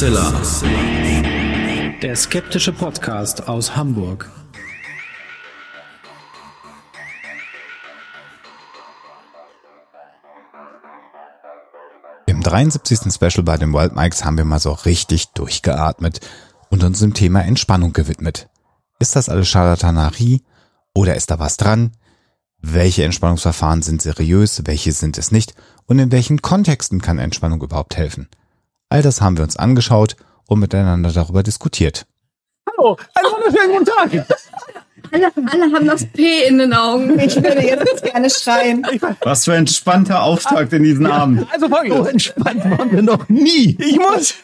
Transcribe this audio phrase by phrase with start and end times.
[0.00, 0.32] Hoaxilla.
[2.00, 4.30] Der skeptische Podcast aus Hamburg.
[12.24, 13.12] Im 73.
[13.12, 16.20] Special bei den Wild Mikes haben wir mal so richtig durchgeatmet
[16.70, 18.48] und uns dem Thema Entspannung gewidmet.
[19.00, 20.40] Ist das alles Charlatanerie
[20.94, 21.92] oder ist da was dran?
[22.62, 25.54] Welche Entspannungsverfahren sind seriös, welche sind es nicht
[25.84, 28.30] und in welchen Kontexten kann Entspannung überhaupt helfen?
[28.90, 32.06] All das haben wir uns angeschaut und miteinander darüber diskutiert.
[32.68, 34.26] Hallo, einen wunderschönen guten Tag.
[35.12, 37.18] Alle, alle haben das P in den Augen.
[37.20, 38.86] Ich würde jetzt gerne schreien.
[39.22, 41.46] Was für ein entspannter Auftakt in diesen Abend.
[41.52, 42.06] Also So folgendes.
[42.08, 43.76] entspannt waren wir noch nie.
[43.80, 44.34] Ich muss,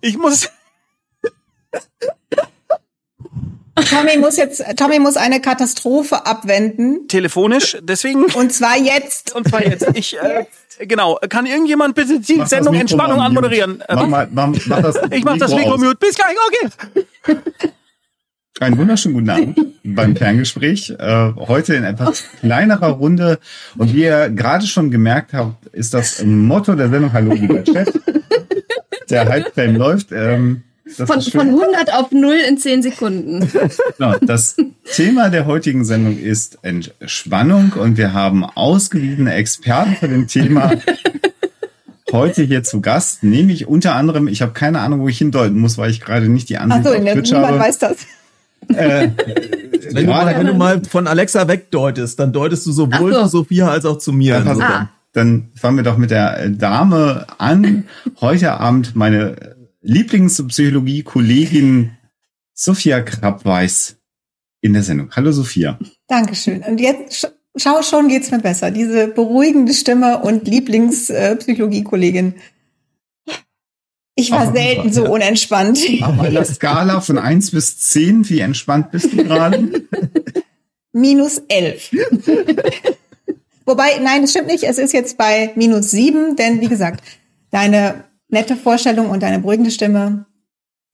[0.00, 0.48] ich muss,
[3.90, 7.06] Tommy muss jetzt, Tommy muss eine Katastrophe abwenden.
[7.08, 9.34] telefonisch, deswegen, Und zwar jetzt.
[9.34, 10.46] und zwar jetzt, ich, äh,
[10.80, 13.82] genau, kann irgendjemand bitte die Mach Sendung Mikro Entspannung anmoderieren?
[13.88, 15.80] Mach, mal, mach, mach das ich mach das Mikro aus.
[15.80, 15.96] mute.
[15.96, 17.36] Bis gleich, okay.
[18.60, 20.90] Einen wunderschönen guten Abend beim Ferngespräch.
[20.90, 23.38] Äh, heute in etwas kleinerer Runde.
[23.76, 27.92] Und wie ihr gerade schon gemerkt habt, ist das Motto der Sendung Hallo lieber Chat.
[29.10, 30.08] Der Hypeframe läuft.
[30.12, 30.64] Ähm,
[30.96, 33.50] Von, von 100 auf 0 in 10 Sekunden.
[33.98, 34.56] Genau, das
[34.94, 40.72] Thema der heutigen Sendung ist Entspannung und wir haben ausgewiesene Experten für dem Thema
[42.12, 45.78] heute hier zu Gast, nämlich unter anderem, ich habe keine Ahnung, wo ich hindeuten muss,
[45.78, 47.58] weil ich gerade nicht die Ansicht Achso, auf Twitch niemand habe.
[47.58, 47.96] weiß das.
[48.68, 49.10] Äh,
[49.90, 53.22] Wenn du, mal, wenn du mal von Alexa wegdeutest, dann deutest du sowohl Ach so.
[53.22, 54.42] zu Sophia als auch zu mir.
[54.44, 54.90] Ja.
[55.12, 57.84] Dann fangen wir doch mit der Dame an.
[58.20, 59.56] Heute Abend meine
[59.88, 61.92] Lieblingspsychologie-Kollegin
[62.52, 63.96] Sophia Krappweiß
[64.60, 65.10] in der Sendung.
[65.16, 65.78] Hallo Sophia.
[66.08, 66.62] Dankeschön.
[66.62, 68.70] Und jetzt, sch- schau, schon geht's mir besser.
[68.70, 72.34] Diese beruhigende Stimme und Lieblingspsychologie-Kollegin.
[74.14, 75.10] Ich war jeden selten so ja.
[75.10, 75.80] unentspannt.
[76.02, 79.86] Auf einer Skala von eins bis zehn, wie entspannt bist du gerade?
[80.92, 81.90] Minus elf.
[83.64, 84.64] Wobei, nein, das stimmt nicht.
[84.64, 87.02] Es ist jetzt bei minus sieben, denn wie gesagt,
[87.50, 90.26] deine nette Vorstellung und deine beruhigende Stimme.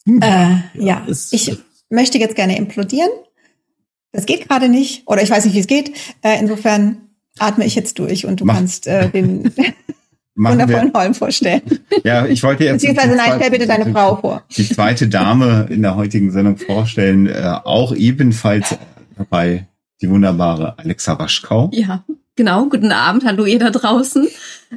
[0.07, 1.57] Äh, ja, es- ich
[1.91, 3.11] möchte jetzt gerne implodieren.
[4.13, 5.03] Das geht gerade nicht.
[5.07, 5.93] Oder ich weiß nicht, wie es geht.
[6.23, 6.99] Äh, insofern
[7.39, 8.55] atme ich jetzt durch und du Mach.
[8.55, 9.51] kannst äh, den
[10.37, 11.01] wundervollen wir.
[11.01, 11.63] Holm vorstellen.
[12.05, 14.45] Ja, ich wollte jetzt Beziehungsweise nein, stell bitte deine Frau vor.
[14.57, 18.77] Die zweite Dame in der heutigen Sendung vorstellen, äh, auch ebenfalls
[19.17, 19.67] dabei
[20.05, 21.71] die wunderbare Alexa Waschkau.
[21.73, 22.05] Ja,
[22.37, 22.67] genau.
[22.67, 23.25] Guten Abend.
[23.25, 24.29] Hallo ihr da draußen.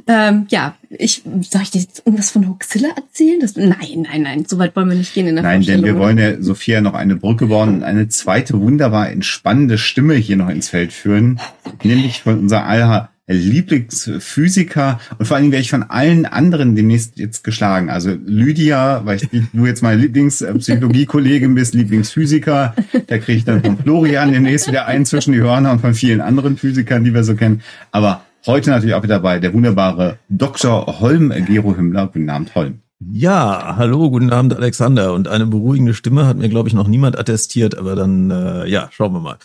[0.06, 3.40] Ähm, ja, ich, soll ich dir jetzt irgendwas von Hoaxilla erzählen?
[3.40, 4.44] Das, nein, nein, nein.
[4.46, 6.94] So weit wollen wir nicht gehen in der Nein, denn wir wollen der Sophia noch
[6.94, 11.40] eine Brücke bauen und eine zweite wunderbar entspannende Stimme hier noch ins Feld führen,
[11.82, 17.18] nämlich von unser aller Lieblingsphysiker und vor allen Dingen werde ich von allen anderen demnächst
[17.18, 17.90] jetzt geschlagen.
[17.90, 22.74] Also Lydia, weil ich, du jetzt meine Lieblingspsychologie-Kollegin bist, Lieblingsphysiker,
[23.06, 26.20] da kriege ich dann von Florian demnächst wieder einen zwischen die Hörner und von vielen
[26.20, 27.62] anderen Physikern, die wir so kennen.
[27.92, 31.00] Aber heute natürlich auch wieder dabei der wunderbare Dr.
[31.00, 32.06] Holm, Gero Himmler.
[32.06, 32.80] Guten Abend, Holm.
[33.00, 35.12] Ja, hallo, guten Abend, Alexander.
[35.12, 38.88] Und eine beruhigende Stimme hat mir, glaube ich, noch niemand attestiert, aber dann, äh, ja,
[38.90, 39.36] schauen wir mal.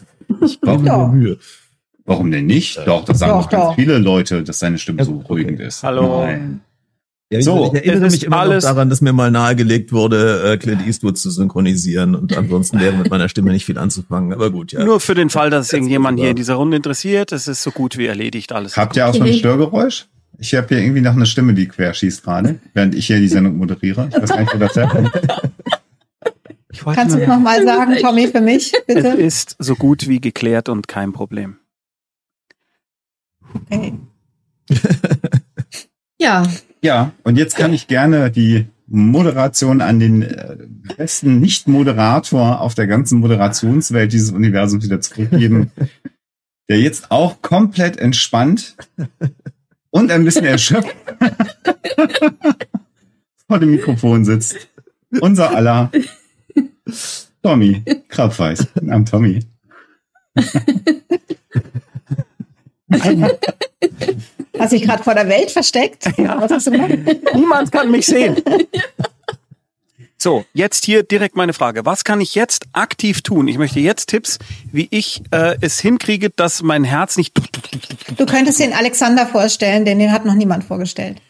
[0.42, 1.08] Ich gebe mir.
[1.08, 1.38] Mühe.
[2.06, 2.80] Warum denn nicht?
[2.86, 3.76] Doch, das sagen Doch, doch, ganz doch.
[3.76, 5.68] viele Leute, dass seine Stimme Ja, so beruhigend okay.
[5.68, 5.84] ist.
[5.84, 6.24] Hallo.
[6.24, 6.62] Nein.
[7.32, 10.52] Ja, So, ich erinnere es mich immer alles- noch daran, dass mir mal nahegelegt wurde,
[10.54, 14.34] äh, Clint Eastwood zu synchronisieren und ansonsten wäre mit meiner Stimme nicht viel anzufangen.
[14.34, 14.84] Aber gut, ja.
[14.84, 17.72] Nur für den Fall, dass es irgendjemand hier in dieser Runde interessiert, es ist so
[17.72, 18.76] gut wie erledigt alles.
[18.78, 19.34] Habt ihr auch schon ein.
[19.34, 20.06] Störgeräusch?
[20.38, 23.56] Ich habe hier irgendwie noch eine Stimme, die querschießt gerade, während ich hier die Sendung
[23.58, 24.10] moderiere.
[24.12, 25.12] Ich weiß gar nicht, wo das herkommt.
[26.96, 29.08] Kannst du es nochmal sagen, Tommy, für mich, Es bitte?
[29.10, 31.58] ist so gut wie geklärt und kein Problem.
[33.54, 33.94] Okay.
[36.20, 36.44] Ja,
[36.82, 40.58] Ja, und jetzt kann ich gerne die Moderation an den äh,
[40.98, 45.72] besten Nicht-Moderator auf der ganzen Moderationswelt dieses Universums wieder zurückgeben,
[46.70, 48.76] der jetzt auch komplett entspannt
[49.90, 50.96] und ein bisschen erschöpft
[53.48, 54.68] vor dem Mikrofon sitzt.
[55.22, 55.92] Unser aller
[57.42, 57.84] Tommy.
[58.74, 59.40] Guten Abend, Tommy.
[64.60, 66.06] Hast dich gerade vor der Welt versteckt?
[66.18, 66.94] Was hast du gemacht?
[67.34, 68.42] Niemand kann mich sehen.
[70.24, 71.86] So, jetzt hier direkt meine Frage.
[71.86, 73.50] Was kann ich jetzt aktiv tun?
[73.50, 74.40] Ich möchte jetzt Tipps,
[74.72, 77.34] wie ich äh, es hinkriege, dass mein Herz nicht.
[78.18, 81.22] Du könntest den Alexander vorstellen, denn den hat noch niemand vorgestellt.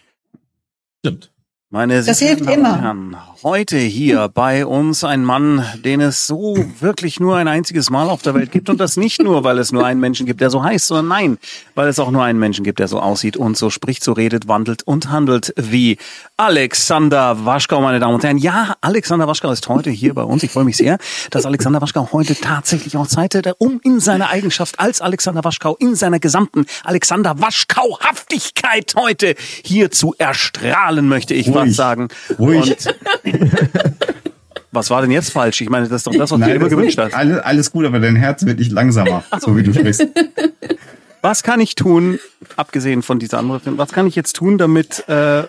[1.00, 1.32] Stimmt.
[1.72, 2.80] Meine Das hilft immer.
[2.80, 8.10] Herren, Heute hier bei uns ein Mann, den es so wirklich nur ein einziges Mal
[8.10, 8.70] auf der Welt gibt.
[8.70, 11.38] Und das nicht nur, weil es nur einen Menschen gibt, der so heißt, sondern nein,
[11.76, 14.48] weil es auch nur einen Menschen gibt, der so aussieht und so spricht, so redet,
[14.48, 15.98] wandelt und handelt wie
[16.38, 18.38] Alexander Waschkau, meine Damen und Herren.
[18.38, 20.42] Ja, Alexander Waschkau ist heute hier bei uns.
[20.44, 20.98] Ich freue mich sehr,
[21.30, 25.76] dass Alexander Waschkau heute tatsächlich auch Zeit hat, um in seiner Eigenschaft als Alexander Waschkau
[25.76, 29.36] in seiner gesamten Alexander Waschkau-Haftigkeit heute
[29.66, 31.56] hier zu erstrahlen, möchte ich Ruhig.
[31.56, 32.08] was sagen.
[32.40, 32.72] Ruhig.
[32.72, 33.33] Und
[34.72, 35.62] was war denn jetzt falsch?
[35.62, 37.14] Ich meine, das ist doch das, was du dir immer das- gewünscht hast.
[37.14, 40.08] Alles, alles gut, aber dein Herz wird nicht langsamer, so wie du sprichst.
[41.22, 42.20] Was kann ich tun,
[42.58, 45.44] abgesehen von dieser anderen Film, was kann ich jetzt tun, damit, äh,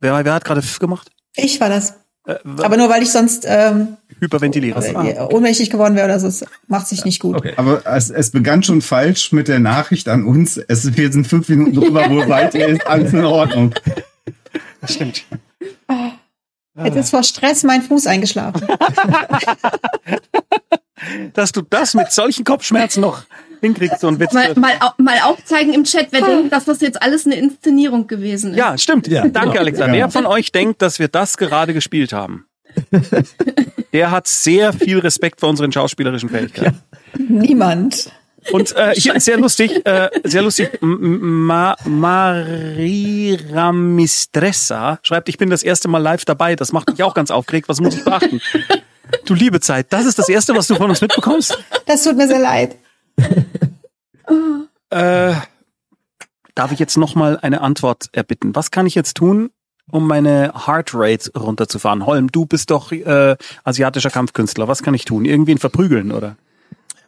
[0.00, 1.10] wer, wer hat gerade F gemacht?
[1.34, 1.96] Ich war das.
[2.26, 4.82] Äh, Aber nur weil ich sonst ähm, Hyperventiliere.
[4.82, 7.36] äh, ohnmächtig geworden wäre oder so, es macht sich nicht gut.
[7.36, 7.52] Okay.
[7.58, 10.56] Aber es, es begann schon falsch mit der Nachricht an uns.
[10.56, 13.74] Es, wir sind fünf Minuten drüber, wo weiter ist, alles in Ordnung.
[14.88, 15.26] Stimmt.
[16.84, 18.66] Jetzt ist vor Stress mein Fuß eingeschlafen.
[21.34, 23.22] Dass du das mit solchen Kopfschmerzen noch
[23.60, 24.32] hinkriegst, so ein Witz.
[24.32, 28.52] Mal, mal, mal aufzeigen im Chat, wer denkt, dass das jetzt alles eine Inszenierung gewesen
[28.52, 28.58] ist.
[28.58, 29.06] Ja, stimmt.
[29.08, 29.60] Ja, Danke, genau.
[29.60, 29.86] Alexa.
[29.86, 29.92] Ja.
[29.92, 32.46] Wer von euch denkt, dass wir das gerade gespielt haben?
[33.92, 36.82] Der hat sehr viel Respekt vor unseren schauspielerischen Fähigkeiten.
[37.18, 38.10] Niemand.
[38.52, 40.78] Und äh, hier sehr lustig, äh, sehr lustig.
[40.80, 46.56] Ma Marira Mistressa schreibt, ich bin das erste Mal live dabei.
[46.56, 47.68] Das macht mich auch ganz aufgeregt.
[47.68, 48.40] Was muss ich beachten?
[49.24, 51.56] Du liebe Zeit, das ist das erste, was du von uns mitbekommst.
[51.86, 52.76] Das tut mir sehr leid.
[54.90, 55.34] Äh,
[56.54, 58.54] darf ich jetzt noch mal eine Antwort erbitten?
[58.54, 59.50] Was kann ich jetzt tun,
[59.90, 62.06] um meine Heartrate runterzufahren?
[62.06, 64.68] Holm, du bist doch äh, asiatischer Kampfkünstler.
[64.68, 65.24] Was kann ich tun?
[65.24, 66.36] Irgendwen verprügeln oder?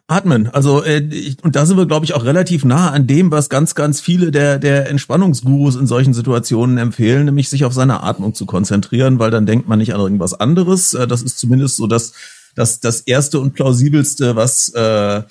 [0.09, 0.47] Atmen.
[0.47, 3.49] Also äh, ich, und da sind wir, glaube ich, auch relativ nah an dem, was
[3.49, 8.33] ganz, ganz viele der der Entspannungsgurus in solchen Situationen empfehlen, nämlich sich auf seine Atmung
[8.33, 10.93] zu konzentrieren, weil dann denkt man nicht an irgendwas anderes.
[10.93, 12.13] Äh, das ist zumindest so das
[12.55, 15.21] das das erste und plausibelste, was äh,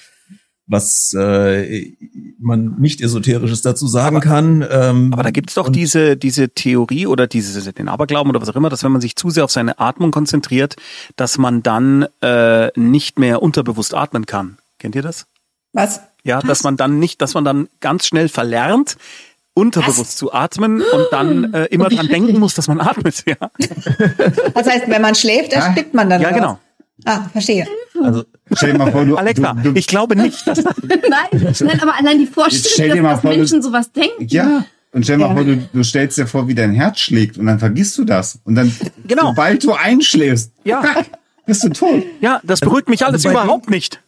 [0.68, 1.92] was äh,
[2.38, 4.64] man nicht esoterisches dazu sagen kann.
[4.70, 8.56] Ähm, Aber da gibt's doch diese, diese Theorie oder diese, den Aberglauben oder was auch
[8.56, 10.76] immer, dass wenn man sich zu sehr auf seine Atmung konzentriert,
[11.16, 14.58] dass man dann äh, nicht mehr unterbewusst atmen kann.
[14.78, 15.26] Kennt ihr das?
[15.72, 16.00] Was?
[16.24, 18.96] Ja, dass man dann nicht, dass man dann ganz schnell verlernt,
[19.54, 23.24] unterbewusst zu atmen und dann äh, immer dran denken muss, dass man atmet.
[23.26, 23.36] Ja,
[24.54, 26.20] Das heißt, wenn man schläft, erstickt man dann.
[26.22, 26.58] ja genau.
[27.04, 27.14] was?
[27.16, 27.66] Ah, verstehe.
[28.02, 31.80] also Stell dir mal vor, du, Alexa, du, du, ich glaube nicht, dass Nein, nein,
[31.80, 34.26] aber allein die Vorstellung, mal dass, dass vor, du- Menschen sowas denken.
[34.28, 34.64] ja.
[34.90, 35.34] Und stell dir mal Ja.
[35.34, 38.40] vor, du, du stellst dir vor, wie dein Herz schlägt und dann vergisst du das.
[38.44, 38.74] Und dann,
[39.06, 39.26] Genau.
[39.28, 40.82] sobald du einschläfst, Ja.
[41.46, 42.02] bist du tot.
[42.20, 44.00] ja, das beruhigt mich alles also überhaupt nicht.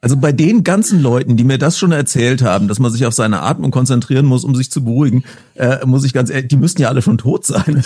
[0.00, 3.14] Also bei den ganzen Leuten, die mir das schon erzählt haben, dass man sich auf
[3.14, 5.24] seine Atmung konzentrieren muss, um sich zu beruhigen,
[5.54, 7.82] äh, muss ich ganz ehrlich, die müssten ja alle schon tot sein.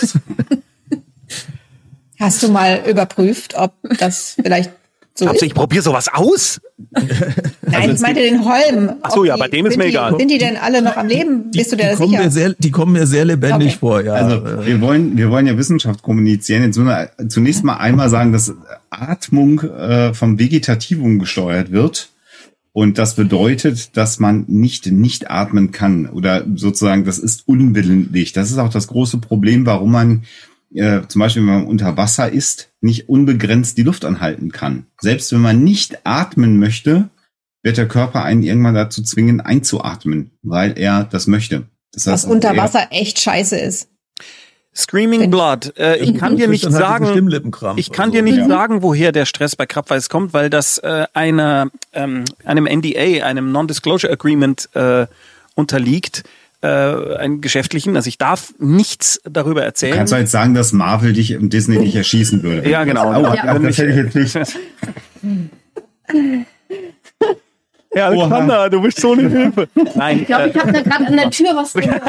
[2.19, 4.71] Hast du mal überprüft, ob das vielleicht
[5.15, 5.43] so du, ist?
[5.43, 6.59] ich probiere sowas aus?
[7.61, 8.95] Nein, ich meinte den Holm.
[9.01, 10.17] Ach so, ja, bei dem ist sind mir die, egal.
[10.17, 11.51] Sind die denn alle noch am Leben?
[11.51, 12.23] Bist du dir die, da kommen sicher?
[12.23, 13.77] mir sehr, die kommen mir sehr lebendig Okay.
[13.79, 14.13] vor, ja.
[14.13, 16.63] Also wir wollen, wir wollen ja Wissenschaft kommunizieren.
[16.63, 18.53] Jetzt müssen wir zunächst mal einmal sagen, dass
[18.89, 22.09] Atmung äh, vom Vegetativum gesteuert wird.
[22.71, 28.31] Und das bedeutet, dass man nicht nicht atmen kann oder sozusagen, das ist unwillentlich.
[28.31, 30.23] Das ist auch das große Problem, warum man
[30.73, 34.85] äh, zum Beispiel, wenn man unter Wasser ist, nicht unbegrenzt die Luft anhalten kann.
[35.01, 37.09] Selbst wenn man nicht atmen möchte,
[37.63, 41.63] wird der Körper einen irgendwann dazu zwingen, einzuatmen, weil er das möchte.
[41.91, 43.89] Das Was heißt, unter er- Wasser echt scheiße ist.
[44.79, 45.73] Screaming Wenn- Blood.
[45.77, 47.05] Äh, ich kann dir kriegt nicht halt sagen,
[47.77, 48.47] ich kann dir nicht Ja.
[48.47, 53.51] sagen, woher der Stress bei Krabbeis kommt, weil das äh, einer, ähm, einem NDA, einem
[53.51, 55.05] Non-Disclosure Agreement äh,
[55.55, 56.23] unterliegt,
[56.61, 57.95] äh, einen geschäftlichen.
[57.95, 59.95] Also ich darf nichts darüber erzählen.
[59.95, 62.69] Kannst du jetzt sagen, dass Marvel dich und Disney dich erschießen würde?
[62.69, 63.09] Ja, genau.
[63.19, 63.57] Oh, Ja.
[63.59, 63.95] das hätte ich
[64.33, 64.57] jetzt nicht.
[67.95, 69.67] Ja, Alexander, du bist so eine Hilfe.
[69.95, 72.03] Nein, Ich glaube, äh, ich habe da gerade an der Tür was gehört.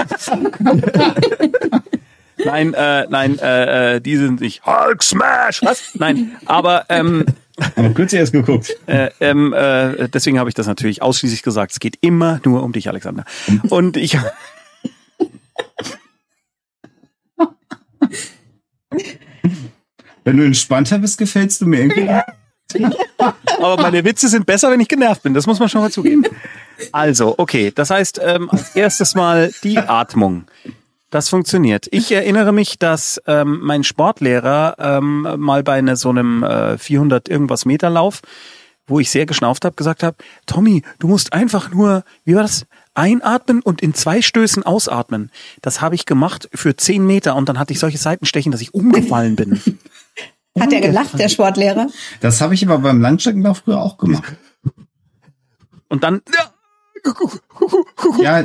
[2.45, 5.63] Nein, äh, nein, äh, äh, die sind nicht Hulk Smash.
[5.63, 5.91] Was?
[5.95, 7.27] Nein, aber ähm,
[7.77, 8.75] Aber kürzlich erst geguckt.
[8.87, 11.73] Äh, ähm, äh, deswegen habe ich das natürlich ausschließlich gesagt.
[11.73, 13.25] Es geht immer nur um dich, Alexander.
[13.69, 14.17] Und ich,
[20.25, 22.09] Wenn du entspannter bist, gefällst du mir irgendwie.
[23.59, 25.35] aber meine Witze sind besser, wenn ich genervt bin.
[25.35, 26.25] Das muss man schon mal zugeben.
[26.93, 27.73] Also, okay.
[27.75, 30.45] Das heißt, ähm, als erstes mal die Atmung.
[31.11, 31.89] Das funktioniert.
[31.91, 37.29] Ich erinnere mich, dass ähm, mein Sportlehrer ähm, mal bei einer, so einem äh, 400
[37.29, 38.23] irgendwas Meter Lauf,
[38.87, 42.67] wo ich sehr geschnauft habe, gesagt habe, Tommy, du musst einfach nur, wie war das?
[42.95, 45.31] einatmen und in zwei Stößen ausatmen.
[45.63, 48.75] Das habe ich gemacht für zehn Meter und dann hatte ich solche Seitenstechen, dass ich
[48.75, 49.61] umgefallen bin.
[50.59, 51.87] Hat er gelacht, der Sportlehrer?
[52.21, 54.37] Das habe ich aber beim Langstreckenlauf früher auch gemacht.
[55.89, 56.53] Und dann, Ja,
[58.23, 58.45] äh,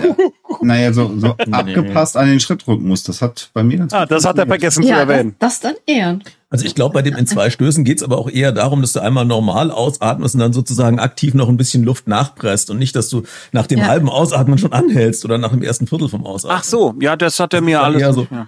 [0.62, 3.04] naja, so, so abgepasst an den Schrittrhythmus.
[3.04, 5.36] Das hat bei mir ganz ah, gut das hat er vergessen zu Ja, das, erwähnen.
[5.40, 6.20] das dann eher.
[6.50, 9.00] Also ich glaube, bei dem in zwei Stößen geht's aber auch eher darum, dass du
[9.02, 13.10] einmal normal ausatmest und dann sozusagen aktiv noch ein bisschen Luft nachpresst und nicht, dass
[13.10, 13.88] du nach dem Ja.
[13.88, 16.58] halben Ausatmen schon anhältst oder nach dem ersten Viertel vom Ausatmen.
[16.60, 18.16] Ach so, ja, das hat er mir Das alles.
[18.16, 18.28] so.
[18.32, 18.48] Ja.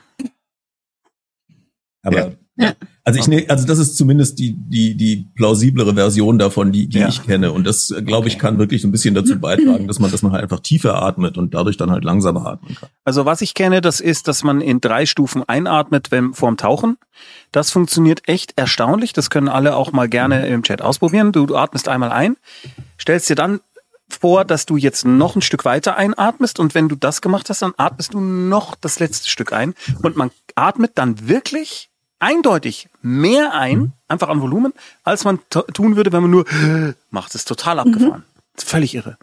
[2.04, 2.74] Aber Ja.
[3.08, 7.00] Also ich ne, also das ist zumindest die die die plausiblere Version davon, die die
[7.00, 7.08] Ja.
[7.08, 10.00] ich kenne und das äh, glaube ich kann wirklich so ein bisschen dazu beitragen, dass
[10.00, 12.90] man dass man halt einfach tiefer atmet und dadurch dann halt langsamer atmen kann.
[13.06, 16.98] Also was ich kenne, das ist, dass man in drei Stufen einatmet wenn, vorm Tauchen.
[17.54, 19.14] Das funktioniert echt erstaunlich.
[19.14, 21.32] Das können alle auch mal gerne im Chat ausprobieren.
[21.32, 22.36] Du, du atmest einmal ein,
[23.00, 23.62] stellst dir dann
[24.10, 27.62] vor, dass du jetzt noch ein Stück weiter einatmest und wenn du das gemacht hast,
[27.62, 33.54] dann atmest du noch das letzte Stück ein und man atmet dann wirklich eindeutig mehr
[33.54, 35.40] ein, einfach an Volumen, als man
[35.74, 36.46] tun würde, wenn man nur
[37.10, 37.34] macht.
[37.34, 38.24] Das ist total abgefahren.
[38.56, 39.18] Ist völlig irre.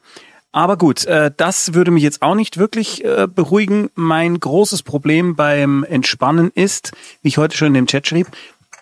[0.52, 3.90] Aber gut, äh, das würde mich jetzt auch nicht wirklich äh, beruhigen.
[3.96, 8.28] Mein großes Problem beim Entspannen ist, wie ich heute schon in dem Chat schrieb,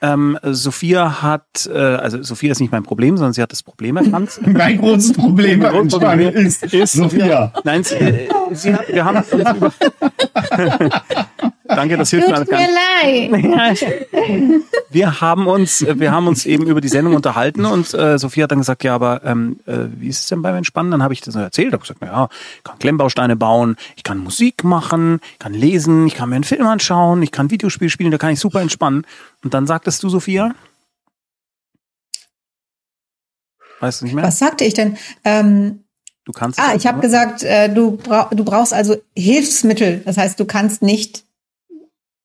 [0.02, 3.97] ähm, Sophia hat, äh, also Sophia ist nicht mein Problem, sondern sie hat das Problem
[3.97, 4.38] erkannt.
[4.47, 7.52] Mein großes Problem beim Entspannen ist, ist Sophia.
[7.64, 9.73] Nein, sie, äh, sie hat, wir haben uns jetzt über
[11.76, 13.82] Danke, das hilft mir alles Tut mir nicht.
[13.82, 14.08] leid.
[14.90, 18.50] Wir haben uns, wir haben uns eben über die Sendung unterhalten und äh, Sophia hat
[18.50, 20.90] dann gesagt, ja, aber ähm, äh, wie ist es denn beim Entspannen?
[20.90, 24.64] Dann habe ich das erzählt, habe gesagt, ja, ich kann Klemmbausteine bauen, ich kann Musik
[24.64, 28.18] machen, ich kann lesen, ich kann mir einen Film anschauen, ich kann Videospiel spielen, da
[28.18, 29.06] kann ich super entspannen.
[29.42, 30.54] Und dann sagtest du, Sophia?
[33.80, 34.24] Weißt du nicht mehr?
[34.24, 34.96] Was sagte ich denn?
[35.24, 35.84] Ähm,
[36.24, 36.60] Du kannst.
[36.60, 40.02] ah, ich habe gesagt, äh, du, brauch, du brauchst also Hilfsmittel.
[40.04, 41.24] Das heißt, du kannst nicht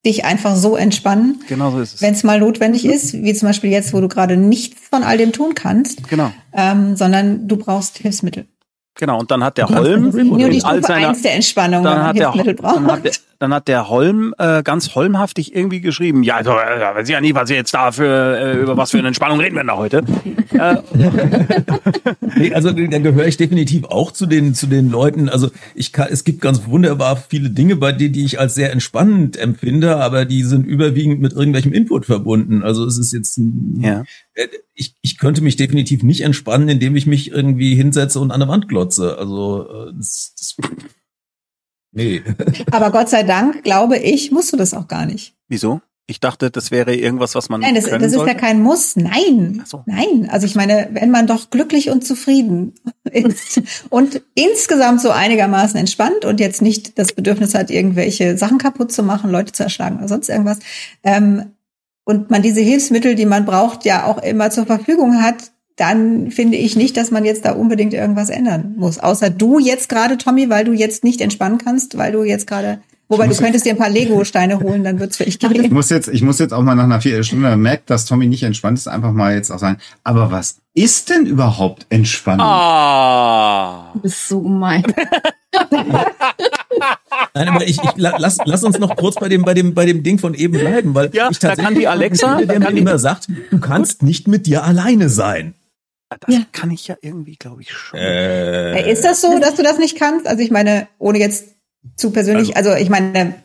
[0.05, 1.41] dich einfach so entspannen?
[1.47, 2.01] Genau so ist es.
[2.01, 5.17] wenn es mal notwendig ist, wie zum Beispiel jetzt, wo du gerade nichts von all
[5.17, 8.47] dem tun kannst, genau, ähm, sondern du brauchst Hilfsmittel.
[8.95, 9.19] genau.
[9.19, 11.91] Und dann hat der Holm Nur die in all Stufe seiner 1 der Entspannung, wenn
[11.91, 12.75] dann man hat, der, Hilfsmittel braucht.
[12.77, 16.96] dann, hat der, dann hat der Holm äh, ganz holmhaftig irgendwie geschrieben, ja, also, äh,
[16.96, 19.39] weiß ich ja nie, was ihr jetzt da für, äh, über was für eine Entspannung
[19.39, 20.03] reden wir denn da heute.
[20.53, 20.77] äh,
[22.38, 25.29] Nee, also da gehöre ich definitiv auch zu den zu den Leuten.
[25.29, 28.72] Also ich kann, es gibt ganz wunderbar viele Dinge bei denen, die ich als sehr
[28.72, 32.63] entspannend empfinde, aber die sind überwiegend mit irgendwelchem Input verbunden.
[32.63, 34.03] Also es ist jetzt ein, ja.
[34.36, 38.39] äh, ich, ich könnte mich definitiv nicht entspannen, indem ich mich irgendwie hinsetze und an
[38.39, 39.17] der Wand glotze.
[39.17, 40.58] Also äh, das, das,
[41.97, 42.23] nee.
[42.71, 45.35] Aber Gott sei Dank, glaube ich, musst du das auch gar nicht.
[45.47, 45.81] Wieso?
[46.09, 48.31] Ich dachte, das wäre irgendwas, was man Nein, das, können das ist sollte.
[48.31, 48.95] ja kein Muss.
[48.95, 49.83] Nein, so.
[49.87, 50.29] nein.
[50.31, 52.75] Also ich meine, wenn man doch glücklich und zufrieden
[53.11, 58.93] ist und insgesamt so einigermaßen entspannt und jetzt nicht das Bedürfnis hat, irgendwelche Sachen kaputt
[58.93, 60.59] zu machen, Leute zu erschlagen oder sonst irgendwas,
[61.03, 61.51] ähm,
[62.05, 66.57] und man diese Hilfsmittel, die man braucht, ja auch immer zur Verfügung hat, dann finde
[66.57, 69.00] ich nicht, dass man jetzt da unbedingt irgendwas ändern muss.
[69.00, 72.79] Außer du jetzt gerade, Tommy, weil du jetzt nicht entspannen kannst, weil du jetzt gerade,
[73.07, 75.72] wobei du könntest dir ein paar Lego-Steine holen, dann wird's vielleicht Ich gehen.
[75.74, 78.77] muss jetzt, ich muss jetzt auch mal nach einer Viertelstunde merkt, dass Tommy nicht entspannt
[78.79, 82.46] ist, einfach mal jetzt auch sagen, aber was ist denn überhaupt Entspannung?
[82.46, 83.91] Ah.
[83.93, 84.84] Du bist so gemein.
[87.34, 89.86] Nein, aber ich, ich la- lass, lass uns noch kurz bei dem bei dem bei
[89.86, 92.62] dem Ding von eben bleiben, weil Ja, ich da tatsächlich kann die Alexa- der kann
[92.63, 95.53] mir die- immer sagt, du kannst nicht mit dir alleine sein.
[96.09, 96.41] Das Ja.
[96.53, 97.99] kann ich ja irgendwie, glaube ich, schon.
[97.99, 100.25] Äh, Äh, Ist das so, dass du das nicht kannst?
[100.27, 101.55] Also ich meine, ohne jetzt
[101.95, 103.35] zu persönlich, also, ich meine,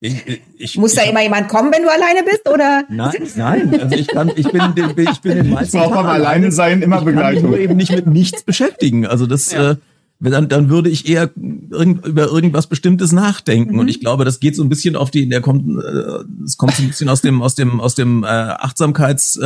[0.00, 2.48] ich, ich, muss da ich, immer jemand kommen, wenn du alleine bist?
[2.48, 2.84] Oder?
[2.88, 6.02] Nein, nein, also ich kann, ich bin, den, ich bin den Ich meisten brauche Tag
[6.04, 7.50] beim Alleine sein immer Ich kann mich Begleitung.
[7.50, 9.06] nur eben nicht mit nichts beschäftigen.
[9.06, 9.72] Also das, Ja.
[9.72, 9.76] äh,
[10.20, 11.30] dann, dann würde ich eher
[11.70, 13.74] irgend, über irgendwas Bestimmtes nachdenken.
[13.74, 13.78] Mhm.
[13.80, 16.74] Und ich glaube, das geht so ein bisschen auf die, der kommt, äh, es kommt
[16.74, 19.42] so ein bisschen aus dem, aus dem, aus dem äh, Achtsamkeitsfeld.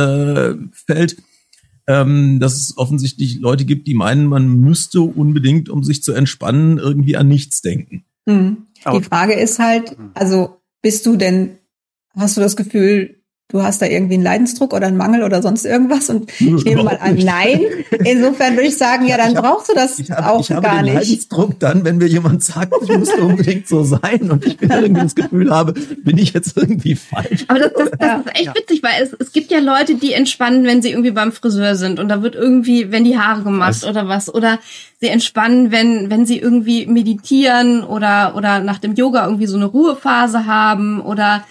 [0.61, 1.17] Äh, Feld.
[1.87, 6.77] Ähm, dass es offensichtlich Leute gibt, die meinen, man müsste unbedingt, um sich zu entspannen,
[6.77, 8.05] irgendwie an nichts denken.
[8.27, 8.67] Hm.
[8.91, 11.57] Die Frage ist halt, also bist du denn,
[12.15, 13.22] hast du das Gefühl,
[13.53, 16.09] du hast da irgendwie einen Leidensdruck oder einen Mangel oder sonst irgendwas?
[16.09, 17.61] Und ich nehme mal an, nein.
[18.03, 20.51] Insofern würde ich sagen, ja, dann Ich hab- brauchst du das Ich habe, auch ich
[20.51, 20.95] habe gar den nicht.
[20.95, 25.15] Leidensdruck dann, wenn mir jemand sagt, ich müsste unbedingt so sein und ich irgendwie das
[25.15, 27.45] Gefühl habe, bin ich jetzt irgendwie falsch.
[27.47, 30.65] Aber das, das, das ist echt witzig, weil es, es gibt ja Leute, die entspannen,
[30.65, 33.85] wenn sie irgendwie beim Friseur sind und da wird irgendwie, wenn die Haare gemacht Was?
[33.85, 34.33] oder was.
[34.33, 34.57] Oder
[34.99, 39.65] sie entspannen, wenn, wenn sie irgendwie meditieren oder, oder nach dem Yoga irgendwie so eine
[39.65, 41.43] Ruhephase haben oder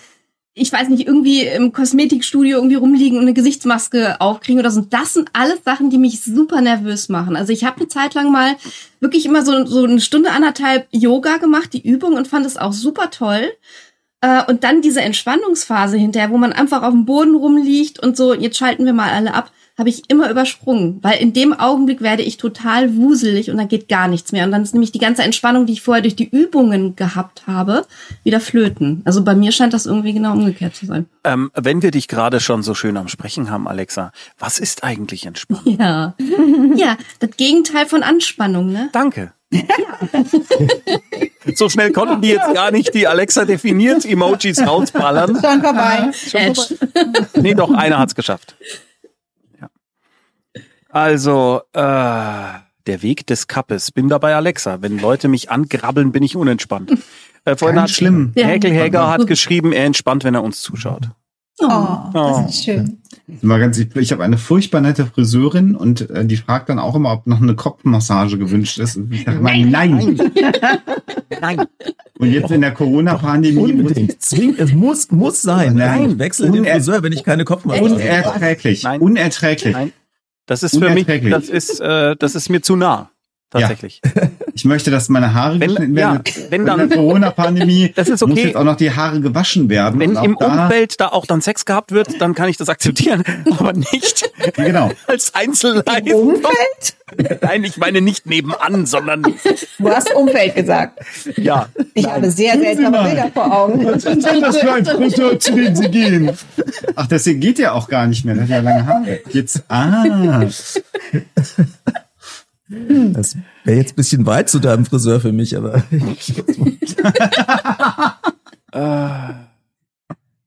[0.55, 4.81] ich weiß nicht, irgendwie im Kosmetikstudio irgendwie rumliegen und eine Gesichtsmaske aufkriegen oder so.
[4.81, 7.37] Und das sind alles Sachen, die mich super nervös machen.
[7.37, 8.57] Also ich habe eine Zeit lang mal
[9.01, 12.75] wirklich immer so, so eine Stunde, anderthalb Yoga gemacht, die Übung und fand es auch
[12.75, 13.51] super toll.
[14.21, 18.35] Äh, Und dann diese Entspannungsphase hinterher, wo man einfach auf dem Boden rumliegt und so,
[18.35, 22.23] jetzt schalten wir mal alle ab, habe ich immer übersprungen, weil in dem Augenblick werde
[22.23, 24.45] ich total wuselig und dann geht gar nichts mehr.
[24.45, 27.87] Und dann ist nämlich die ganze Entspannung, die ich vorher durch die Übungen gehabt habe,
[28.23, 29.03] wieder flöten.
[29.05, 31.07] Also bei mir scheint das irgendwie genau umgekehrt zu sein.
[31.25, 35.27] Ähm, wenn wir dich gerade schon so schön am Sprechen haben, Alexa, was ist eigentlich
[35.27, 35.79] Entspannung?
[35.79, 36.15] Ja.
[36.77, 38.91] ja, das Gegenteil von Anspannung, ne?
[38.93, 39.33] Danke.
[41.55, 45.39] so schnell konnten die jetzt gar nicht die Alexa definiert Emojis rausballern.
[45.43, 46.11] Schon vorbei.
[46.33, 46.79] Edge.
[47.35, 48.57] Nee, doch, einer hat's geschafft.
[50.93, 51.81] Also, äh,
[52.87, 53.91] der Weg des Kappes.
[53.91, 54.83] Bin dabei Alexa.
[54.83, 56.93] Wenn Leute mich angrabbeln, bin ich unentspannt.
[57.45, 58.31] Äh, vorhin Ganz hat schlimm.
[58.37, 58.47] Ja.
[58.47, 61.09] Häkelhäger hat geschrieben, er entspannt, wenn er uns zuschaut.
[61.59, 63.03] Oh, das ist schön.
[63.41, 66.95] Mal ganz, ich, ich habe eine furchtbar nette Friseurin und äh, die fragt dann auch
[66.95, 68.97] immer, ob noch eine Kopfmassage gewünscht ist.
[68.97, 70.21] Und ich sage immer, nein.
[71.41, 71.67] Nein.
[72.21, 74.23] Und jetzt in der Corona-Pandemie Unbedingt.
[74.23, 74.61] Zwingend.
[74.61, 75.75] Es muss, muss sein.
[75.75, 76.03] Nein.
[76.03, 77.95] Nein, wechsel den Friseur, wenn ich keine Kopfmaske habe.
[77.95, 78.85] unerträglich.
[78.85, 79.01] Nein.
[79.01, 79.73] Unerträglich.
[79.75, 79.93] Nein.
[80.47, 83.11] Das ist für mich, das ist, äh, das ist mir zu nah.
[83.53, 84.01] Tatsächlich.
[84.55, 86.23] Ich möchte, dass meine Haare Wenn- geschnitten ja, werden.
[86.51, 88.49] wenn In dann- der Corona-Pandemie Das ist muss okay.
[88.49, 89.99] jetzt auch noch die Haare gewaschen werden.
[89.99, 93.25] Wenn im da, Umfeld da auch dann Sex gehabt wird, dann kann ich das akzeptieren,
[93.59, 94.91] aber nicht Genau.
[95.07, 96.13] als Einzelleistung.
[96.35, 97.41] Umfeld?
[97.41, 101.01] Nein, ich meine nicht nebenan, sondern Du hast Umfeld gesagt.
[101.37, 101.67] ja.
[101.95, 103.87] Ich habe sehr seltsame Bilder vor Augen.
[103.87, 106.31] Was ist denn das für ein Friseur, zu dem Sie gehen?
[106.95, 108.35] Ach, deswegen geht ja auch gar nicht mehr.
[108.35, 109.21] Der hat ja lange Haare.
[109.31, 110.45] Jetzt, ah.
[113.13, 115.83] Das wäre jetzt ein bisschen weit zu deinem Friseur für mich, aber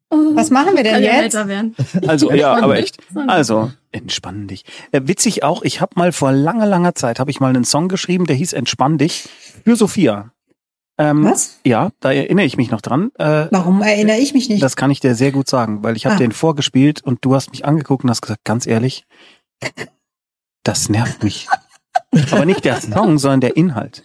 [0.09, 1.13] Was machen wir denn jetzt?
[1.35, 1.75] älter werden.
[2.07, 2.83] Also ja, Entspann aber dich.
[2.85, 2.97] echt.
[3.27, 4.63] Also entspann dich.
[4.91, 5.63] Äh, witzig auch.
[5.63, 8.53] Ich habe mal vor langer, langer Zeit habe ich mal einen Song geschrieben, der hieß
[8.53, 9.27] Entspann dich
[9.63, 10.31] für Sophia.
[10.97, 11.59] Ähm, Was?
[11.65, 13.11] Ja, da erinnere ich mich noch dran.
[13.17, 14.63] Äh, Warum erinnere ich mich nicht?
[14.63, 16.19] das kann ich dir sehr gut sagen, weil ich habe Ah.
[16.19, 19.05] den vorgespielt und du hast mich angeguckt und hast gesagt, ganz ehrlich,
[20.63, 21.47] das nervt mich.
[22.31, 24.03] Aber nicht der Song, sondern der Inhalt.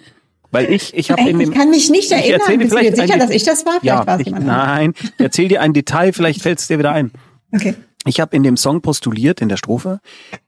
[0.51, 2.59] Weil ich, ich habe ich kann mich nicht Ich erinnern.
[2.59, 3.81] Bist du dir sicher, dass ich das war?
[3.81, 6.93] Vielleicht ja, war es ich, nein, erzähl dir ein Detail, vielleicht fällt es dir wieder
[6.93, 7.13] ein.
[7.53, 7.75] Okay.
[8.07, 10.01] Ich habe in dem Song postuliert, in der Strophe,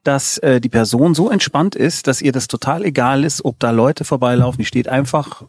[0.05, 3.71] dass äh, die Person so entspannt ist, dass ihr das total egal ist, ob da
[3.71, 4.59] Leute vorbeilaufen.
[4.59, 5.45] Die steht einfach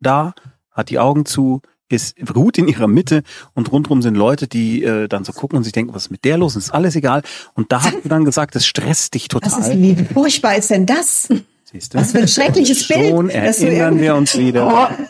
[0.00, 0.34] da,
[0.70, 3.22] hat die Augen zu, ist ruht in ihrer Mitte
[3.54, 6.24] und rundrum sind Leute, die äh, dann so gucken und sich denken, was ist mit
[6.24, 6.54] der los?
[6.56, 7.22] Und ist alles egal.
[7.54, 9.80] Und da hast du dann gesagt, das stresst dich Was ist, total.
[9.82, 11.28] wie furchtbar ist denn das?
[11.70, 11.98] Siehst du?
[11.98, 13.10] Was für ein schreckliches Bild.
[13.10, 14.90] Schon erinnern wir uns wieder.
[14.90, 15.04] Oh.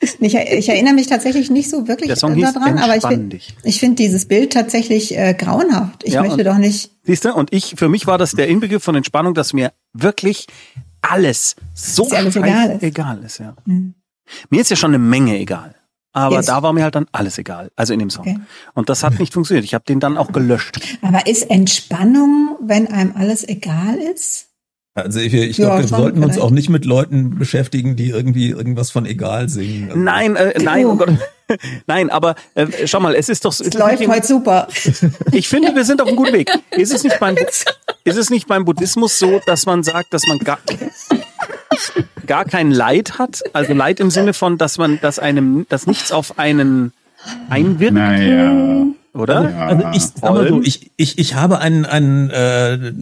[0.00, 4.26] Ich, ich erinnere mich tatsächlich nicht so wirklich daran, aber ich, find- ich finde dieses
[4.26, 6.04] Bild tatsächlich äh, grauenhaft.
[6.04, 6.90] Ich Ja, möchte doch nicht.
[7.04, 7.32] Siehst du?
[7.32, 10.46] Und ich, für mich war das der Inbegriff von Entspannung, dass mir wirklich
[11.00, 12.82] alles so alles egal ist.
[12.82, 13.54] egal ist, ja.
[13.64, 13.94] Hm.
[14.50, 15.74] Mir ist ja schon eine Menge egal.
[16.18, 16.46] Aber Yes.
[16.46, 17.70] da war mir halt dann alles egal.
[17.76, 18.22] Also in dem Song.
[18.26, 18.38] Okay.
[18.74, 19.64] Und das hat nicht funktioniert.
[19.64, 20.80] Ich habe den dann auch gelöscht.
[21.02, 24.46] Aber ist Entspannung, wenn einem alles egal ist?
[24.94, 28.48] also ich, ich Ja, glaube, wir sollten uns auch nicht mit Leuten beschäftigen, die irgendwie
[28.50, 29.90] irgendwas von egal singen.
[29.90, 30.96] Also, Nein, äh, nein, Oh.
[30.96, 31.10] Gott.
[31.86, 33.52] Nein, aber äh, schau mal, es ist doch.
[33.52, 34.66] Es ist läuft heute super.
[35.32, 36.50] ich finde, wir sind auf einem guten Weg.
[36.72, 37.36] Ist es nicht beim,
[38.04, 40.58] ist es nicht beim Buddhismus so, dass man sagt, dass man gar,
[42.26, 43.42] gar kein Leid hat?
[43.52, 46.92] Also Leid im Sinne von, dass man, dass einem, dass nichts auf einen
[47.48, 48.86] einwirkt, Naja.
[49.12, 49.56] oder?
[49.56, 52.92] Also ich sag mal so, ich, ich, ich habe einen, einen äh,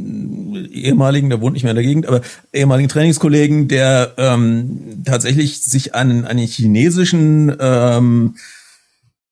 [0.68, 5.94] ehemaligen, der wohnt nicht mehr in der Gegend, aber ehemaligen Trainingskollegen, der ähm, tatsächlich sich
[5.94, 8.36] einen, einen chinesischen ähm,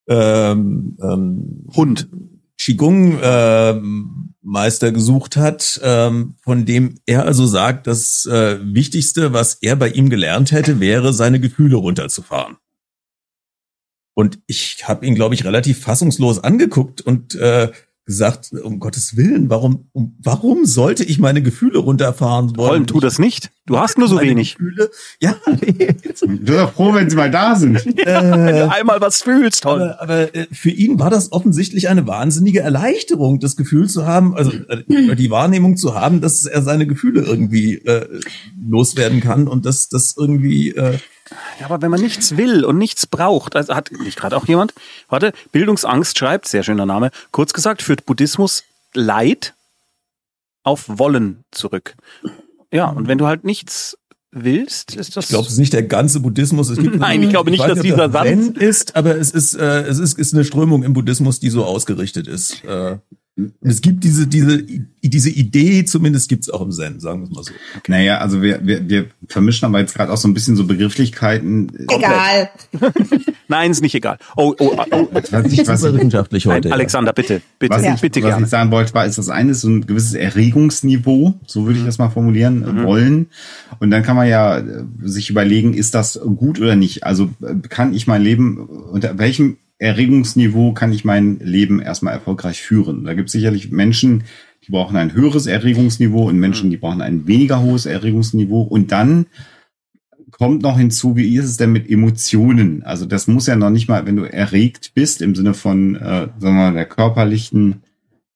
[0.09, 2.09] ähm, ähm, Hund.
[2.59, 9.55] Qigong ähm, Meister gesucht hat, ähm, von dem er also sagt, das äh, Wichtigste, was
[9.55, 12.57] er bei ihm gelernt hätte, wäre, seine Gefühle runterzufahren.
[14.15, 17.73] Und ich habe ihn, glaube ich, relativ fassungslos angeguckt und äh,
[18.07, 22.71] gesagt, um Gottes Willen, warum, um, warum sollte ich meine Gefühle runterfahren wollen?
[22.71, 23.51] Holm, tu das nicht.
[23.67, 24.57] Du hast nur so Meine wenig.
[24.57, 24.91] Gefühle,
[25.21, 27.85] ja, Du bist doch froh, wenn sie mal da sind.
[27.87, 29.81] Wenn äh, du einmal was fühlst, Holm.
[29.81, 34.37] aber, aber äh, für ihn war das offensichtlich eine wahnsinnige Erleichterung, das Gefühl zu haben,
[34.37, 38.07] also äh, die Wahrnehmung zu haben, dass er seine Gefühle irgendwie äh,
[38.69, 40.99] loswerden kann und dass das irgendwie äh,
[41.61, 44.75] Ja, aber wenn man nichts will und nichts braucht, also hat nicht gerade auch jemand,
[45.09, 49.55] warte, Bildungsangst schreibt, sehr schöner Name, kurz gesagt, führt Buddhismus Leid
[50.63, 51.95] auf Wollen zurück.
[52.73, 53.97] Ja, und wenn du halt nichts
[54.35, 54.97] willst?
[54.97, 56.69] Ist das Ich glaube, es ist nicht der ganze Buddhismus.
[56.71, 59.55] Es gibt Nein, ich glaube nicht, weiß dass dieser das Satz- ist, aber es ist,
[59.55, 62.65] äh, es ist, ist eine Strömung im Buddhismus, die so ausgerichtet ist.
[62.65, 62.99] Äh,
[63.37, 64.63] und es gibt diese, diese,
[65.03, 67.53] diese Idee, zumindest gibt es auch im Zen, sagen wir es mal so.
[67.89, 71.73] Naja, also wir, wir, wir vermischen aber jetzt gerade auch so ein bisschen so Begrifflichkeiten.
[71.91, 72.51] Egal.
[73.49, 74.19] Nein, ist nicht egal.
[74.37, 75.09] Oh, oh, oh.
[75.11, 76.69] Was ich, was ich, wissenschaftlich heute.
[76.69, 78.45] Nein, Alexander, bitte, bitte, was ich, bitte was gerne.
[78.45, 81.85] ich sagen wollte, war, ist das eine ist so ein gewisses Erregungsniveau, so würde ich
[81.85, 82.85] das mal formulieren, Mhm.
[82.85, 83.27] wollen.
[83.81, 87.03] Und dann kann man ja äh, sich überlegen, ist das gut oder nicht?
[87.03, 92.63] Also äh, kann ich mein Leben, unter welchem Erregungsniveau kann ich mein Leben erstmal erfolgreich
[92.63, 93.05] führen?
[93.05, 94.25] Da gibt es sicherlich Menschen,
[94.67, 98.63] die brauchen ein höheres Erregungsniveau und Menschen, die brauchen ein weniger hohes Erregungsniveau.
[98.63, 99.27] Und dann
[100.31, 102.83] kommt noch hinzu, wie ist es denn mit Emotionen?
[102.83, 106.01] Also das muss ja noch nicht mal, wenn du erregt bist, im Sinne von, äh,
[106.01, 107.83] sagen wir mal, der körperlichen,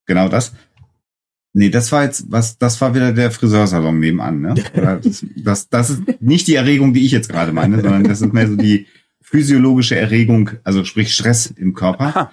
[0.05, 0.53] genau das.
[1.53, 4.53] Nee, das war jetzt, was, das war wieder der Friseursalon nebenan, ne?
[4.75, 8.33] Das, das, das ist nicht die Erregung, die ich jetzt gerade meine, sondern das ist
[8.33, 8.85] mehr so die
[9.29, 12.31] physiologische Erregung, also sprich Stress im Körper.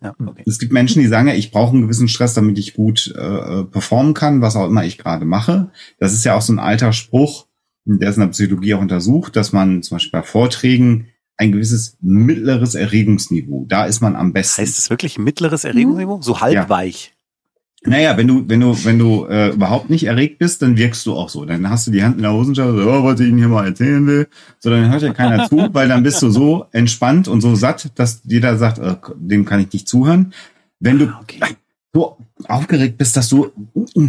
[0.00, 0.44] Ja, okay.
[0.46, 3.64] Es gibt Menschen, die sagen ja, ich brauche einen gewissen Stress, damit ich gut äh,
[3.64, 5.72] performen kann, was auch immer ich gerade mache.
[5.98, 7.46] Das ist ja auch so ein alter Spruch,
[7.84, 11.98] der ist in der Psychologie auch untersucht, dass man zum Beispiel bei Vorträgen ein gewisses
[12.00, 14.62] mittleres Erregungsniveau, da ist man am besten.
[14.62, 16.22] Heißt es wirklich mittleres Erregungsniveau?
[16.22, 17.15] So halbweich.
[17.86, 21.14] Naja, wenn du, wenn du, wenn du äh, überhaupt nicht erregt bist, dann wirkst du
[21.14, 21.44] auch so.
[21.44, 23.66] Dann hast du die Hand in der Hosentasche, so, oh, was ich Ihnen hier mal
[23.66, 24.28] erzählen will.
[24.58, 27.90] So, dann hört ja keiner zu, weil dann bist du so entspannt und so satt,
[27.94, 30.32] dass jeder sagt, äh, dem kann ich nicht zuhören.
[30.80, 31.40] Wenn du Okay.
[31.94, 32.16] so
[32.48, 33.50] aufgeregt bist, dass du
[33.94, 34.08] mm,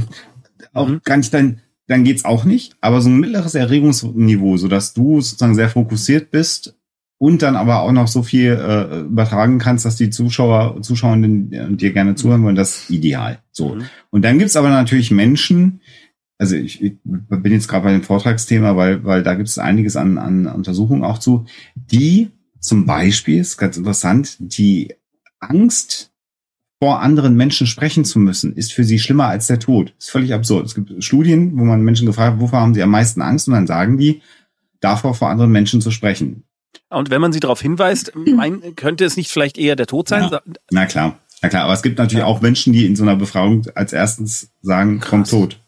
[0.73, 1.01] auch Mhm.
[1.03, 2.75] gar nicht dein, dann geht's auch nicht.
[2.81, 6.75] Aber so ein mittleres Erregungsniveau, so dass du sozusagen sehr fokussiert bist
[7.17, 11.71] und dann aber auch noch so viel äh, übertragen kannst, dass die Zuschauer, Zuschauerinnen äh,
[11.75, 13.39] dir gerne zuhören wollen, das ist ideal.
[13.51, 13.75] So.
[13.75, 13.83] Mhm.
[14.11, 15.81] Und dann gibt's aber natürlich Menschen,
[16.37, 19.95] also ich, ich bin jetzt gerade bei dem Vortragsthema, weil, weil da gibt es einiges
[19.95, 24.93] an, an Untersuchungen auch zu, die zum Beispiel, ist ganz interessant, die
[25.39, 26.11] Angst
[26.79, 29.95] vor anderen Menschen sprechen zu müssen, ist für sie schlimmer als der Tod.
[29.97, 30.67] Ist völlig absurd.
[30.67, 33.47] Es gibt Studien, wo man Menschen gefragt hat, wovor haben sie am meisten Angst?
[33.47, 34.21] Und dann sagen die,
[34.79, 36.43] davor vor anderen Menschen zu sprechen.
[36.89, 40.29] Und wenn man sie darauf hinweist, mein, könnte es nicht vielleicht eher der Tod sein?
[40.31, 40.41] Ja.
[40.71, 41.63] Na klar, na klar.
[41.65, 45.09] Aber es gibt natürlich auch Menschen, die in so einer Befragung als erstens sagen, Krass.
[45.09, 45.61] vom Tod.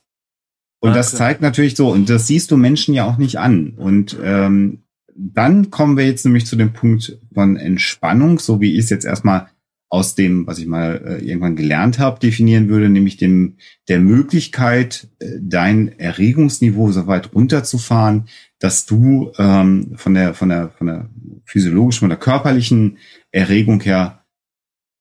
[0.81, 3.73] Und Ah, das zeigt natürlich so, und das siehst du Menschen ja auch nicht an.
[3.75, 8.85] Und ähm, dann kommen wir jetzt nämlich zu dem Punkt von Entspannung, so wie ich
[8.85, 9.47] es jetzt erstmal
[9.89, 13.57] aus dem, was ich mal äh, irgendwann gelernt habe, definieren würde, nämlich dem
[13.89, 18.27] der Möglichkeit, äh, dein Erregungsniveau so weit runterzufahren,
[18.59, 21.09] dass du ähm, von der von der von der
[21.45, 22.97] physiologischen, von der körperlichen
[23.31, 24.23] Erregung her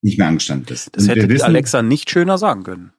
[0.01, 0.90] nicht mehr angestanden bist.
[0.92, 2.92] Das Und hätte wissen- Alexa nicht schöner sagen können.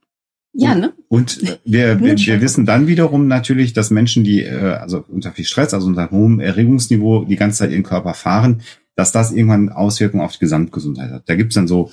[0.53, 0.93] Ja, ne?
[1.07, 5.45] und wir, wir, wir wissen dann wiederum natürlich, dass Menschen, die äh, also unter viel
[5.45, 8.61] Stress, also unter hohem Erregungsniveau die ganze Zeit ihren Körper fahren,
[8.95, 11.29] dass das irgendwann Auswirkungen auf die Gesamtgesundheit hat.
[11.29, 11.91] Da gibt's dann so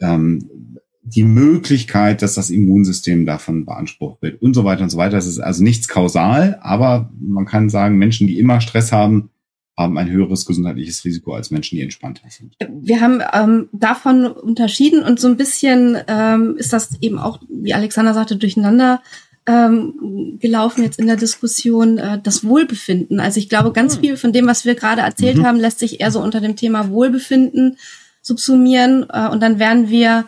[0.00, 0.73] ähm,
[1.04, 5.16] die Möglichkeit, dass das Immunsystem davon beansprucht wird und so weiter und so weiter.
[5.16, 9.30] Das ist also nichts kausal, aber man kann sagen, Menschen, die immer Stress haben,
[9.76, 12.56] haben ein höheres gesundheitliches Risiko als Menschen, die entspannter sind.
[12.80, 17.74] wir haben ähm, davon unterschieden und so ein bisschen ähm, ist das eben auch, wie
[17.74, 19.02] Alexander sagte, durcheinander
[19.46, 23.20] ähm, gelaufen jetzt in der Diskussion äh, das Wohlbefinden.
[23.20, 26.10] Also ich glaube, ganz viel von dem, was wir gerade erzählt haben, lässt sich eher
[26.10, 27.76] so unter dem Thema Wohlbefinden
[28.22, 30.24] subsumieren äh, und dann werden wir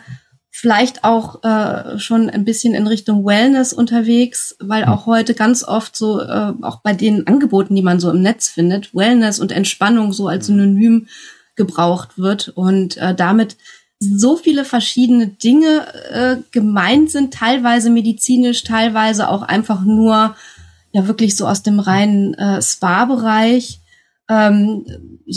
[0.51, 5.95] vielleicht auch äh, schon ein bisschen in Richtung Wellness unterwegs, weil auch heute ganz oft
[5.95, 10.13] so, äh, auch bei den Angeboten, die man so im Netz findet, Wellness und Entspannung
[10.13, 11.07] so als Synonym
[11.55, 13.57] gebraucht wird und äh, damit
[13.99, 20.35] so viele verschiedene Dinge äh, gemeint sind, teilweise medizinisch, teilweise auch einfach nur
[20.91, 23.79] ja wirklich so aus dem reinen äh, Spa-Bereich,
[24.29, 24.85] ähm,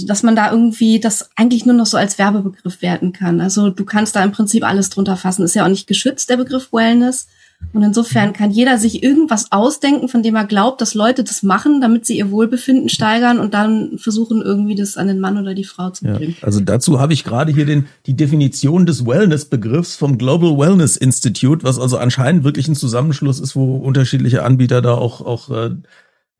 [0.06, 3.40] dass man da irgendwie das eigentlich nur noch so als Werbebegriff werten kann.
[3.40, 5.44] Also du kannst da im Prinzip alles drunter fassen.
[5.44, 7.28] Ist ja auch nicht geschützt, der Begriff Wellness.
[7.74, 11.82] Und insofern kann jeder sich irgendwas ausdenken, von dem er glaubt, dass Leute das machen,
[11.82, 15.64] damit sie ihr Wohlbefinden steigern und dann versuchen, irgendwie das an den Mann oder die
[15.64, 16.36] Frau zu Ja, bringen.
[16.40, 21.62] also dazu habe ich gerade hier den, die Definition des Wellness-Begriffs vom Global Wellness Institute,
[21.62, 25.70] was also anscheinend wirklich ein Zusammenschluss ist, wo unterschiedliche Anbieter da auch, auch äh,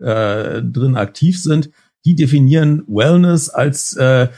[0.03, 1.69] äh, drin aktiv sind.
[2.05, 4.29] Die definieren Wellness als äh,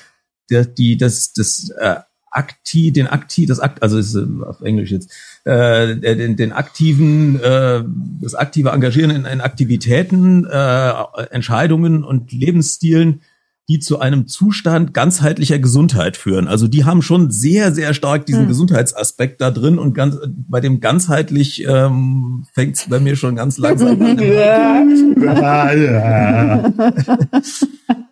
[0.51, 1.97] der, die, das, das äh,
[2.33, 5.13] Akti, den Akti, das Akt, also ist äh, auf Englisch jetzt,
[5.45, 7.85] äh, den, den aktiven, äh,
[8.21, 10.93] das aktive Engagieren in, in Aktivitäten, äh,
[11.31, 13.21] Entscheidungen und Lebensstilen,
[13.69, 16.49] die zu einem Zustand ganzheitlicher Gesundheit führen.
[16.49, 18.49] Also die haben schon sehr, sehr stark diesen Hm.
[18.49, 20.17] Gesundheitsaspekt da drin und ganz,
[20.49, 24.19] bei dem ganzheitlich ähm, fängt es bei mir schon ganz langsam an.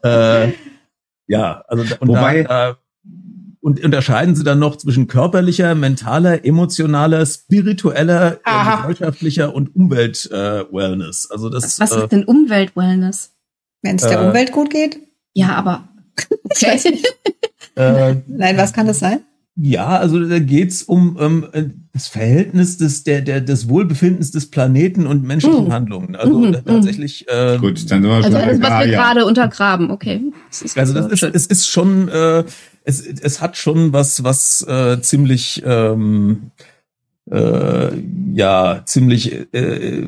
[0.04, 0.52] äh,
[1.26, 2.76] ja, also und Wobei- da, da
[3.62, 8.86] und unterscheiden sie dann noch zwischen körperlicher, mentaler, emotionaler, spiritueller, äh, Aha.
[8.86, 11.30] gesellschaftlicher und Umwelt-Wellness.
[11.30, 13.34] also das Was äh, ist denn Umwelt-Wellness?
[13.82, 14.26] Wenn es der Äh.
[14.26, 14.98] Umwelt gut geht?
[15.34, 15.88] Ja, aber.
[16.44, 16.78] Okay.
[17.76, 19.20] äh, Nein, was kann das sein?
[19.56, 24.50] Ja, also da geht's um ähm, äh, das Verhältnis des, der, der, des Wohlbefindens des
[24.50, 25.72] Planeten und menschlichen Mhm.
[25.72, 26.16] Handlungen.
[26.16, 27.26] Also Mhm, da- tatsächlich.
[27.28, 28.98] Äh, Gut, dann sind wir Also schon das, was wir ja.
[29.02, 30.20] gerade untergraben, okay.
[30.76, 32.44] Also das ist, es ist schon, äh,
[32.84, 36.52] es, es hat schon was, was äh, ziemlich, ähm,
[37.30, 37.88] äh,
[38.32, 40.06] ja, ziemlich äh,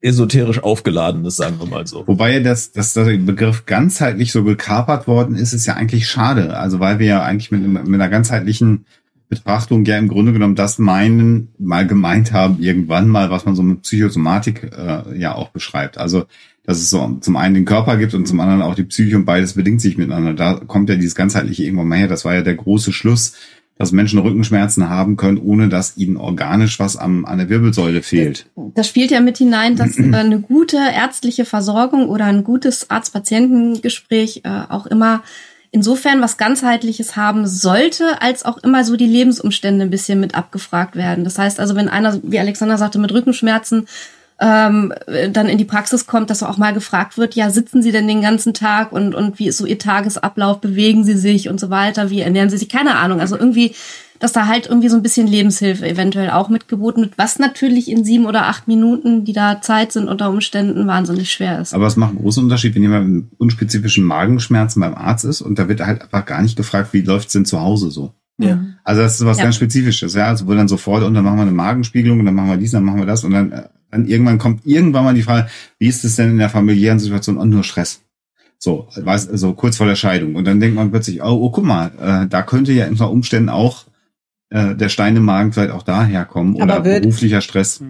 [0.00, 2.06] esoterisch aufgeladenes, sagen wir mal so.
[2.06, 6.56] Wobei das, dass der Begriff ganzheitlich so gekapert worden ist, ist ja eigentlich schade.
[6.56, 8.84] Also weil wir ja eigentlich mit, mit einer ganzheitlichen
[9.28, 13.62] Betrachtung ja im Grunde genommen das meinen, mal gemeint haben, irgendwann mal, was man so
[13.62, 15.98] mit Psychosomatik äh, ja auch beschreibt.
[15.98, 16.26] Also
[16.68, 19.24] dass es so zum einen den Körper gibt und zum anderen auch die Psyche und
[19.24, 20.34] beides bedingt sich miteinander.
[20.34, 22.08] Da kommt ja dieses ganzheitliche irgendwann mal her.
[22.08, 23.36] Das war ja der große Schluss,
[23.78, 28.46] dass Menschen Rückenschmerzen haben können, ohne dass ihnen organisch was am, an der Wirbelsäule fehlt.
[28.74, 34.42] Das spielt ja mit hinein, dass äh, eine gute ärztliche Versorgung oder ein gutes Arzt-Patienten-Gespräch
[34.44, 35.22] äh, auch immer
[35.70, 40.96] insofern was ganzheitliches haben sollte, als auch immer so die Lebensumstände ein bisschen mit abgefragt
[40.96, 41.24] werden.
[41.24, 43.86] Das heißt also, wenn einer, wie Alexander sagte, mit Rückenschmerzen
[44.40, 47.92] ähm, äh, dann in die Praxis kommt, dass auch mal gefragt wird, ja, sitzen Sie
[47.92, 51.58] denn den ganzen Tag und, und wie ist so Ihr Tagesablauf, bewegen Sie sich und
[51.58, 53.20] so weiter, wie ernähren Sie sich, keine Ahnung.
[53.20, 53.74] Also irgendwie,
[54.20, 58.04] dass da halt irgendwie so ein bisschen Lebenshilfe eventuell auch mitgeboten wird, was natürlich in
[58.04, 61.74] sieben oder acht Minuten, die da Zeit sind unter Umständen, wahnsinnig schwer ist.
[61.74, 65.58] Aber es macht einen großen Unterschied, wenn jemand mit unspezifischen Magenschmerzen beim Arzt ist und
[65.58, 68.14] da wird halt einfach gar nicht gefragt, wie läuft's denn zu Hause so.
[68.40, 68.60] Ja.
[68.84, 69.44] Also das ist was Ja.
[69.44, 70.26] ganz Spezifisches, ja.
[70.26, 72.70] Also wo dann sofort, und dann machen wir eine Magenspiegelung und dann machen wir dies,
[72.70, 75.48] dann machen wir das und dann, äh, dann irgendwann kommt irgendwann mal die Frage,
[75.78, 78.00] wie ist es denn in der familiären Situation und nur Stress?
[78.58, 80.34] So, weiß, also kurz vor der Scheidung.
[80.34, 83.48] Und dann denkt man plötzlich, oh, oh guck mal, äh, da könnte ja unter Umständen
[83.48, 83.84] auch
[84.50, 87.82] äh, der Stein im Magen vielleicht auch daher kommen Aber oder wird- beruflicher Stress.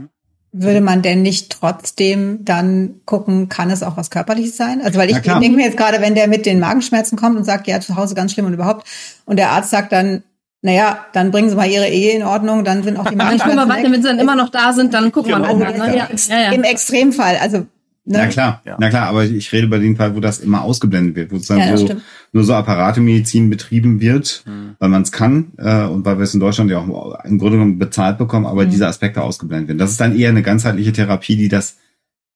[0.50, 4.80] Würde man denn nicht trotzdem dann gucken, kann es auch was Körperliches sein?
[4.80, 7.66] Also weil ich denke mir jetzt gerade, wenn der mit den Magenschmerzen kommt und sagt,
[7.66, 8.86] ja, zu Hause ganz schlimm und überhaupt,
[9.26, 10.22] und der Arzt sagt dann,
[10.62, 13.38] naja, dann bringen Sie mal Ihre Ehe in Ordnung, dann sind auch die Dann gucken
[13.38, 15.56] Magenschmerzen wir weiter, wenn sie dann immer noch da sind, dann gucken wir Genau.
[15.56, 15.66] mal.
[15.66, 15.96] Also Ne?
[15.96, 16.52] Ja, ja, ja.
[16.52, 17.66] Im Extremfall, also
[18.04, 18.28] Na ne?
[18.30, 18.76] klar, Ja.
[18.80, 21.46] na klar, aber ich rede über den Fall, wo das immer ausgeblendet wird, wo es
[21.46, 21.88] dann Ja, so,
[22.32, 24.74] nur so Apparatemedizin betrieben wird, Mhm.
[24.78, 27.58] weil man es kann äh, und weil wir es in Deutschland ja auch im Grunde
[27.58, 28.70] genommen bezahlt bekommen, aber Mhm.
[28.70, 29.78] diese Aspekte ausgeblendet werden.
[29.78, 31.76] Das ist dann eher eine ganzheitliche Therapie, die das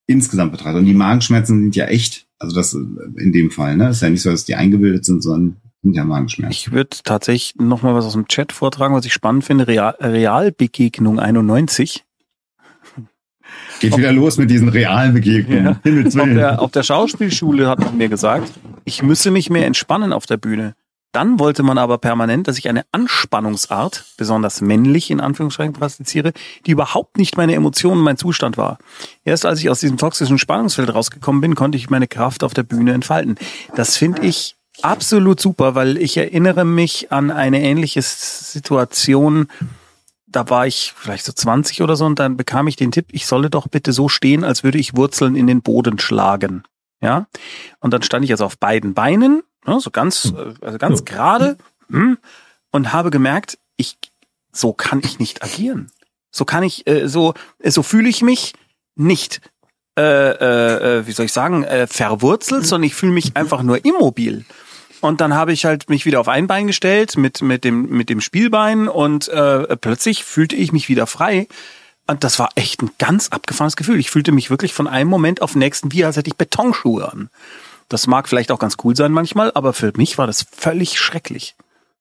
[0.06, 0.80] insgesamt betrachtet.
[0.80, 2.78] Und die Magenschmerzen sind ja echt, also das äh,
[3.22, 3.88] in dem Fall, ne?
[3.90, 6.48] ist ja nicht so, dass die eingebildet sind, sondern ja.
[6.48, 9.66] Ich würde tatsächlich noch mal was aus dem Chat vortragen, was ich spannend finde.
[9.66, 12.04] Real, Realbegegnung 91.
[13.80, 15.80] Geht wieder los mit diesen realen Begegnungen.
[15.84, 16.20] Ja.
[16.22, 18.52] Auf der, auf der Schauspielschule hat man mir gesagt,
[18.84, 20.74] ich müsse mich mehr entspannen auf der Bühne.
[21.12, 26.32] Dann wollte man aber permanent, dass ich eine Anspannungsart, besonders männlich in Anführungszeichen praktiziere,
[26.64, 28.78] die überhaupt nicht meine Emotionen, mein Zustand war.
[29.22, 32.62] Erst als ich aus diesem toxischen Spannungsfeld rausgekommen bin, konnte ich meine Kraft auf der
[32.62, 33.34] Bühne entfalten.
[33.74, 39.48] Das finde ich absolut super, weil ich erinnere mich an eine ähnliche Situation,
[40.26, 43.26] da war ich vielleicht so 20 oder so und dann bekam ich den Tipp, ich
[43.26, 46.64] solle doch bitte so stehen, als würde ich Wurzeln in den Boden schlagen.
[47.00, 47.26] Ja.
[47.80, 51.04] Und dann stand ich also auf beiden Beinen, ne, so ganz, äh, also ganz Ja.
[51.04, 51.58] gerade,
[51.90, 52.16] hm,
[52.70, 53.98] und habe gemerkt, ich,
[54.52, 55.90] so kann ich nicht agieren.
[56.30, 58.54] So kann ich, äh, so, so fühle ich mich
[58.94, 59.40] nicht,
[59.98, 63.84] äh, äh, äh, wie soll ich sagen, äh, verwurzelt, sondern ich fühle mich einfach nur
[63.84, 64.44] immobil.
[65.02, 68.08] Und dann habe ich halt mich wieder auf ein Bein gestellt mit, mit, dem, mit
[68.08, 71.48] dem Spielbein und äh, plötzlich fühlte ich mich wieder frei.
[72.06, 73.98] Und das war echt ein ganz abgefahrenes Gefühl.
[73.98, 77.10] Ich fühlte mich wirklich von einem Moment auf den nächsten wie, als hätte ich Betonschuhe
[77.10, 77.30] an.
[77.88, 81.54] Das mag vielleicht auch ganz cool sein manchmal, aber für mich war das völlig schrecklich.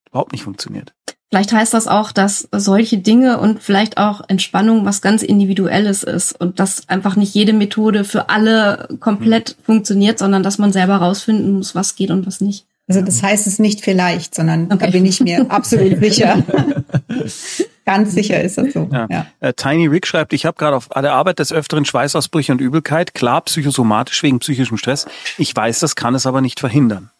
[0.09, 0.93] Überhaupt nicht funktioniert.
[1.31, 6.33] Vielleicht heißt das auch, dass solche Dinge und vielleicht auch Entspannung was ganz Individuelles ist
[6.39, 11.53] und dass einfach nicht jede Methode für alle komplett funktioniert, sondern dass man selber rausfinden
[11.53, 12.65] muss, was geht und was nicht.
[12.89, 14.91] Also das heißt es nicht vielleicht, sondern da Okay.
[14.91, 16.43] bin ich mir absolut sicher.
[17.85, 18.89] Ganz sicher ist das so.
[18.91, 19.07] Ja.
[19.09, 19.25] Ja.
[19.39, 23.13] Äh, Tiny Rick schreibt, ich habe gerade auf der Arbeit des Öfteren Schweißausbrüche und Übelkeit,
[23.13, 25.07] klar psychosomatisch wegen psychischem Stress.
[25.37, 27.10] Ich weiß, das kann es aber nicht verhindern.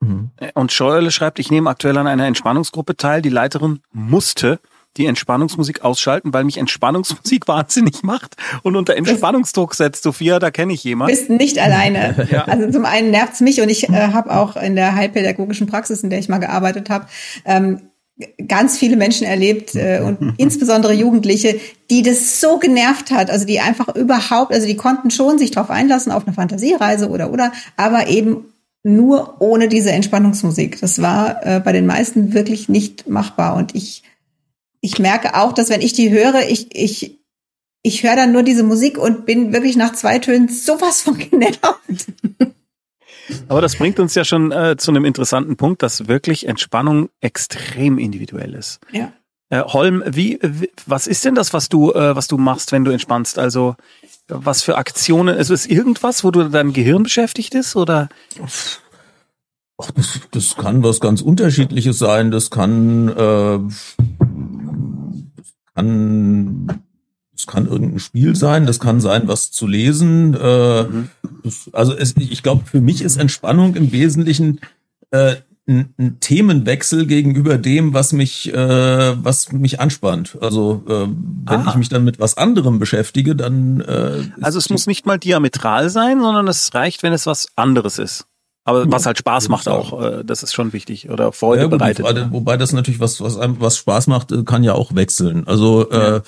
[0.00, 0.30] Mhm.
[0.54, 3.22] Und Scheuerle schreibt, ich nehme aktuell an einer Entspannungsgruppe teil.
[3.22, 4.60] Die Leiterin musste
[4.96, 10.02] die Entspannungsmusik ausschalten, weil mich Entspannungsmusik wahnsinnig macht und unter Entspannungsdruck setzt.
[10.02, 11.14] Sophia, da kenne ich jemanden.
[11.14, 12.16] bist nicht alleine.
[12.28, 12.44] Ja.
[12.44, 16.10] Also zum einen nervt's mich und ich äh, habe auch in der heilpädagogischen Praxis, in
[16.10, 17.06] der ich mal gearbeitet habe,
[17.46, 17.90] ähm,
[18.46, 21.58] ganz viele Menschen erlebt äh, und insbesondere Jugendliche,
[21.90, 25.70] die das so genervt hat, also die einfach überhaupt, also die konnten schon sich drauf
[25.70, 28.44] einlassen auf eine Fantasiereise oder oder, aber eben
[28.82, 30.80] nur ohne diese Entspannungsmusik.
[30.80, 34.02] Das war äh, bei den meisten wirklich nicht machbar und ich
[34.80, 37.18] ich merke auch, dass wenn ich die höre, ich ich
[37.82, 42.06] ich höre dann nur diese Musik und bin wirklich nach zwei Tönen sowas von genervt.
[43.48, 47.98] Aber das bringt uns ja schon äh, zu einem interessanten Punkt, dass wirklich Entspannung extrem
[47.98, 48.80] individuell ist.
[48.90, 49.12] Ja.
[49.50, 52.84] Äh, Holm, wie, wie, was ist denn das, was du, äh, was du machst, wenn
[52.84, 53.38] du entspannst?
[53.38, 53.76] Also
[54.28, 55.36] was für Aktionen?
[55.36, 58.08] Also ist irgendwas, wo du dein Gehirn beschäftigt ist oder?
[59.78, 62.30] Ach, das, das kann was ganz Unterschiedliches sein.
[62.30, 63.60] Das kann, äh,
[65.74, 66.82] kann,
[67.32, 68.66] das kann irgendein Spiel sein.
[68.66, 70.34] Das kann sein, was zu lesen.
[70.34, 70.86] Äh,
[71.44, 74.60] das, also es, ich glaube, für mich ist Entspannung im Wesentlichen
[75.10, 75.36] äh,
[75.68, 78.56] ein, ein Themenwechsel gegenüber dem, was mich, äh,
[79.24, 80.38] was mich anspannt.
[80.40, 81.06] Also äh,
[81.46, 81.66] wenn Ah.
[81.68, 85.90] ich mich dann mit was anderem beschäftige, dann äh, Also es muss nicht mal diametral
[85.90, 88.24] sein, sondern es reicht, wenn es was anderes ist.
[88.64, 91.78] Aber was halt Spaß macht auch, äh, das ist schon wichtig oder Freude Ja, gut,
[91.78, 92.04] bereitet.
[92.04, 95.46] wobei, wobei das natürlich was, was einem was Spaß macht, äh, kann ja auch wechseln.
[95.46, 96.20] Also äh,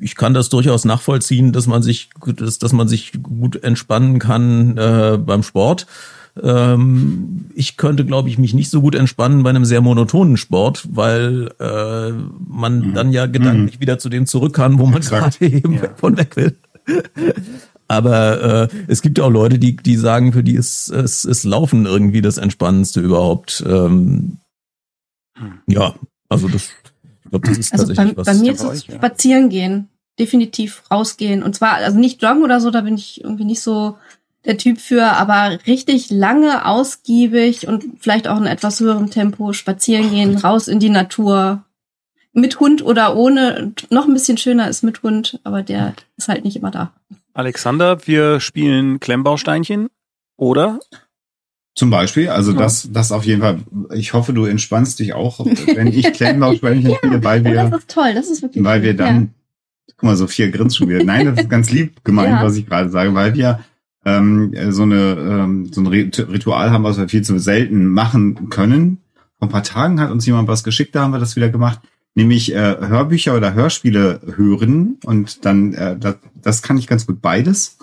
[0.00, 4.76] ich kann das durchaus nachvollziehen, dass man sich, dass, dass man sich gut entspannen kann
[4.78, 5.86] äh, beim Sport.
[6.42, 10.36] Ähm, ich könnte, glaube ich, mich nicht so gut entspannen bei einem sehr monotonen Mhm.
[10.36, 12.12] Sport, weil äh,
[12.46, 16.36] man dann ja gedanklich wieder zu dem zurück kann, wo man gerade eben von weg
[16.36, 16.56] will.
[17.88, 21.44] Aber äh, es gibt ja auch Leute, die, die sagen, für die ist, ist, ist
[21.44, 23.64] Laufen irgendwie das Entspannendste überhaupt.
[23.66, 24.38] Ähm,
[25.66, 25.94] ja,
[26.28, 26.70] also das,
[27.24, 28.26] ich glaube, das ist Also bei, tatsächlich was.
[28.26, 28.94] bei mir bei ist es ja.
[28.96, 29.88] spazieren gehen.
[30.18, 31.42] Definitiv rausgehen.
[31.42, 33.96] Und zwar, also nicht joggen oder so, da bin ich irgendwie nicht so
[34.48, 40.10] der Typ für, aber richtig lange, ausgiebig und vielleicht auch in etwas höherem Tempo spazieren
[40.10, 41.62] gehen, raus in die Natur.
[42.32, 43.72] Mit Hund oder ohne.
[43.90, 46.92] Noch ein bisschen schöner ist mit Hund, aber der ist halt nicht immer da.
[47.34, 49.88] Alexander, wir spielen Klemmbausteinchen,
[50.36, 50.78] oder?
[51.74, 52.58] Zum Beispiel, also Ja.
[52.58, 53.58] das, das auf jeden Fall.
[53.94, 57.90] Ich hoffe, du entspannst dich auch, wenn ich Klemmbausteinchen spiele, weil Ja, wir, das ist
[57.90, 59.34] toll, das ist wirklich weil wir dann,
[59.96, 61.04] guck mal, Sophia grinst schon wieder.
[61.04, 62.42] Nein, das ist ganz lieb gemeint, Ja.
[62.42, 63.60] was ich gerade sage, weil wir
[64.08, 68.48] ähm, so eine ähm, so ein Rit- Ritual haben, was wir viel zu selten machen
[68.50, 68.98] können.
[69.38, 71.80] Vor ein paar Tagen hat uns jemand was geschickt, da haben wir das wieder gemacht,
[72.14, 77.20] nämlich äh, Hörbücher oder Hörspiele hören und dann äh, das, das kann ich ganz gut
[77.20, 77.78] beides.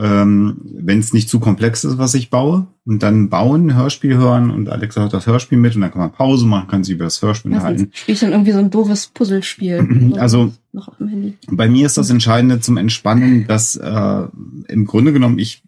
[0.00, 4.50] Ähm, wenn es nicht zu komplex ist, was ich baue, und dann bauen, Hörspiel hören
[4.50, 7.04] und Alexa hört das Hörspiel mit und dann kann man Pause machen, kann sich über
[7.04, 7.78] das Hörspiel Ja, unterhalten.
[7.80, 10.12] sonst spiele ich dann irgendwie so ein doofes Puzzlespiel.
[10.18, 11.34] Also noch auf dem Handy.
[11.50, 14.22] bei mir ist das Entscheidende zum Entspannen, dass äh,
[14.68, 15.62] im Grunde genommen ich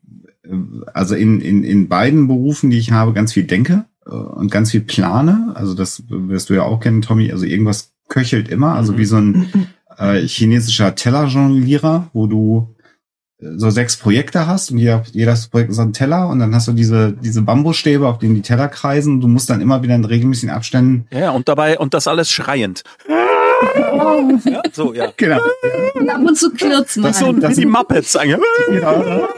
[0.44, 0.54] äh,
[0.94, 4.70] also in, in, in beiden Berufen, die ich habe, ganz viel denke äh, und ganz
[4.70, 5.52] viel plane.
[5.54, 7.32] Also das wirst du ja auch kennen, Tommy.
[7.32, 9.46] Also irgendwas köchelt immer, also wie so ein
[9.98, 12.74] äh, chinesischer Tellerjonglierer, wo du
[13.40, 16.72] so sechs Projekte hast und jeder, jedes Projekt ist ein Teller und dann hast du
[16.72, 19.20] diese, diese Bambusstäbe, auf denen die Teller kreisen.
[19.20, 22.82] Du musst dann immer wieder in regelmäßigen Abständen Ja, und dabei, und das alles schreiend.
[24.44, 25.10] ja, so, ja.
[25.16, 25.40] Genau.
[25.94, 26.82] Und ab und zu mal.
[26.82, 28.40] Das ist so das wie die Muppets eigentlich.
[28.72, 29.02] Ja,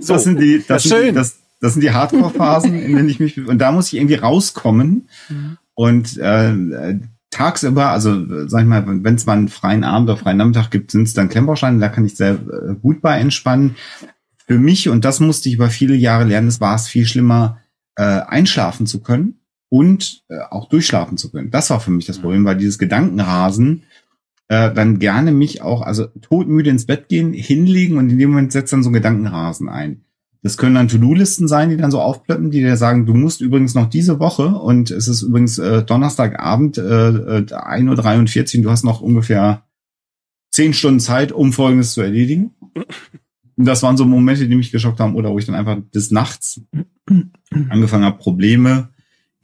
[0.00, 0.14] so.
[0.14, 3.20] Das sind die, das, Ja, sind die, das, das sind die Hardcore-Phasen, in denen ich
[3.20, 5.08] mich und da muss ich irgendwie rauskommen
[5.74, 6.98] und äh,
[7.32, 10.70] tagsüber, also äh, sag ich mal, wenn es mal einen freien Abend oder freien Nachmittag
[10.70, 13.74] gibt, sind es dann Klemmbausteine, da kann ich sehr äh, gut bei entspannen.
[14.46, 17.58] Für mich und das musste ich über viele Jahre lernen, es war es viel schlimmer,
[17.96, 21.50] äh, einschlafen zu können und äh, auch durchschlafen zu können.
[21.50, 23.84] Das war für mich das Problem, weil dieses Gedankenrasen
[24.48, 28.52] äh, dann gerne mich auch, also todmüde ins Bett gehen, hinlegen und in dem Moment
[28.52, 30.04] setzt dann so ein Gedankenrasen ein.
[30.42, 33.74] Das können dann To-Do-Listen sein, die dann so aufploppen, die dir sagen, du musst übrigens
[33.74, 38.70] noch diese Woche und es ist übrigens äh, Donnerstagabend äh, äh, 1.43 Uhr und du
[38.70, 39.64] hast noch ungefähr
[40.50, 42.54] zehn Stunden Zeit, um Folgendes zu erledigen.
[43.56, 46.10] Und das waren so Momente, die mich geschockt haben oder wo ich dann einfach des
[46.10, 46.60] Nachts
[47.68, 48.91] angefangen habe, Probleme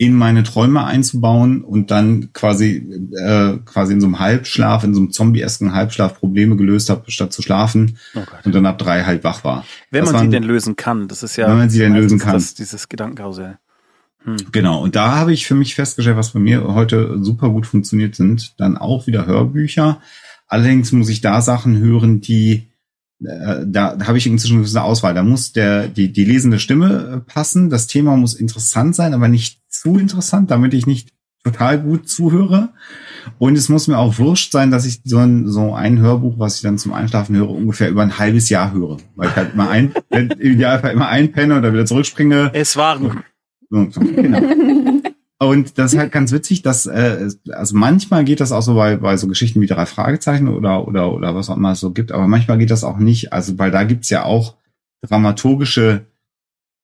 [0.00, 2.86] in meine Träume einzubauen und dann quasi
[3.20, 7.32] äh, quasi in so einem Halbschlaf, in so einem zombie-esken Halbschlaf Probleme gelöst habe, statt
[7.32, 9.64] zu schlafen Oh und dann ab drei halt wach war.
[9.90, 11.48] Wenn Das man sie waren- denn lösen kann, das ist ja.
[11.48, 12.34] Wenn man sie denn lösen kann.
[12.34, 13.58] Das, dieses Gedankenkarussell.
[14.22, 14.36] Hm.
[14.52, 18.14] Genau, und da habe ich für mich festgestellt, was bei mir heute super gut funktioniert,
[18.14, 20.00] sind dann auch wieder Hörbücher.
[20.46, 22.68] Allerdings muss ich da Sachen hören, die
[23.24, 25.12] äh, da, da habe ich inzwischen eine gewisse Auswahl.
[25.12, 27.68] Da muss der die die lesende Stimme äh, passen.
[27.68, 31.10] Das Thema muss interessant sein, aber nicht zu interessant, damit ich nicht
[31.44, 32.70] total gut zuhöre.
[33.38, 36.56] Und es muss mir auch wurscht sein, dass ich so ein, so ein Hörbuch, was
[36.56, 38.98] ich dann zum Einschlafen höre, ungefähr über ein halbes Jahr höre.
[39.16, 42.50] Weil ich halt immer ein, im Idealfall immer einpenne oder wieder zurückspringe.
[42.54, 43.22] Es waren.
[43.70, 44.40] So, so, genau.
[45.40, 48.96] Und das ist halt ganz witzig, dass äh, also manchmal geht das auch so bei,
[48.96, 52.10] bei so Geschichten wie drei Fragezeichen oder oder oder was auch immer es so gibt,
[52.10, 53.32] aber manchmal geht das auch nicht.
[53.32, 54.56] Also weil da gibt's ja auch
[55.02, 56.06] dramaturgische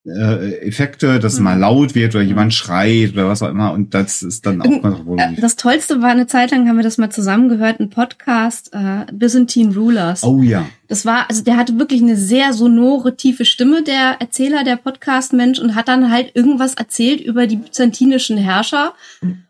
[0.07, 3.95] äh, Effekte, dass es mal laut wird oder jemand schreit oder was auch immer und
[3.95, 5.41] das ist dann auch Äh, kontraproduktiv.
[5.41, 9.07] Das Tollste war eine Zeit lang, haben wir das mal zusammen gehört, ein Podcast, äh,
[9.13, 10.23] Byzantine Rulers.
[10.23, 10.67] Oh ja.
[10.89, 15.59] Das war, also der hatte wirklich eine sehr sonore, tiefe Stimme, der Erzähler, der Podcast-Mensch,
[15.59, 18.93] und hat dann halt irgendwas erzählt über die byzantinischen Herrscher.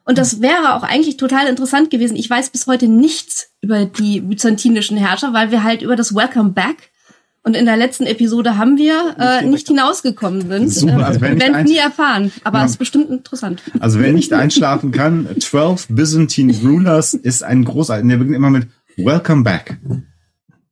[0.05, 2.17] Und das wäre auch eigentlich total interessant gewesen.
[2.17, 6.51] Ich weiß bis heute nichts über die byzantinischen Herrscher, weil wir halt über das Welcome
[6.51, 6.91] Back
[7.45, 10.69] und in der letzten Episode haben wir äh, nicht hinausgekommen sind.
[10.71, 12.65] Super, also wenn eins- nie erfahren, aber Ja.
[12.65, 13.63] es ist bestimmt interessant.
[13.81, 18.67] Also wer nicht einschlafen kann, 12 Byzantine Rulers ist ein großartiger, der beginnt immer mit
[18.97, 19.79] Welcome back.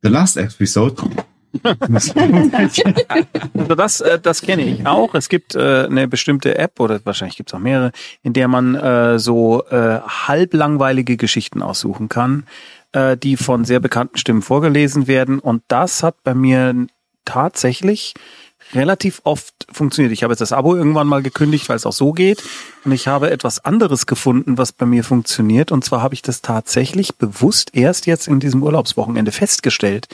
[0.02, 0.96] The last episode.
[3.54, 5.14] Also das, äh, das kenne ich auch.
[5.14, 7.92] Es gibt äh, eine bestimmte App oder wahrscheinlich gibt es auch mehrere,
[8.22, 12.44] in der man äh, so äh, halblangweilige Geschichten aussuchen kann,
[12.92, 15.38] äh, die von sehr bekannten Stimmen vorgelesen werden.
[15.38, 16.86] Und das hat bei mir
[17.24, 18.14] tatsächlich
[18.74, 20.12] relativ oft funktioniert.
[20.12, 22.42] Ich habe jetzt das Abo irgendwann mal gekündigt, weil es auch so geht.
[22.84, 25.72] Und ich habe etwas anderes gefunden, was bei mir funktioniert.
[25.72, 30.08] Und zwar habe ich das tatsächlich bewusst erst jetzt in diesem Urlaubswochenende festgestellt.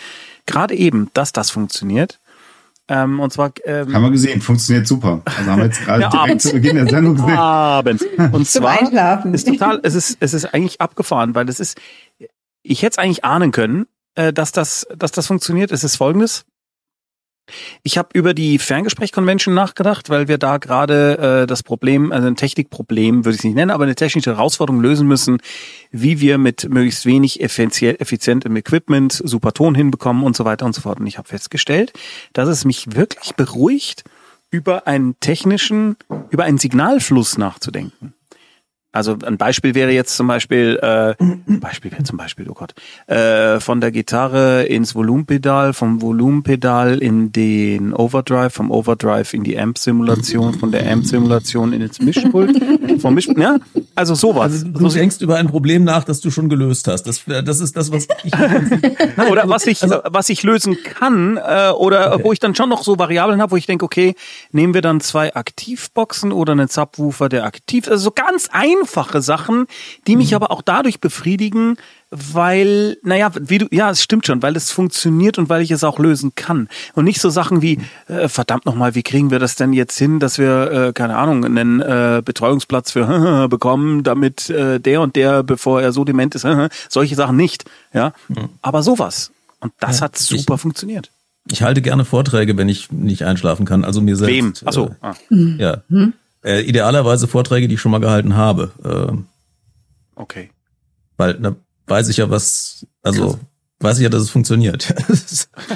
[0.47, 2.18] Gerade eben, dass das funktioniert.
[2.91, 5.20] Ähm, und zwar ähm, Haben wir gesehen, funktioniert super.
[5.26, 6.45] Also haben wir jetzt gerade Ja, direkt abends.
[6.45, 7.31] zu Beginn der Sendung gesehen.
[7.37, 8.05] abends.
[8.33, 8.81] Und zwar
[9.35, 11.79] ist total, es ist, es ist eigentlich abgefahren, weil es ist,
[12.69, 15.73] ich hätte es eigentlich ahnen können, äh, dass das, dass das funktioniert.
[15.73, 16.45] Es ist folgendes.
[17.83, 22.37] Ich habe über die Ferngespräch-Convention nachgedacht, weil wir da gerade äh, das Problem, also ein
[22.37, 25.39] Technikproblem würde ich es nicht nennen, aber eine technische Herausforderung lösen müssen,
[25.91, 30.75] wie wir mit möglichst wenig effizient, effizientem Equipment super Ton hinbekommen und so weiter und
[30.75, 31.01] so fort.
[31.01, 31.95] Und ich habe festgestellt,
[32.35, 34.05] dass es mich wirklich beruhigt,
[34.51, 35.97] über einen technischen,
[36.31, 38.14] über einen Signalfluss nachzudenken.
[38.91, 41.14] Also ein Beispiel wäre jetzt zum Beispiel, äh,
[41.47, 42.72] Beispiel wäre zum Beispiel, oh Gott,
[43.07, 49.59] äh, von der Gitarre ins Volumenpedal, vom Volumenpedal in den Overdrive, vom Overdrive in die
[49.59, 52.59] Amp-Simulation, von der Amp-Simulation in ins Mischpult,
[53.01, 53.59] vom Mischpult, ja,
[53.95, 54.64] also sowas.
[54.64, 57.03] Also du denkst über ein Problem nach, das du schon gelöst hast.
[57.03, 58.32] Das, das ist das, was ich.
[58.39, 62.55] Nein, oder also- was ich, also- was ich lösen kann, äh, oder wo ich dann
[62.55, 64.14] schon noch so Variablen habe, wo ich denke, okay,
[64.51, 67.91] nehmen wir dann zwei Aktivboxen oder einen Subwoofer, der aktiv ist.
[67.91, 68.49] Also so ganz
[68.81, 69.66] einfache Sachen,
[70.07, 71.76] die mich aber auch dadurch befriedigen,
[72.11, 75.85] weil, naja, wie du, ja, es stimmt schon, weil es funktioniert und weil ich es
[75.85, 76.68] auch lösen kann.
[76.95, 80.18] Und nicht so Sachen wie, äh, verdammt nochmal, wie kriegen wir das denn jetzt hin,
[80.18, 85.43] dass wir, äh, keine Ahnung, einen äh, Betreuungsplatz für bekommen, damit äh, der und der,
[85.43, 86.47] bevor er so dement ist,
[86.89, 87.64] solche Sachen nicht.
[87.93, 88.12] Ja,
[88.62, 89.31] aber sowas.
[89.61, 91.11] Und das Ja, hat super funktioniert.
[91.51, 93.85] Ich halte gerne Vorträge, wenn ich nicht einschlafen kann.
[93.85, 94.35] Also mir selbst.
[94.35, 94.53] Wem?
[94.66, 94.95] Ach so.
[95.01, 95.83] Ah, Äh, ja.
[96.45, 98.70] Äh, idealerweise Vorträge, die ich schon mal gehalten habe.
[100.16, 100.51] Äh, okay.
[101.16, 103.39] weil da weiß ich ja, was, also
[103.80, 104.95] weiß ich ja, dass es funktioniert.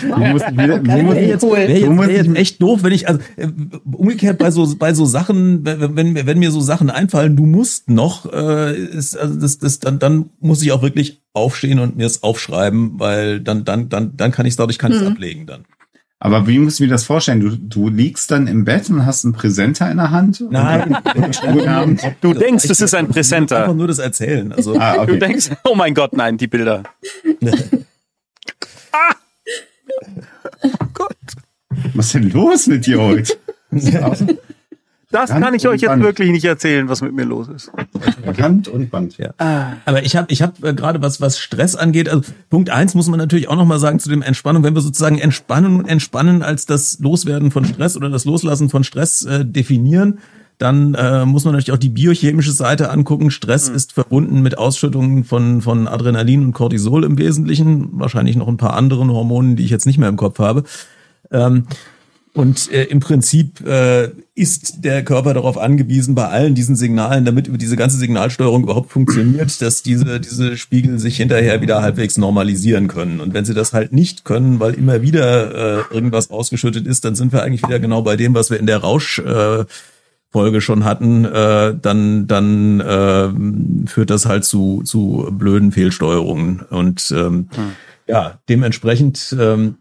[0.03, 1.03] Du musst wieder, du Okay.
[1.03, 1.57] musst jetzt, Cool.
[1.57, 3.49] wär jetzt, Du musst wär jetzt echt doof, wenn ich, also äh,
[3.93, 7.47] umgekehrt bei so bei so Sachen, wenn, wenn, mir- wenn mir so Sachen einfallen, du
[7.47, 11.97] musst noch, äh, ist, also das, das, dann, dann muss ich auch wirklich aufstehen und
[11.97, 15.07] mir es aufschreiben, weil dann, dann, dann, dann kann ich es dadurch kann ich es
[15.07, 15.65] ablegen dann.
[16.25, 17.41] Aber wie musst du mir das vorstellen?
[17.41, 20.41] Du, du liegst dann im Bett und hast einen Präsenter in der Hand?
[20.51, 20.97] Nein,
[22.21, 23.75] Du denkst, es ist ein Einfach Präsenter.
[23.75, 24.53] nur das Erzählen.
[24.53, 25.19] Also Ah, Du okay.
[25.19, 26.85] denkst, oh mein Gott, nein, die Bilder.
[30.95, 31.17] Gott.
[31.95, 33.37] Was ist denn los mit dir heute?
[35.13, 36.03] Das Rand kann ich und euch jetzt Band.
[36.03, 37.71] wirklich nicht erzählen, was mit mir los ist.
[38.41, 39.19] Hand und Band.
[39.19, 39.35] Ja.
[39.85, 43.09] Aber ich habe ich hab, äh, gerade was was Stress angeht, also Punkt eins muss
[43.09, 46.67] man natürlich auch noch mal sagen zu dem Entspannung, wenn wir sozusagen Entspannung entspannen als
[46.67, 50.19] das Loswerden von Stress oder das Loslassen von Stress äh, definieren,
[50.59, 53.31] dann äh, muss man natürlich auch die biochemische Seite angucken.
[53.31, 58.57] Stress ist verbunden mit Ausschüttungen von von Adrenalin und Cortisol im Wesentlichen, wahrscheinlich noch ein
[58.57, 60.65] paar anderen Hormonen, die ich jetzt nicht mehr im Kopf habe.
[61.31, 61.65] Ähm,
[62.35, 67.47] und äh, im Prinzip äh, ist der Körper darauf angewiesen, bei allen diesen Signalen, damit
[67.47, 72.89] über diese ganze Signalsteuerung überhaupt funktioniert, dass diese, diese Spiegel sich hinterher wieder halbwegs normalisieren
[72.89, 73.21] können.
[73.21, 77.15] Und wenn sie das halt nicht können, weil immer wieder äh, irgendwas ausgeschüttet ist, dann
[77.15, 79.67] sind wir eigentlich wieder genau bei dem, was wir in der Rausch äh,
[80.31, 87.13] Folge schon hatten, äh, dann dann äh, führt das halt zu zu blöden Fehlsteuerungen und
[87.15, 87.49] ähm,
[88.07, 89.77] ja dementsprechend ähm,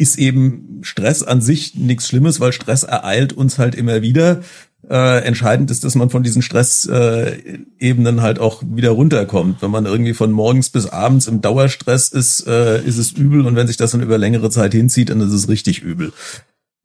[0.00, 4.40] ist eben Stress an sich nichts Schlimmes, weil Stress ereilt uns halt immer wieder.
[4.88, 9.60] Äh, entscheidend ist, dass man von diesen Stressebenen äh, halt auch wieder runterkommt.
[9.60, 13.56] Wenn man irgendwie von morgens bis abends im Dauerstress ist, äh, ist es übel und
[13.56, 16.14] wenn sich das dann über längere Zeit hinzieht, dann ist es richtig übel.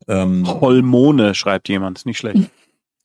[0.10, 2.50] Ähm, Hormone, schreibt jemand, ist nicht schlecht.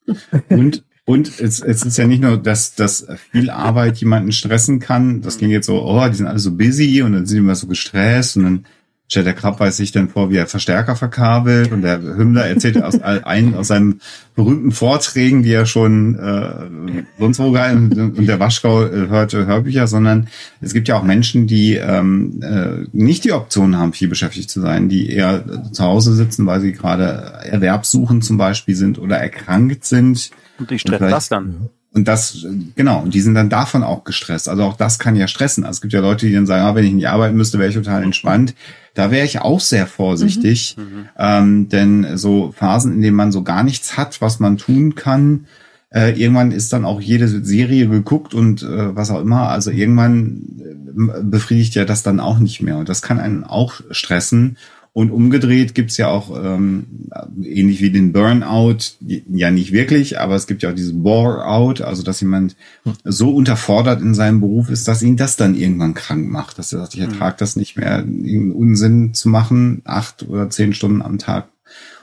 [0.49, 5.23] Und und es, es ist ja nicht nur, dass, dass viel Arbeit jemanden stressen kann.
[5.23, 7.57] Das ging jetzt so, oh, die sind alle so busy und dann sind die immer
[7.57, 8.65] so gestresst und dann
[9.11, 12.81] stellt der Krab weiß sich dann vor, wie er Verstärker verkabelt und der Hümmler erzählt
[12.81, 14.01] aus einem aus seinen
[14.37, 19.89] berühmten Vorträgen, die er schon äh, sonst wo geil und der Waschgau äh, hört Hörbücher,
[19.89, 20.29] sondern
[20.61, 24.61] es gibt ja auch Menschen, die ähm, äh, nicht die Option haben, viel beschäftigt zu
[24.61, 27.05] sein, die eher zu Hause sitzen, weil sie gerade
[27.43, 30.31] Erwerbssuchen zum Beispiel sind oder erkrankt sind.
[30.59, 31.71] Und die stresst das dann.
[31.93, 34.49] Und das, genau, und die sind dann davon auch gestresst.
[34.49, 35.65] Also auch das kann ja stressen.
[35.65, 37.69] Also es gibt ja Leute, die dann sagen, ah, wenn ich nicht arbeiten müsste, wäre
[37.69, 38.55] ich total entspannt.
[38.95, 40.77] Da wäre ich auch sehr vorsichtig.
[40.79, 40.83] Mhm.
[40.85, 41.09] mhm.
[41.19, 45.47] Ähm, denn so Phasen, in denen man so gar nichts hat, was man tun kann,
[45.93, 49.49] äh, irgendwann ist dann auch jede Serie geguckt und äh, was auch immer.
[49.49, 50.43] Also irgendwann
[50.89, 52.77] äh, befriedigt ja das dann auch nicht mehr.
[52.77, 54.57] Und das kann einen auch stressen.
[54.93, 57.09] Und umgedreht gibt's ja auch, ähm,
[57.43, 62.03] ähnlich wie den Burnout, ja nicht wirklich, aber es gibt ja auch dieses Bore-out, also
[62.03, 62.57] dass jemand
[63.05, 66.81] so unterfordert in seinem Beruf ist, dass ihn das dann irgendwann krank macht, dass er
[66.81, 71.19] sagt, ich ertrage das nicht mehr, irgendeinen Unsinn zu machen, acht oder zehn Stunden am
[71.19, 71.49] Tag.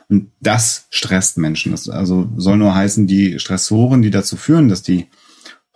[0.10, 1.74] Und das stresst Menschen.
[1.74, 5.08] Das also soll nur heißen, die Stressoren, die dazu führen, dass die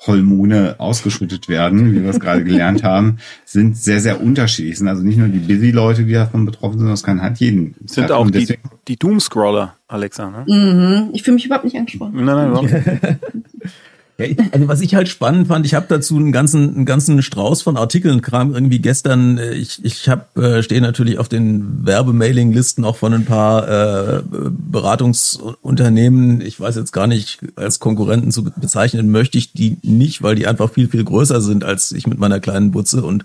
[0.05, 4.77] Hormone ausgeschüttet werden, wie wir es gerade gelernt haben, sind sehr, sehr unterschiedlich.
[4.77, 7.75] Sind also nicht nur die Busy-Leute, die davon betroffen sind, das kann halt jeden.
[7.85, 10.45] Sind auch die, die Doomscroller, Alexa, ne?
[10.47, 11.09] Mhm.
[11.13, 12.13] Ich fühle mich überhaupt nicht angesprochen.
[12.15, 13.19] Nein, nein, überhaupt nicht.
[14.17, 17.61] Ja, also was ich halt spannend fand, ich habe dazu einen ganzen, einen ganzen Strauß
[17.61, 19.37] von Artikeln kram irgendwie gestern.
[19.37, 24.21] Äh, ich, ich habe äh, stehe natürlich auf den Werbemailing-Listen auch von ein paar äh,
[24.29, 26.41] Beratungsunternehmen.
[26.41, 30.47] Ich weiß jetzt gar nicht, als Konkurrenten zu bezeichnen möchte ich die nicht, weil die
[30.47, 33.23] einfach viel viel größer sind als ich mit meiner kleinen Butze und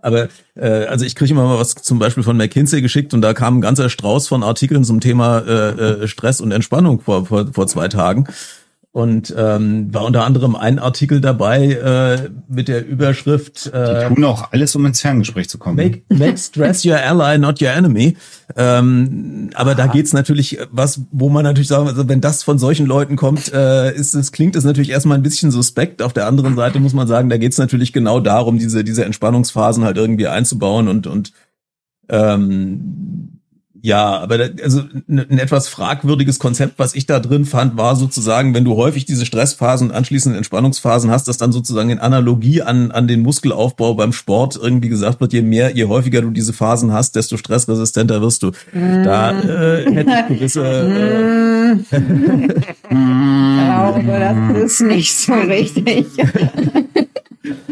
[0.00, 3.34] aber äh, also ich kriege immer mal was zum Beispiel von McKinsey geschickt und da
[3.34, 7.48] kam ein ganzer Strauß von Artikeln zum Thema äh, äh Stress und Entspannung vor, vor,
[7.52, 8.26] vor zwei Tagen.
[8.98, 14.24] Und ähm, war unter anderem ein Artikel dabei äh, mit der Überschrift äh, Die tun
[14.24, 15.76] auch alles, um ins Ferngespräch zu kommen.
[15.76, 18.16] Make, make stress your ally, not your enemy.
[18.56, 19.76] Ähm, aber Aha.
[19.76, 23.52] da geht's natürlich was, wo man natürlich sagen, also wenn das von solchen Leuten kommt,
[23.52, 26.02] äh, ist es klingt es natürlich erstmal ein bisschen suspekt.
[26.02, 29.84] Auf der anderen Seite muss man sagen, da geht's natürlich genau darum, diese diese Entspannungsphasen
[29.84, 31.32] halt irgendwie einzubauen und und
[32.08, 33.37] ähm,
[33.82, 38.54] ja, aber da, also ein etwas fragwürdiges Konzept, was ich da drin fand, war sozusagen,
[38.54, 42.90] wenn du häufig diese Stressphasen und anschließend Entspannungsphasen hast, dass dann sozusagen in Analogie an,
[42.90, 46.92] an den Muskelaufbau beim Sport irgendwie gesagt wird, je mehr, je häufiger du diese Phasen
[46.92, 48.50] hast, desto stressresistenter wirst du.
[48.72, 50.64] Da äh, hätte ich gewisse.
[50.64, 51.76] Äh,
[52.90, 56.06] ich glaube, das ist nicht so richtig.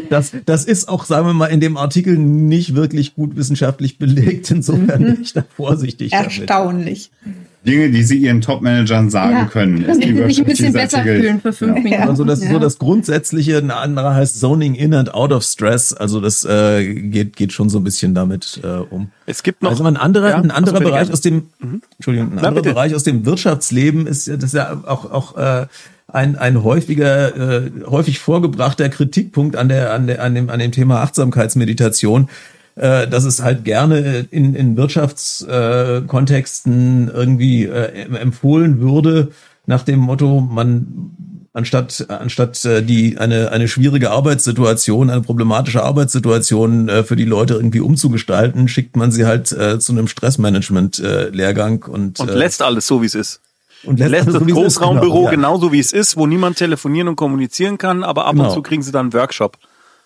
[0.09, 4.51] Das, das ist auch, sagen wir mal, in dem Artikel nicht wirklich gut wissenschaftlich belegt.
[4.51, 6.13] Insofern bin ich da vorsichtig.
[6.13, 7.11] Erstaunlich.
[7.23, 7.47] Damit.
[7.67, 9.85] Dinge, die sie ihren Top-Managern sagen ja, können.
[9.85, 11.21] Dass sie sich ein bisschen besser Artikel.
[11.21, 11.83] fühlen für fünf ja.
[11.83, 12.09] Minuten.
[12.09, 13.57] Also das ist so das Grundsätzliche.
[13.57, 15.93] Ein anderer heißt Zoning in and out of stress.
[15.93, 19.09] Also das äh, geht, geht schon so ein bisschen damit äh, um.
[19.25, 19.71] Es gibt noch.
[19.71, 21.81] Also ein anderer, ja, ein anderer Bereich aus dem, mhm.
[21.97, 22.73] Entschuldigung, ein Na, anderer bitte.
[22.73, 25.67] Bereich aus dem Wirtschaftsleben ist, das ist ja auch, auch äh,
[26.07, 30.71] ein, ein häufiger, äh, häufig vorgebrachter Kritikpunkt an der, an der, an dem, an dem
[30.71, 32.29] Thema Achtsamkeitsmeditation,
[32.75, 39.29] äh, dass es halt gerne in, in Wirtschaftskontexten äh, irgendwie äh, empfohlen würde,
[39.65, 41.11] nach dem Motto, man
[41.51, 47.55] anstatt anstatt äh, die eine eine schwierige Arbeitssituation, eine problematische Arbeitssituation äh, für die Leute
[47.55, 52.61] irgendwie umzugestalten, schickt man sie halt äh, zu einem Stressmanagement äh, Lehrgang und und lässt
[52.61, 53.41] alles so wie es ist.
[53.83, 55.31] Und lässt, lässt das so Großraumbüro genau, ja.
[55.31, 58.47] genauso wie es ist, wo niemand telefonieren und kommunizieren kann, aber ab genau.
[58.47, 59.57] und zu kriegen sie dann einen Workshop.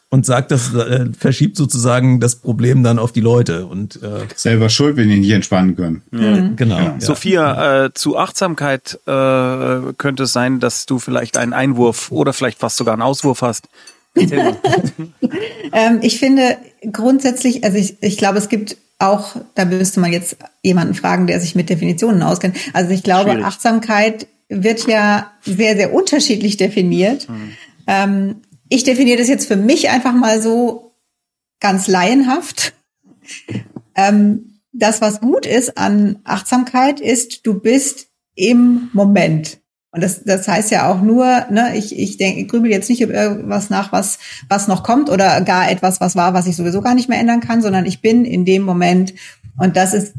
[0.10, 4.68] Und sagt, das äh, verschiebt sozusagen das Problem dann auf die Leute und äh, selber
[4.68, 6.02] schuld, wenn die nicht entspannen können.
[6.12, 6.58] Mhm.
[6.58, 6.78] Genau.
[6.78, 6.96] Ja.
[7.00, 12.60] Sophia, äh, zu Achtsamkeit äh, könnte es sein, dass du vielleicht einen Einwurf oder vielleicht
[12.60, 13.70] fast sogar einen Auswurf hast.
[15.74, 16.58] ähm, ich finde
[16.92, 21.40] grundsätzlich, also ich, ich glaube, es gibt auch, da müsste man jetzt jemanden fragen, der
[21.40, 22.58] sich mit Definitionen auskennt.
[22.74, 23.46] Also ich glaube, Schwierig.
[23.46, 27.28] Achtsamkeit wird ja sehr, sehr unterschiedlich definiert.
[27.30, 27.52] Mhm.
[27.88, 28.36] Ähm,
[28.70, 30.94] ich definiere das jetzt für mich einfach mal so
[31.60, 32.74] ganz laienhaft.
[33.96, 39.61] Ähm, das, was gut ist an Achtsamkeit, ist, du bist im Moment.
[39.92, 43.02] Und das, das heißt ja auch nur, ne, ich, ich denke, ich grübel jetzt nicht
[43.02, 46.82] über irgendwas nach, was, was noch kommt oder gar etwas, was war, was ich sowieso
[46.82, 49.14] gar nicht mehr ändern kann, sondern ich bin in dem Moment.
[49.58, 50.14] Und das ist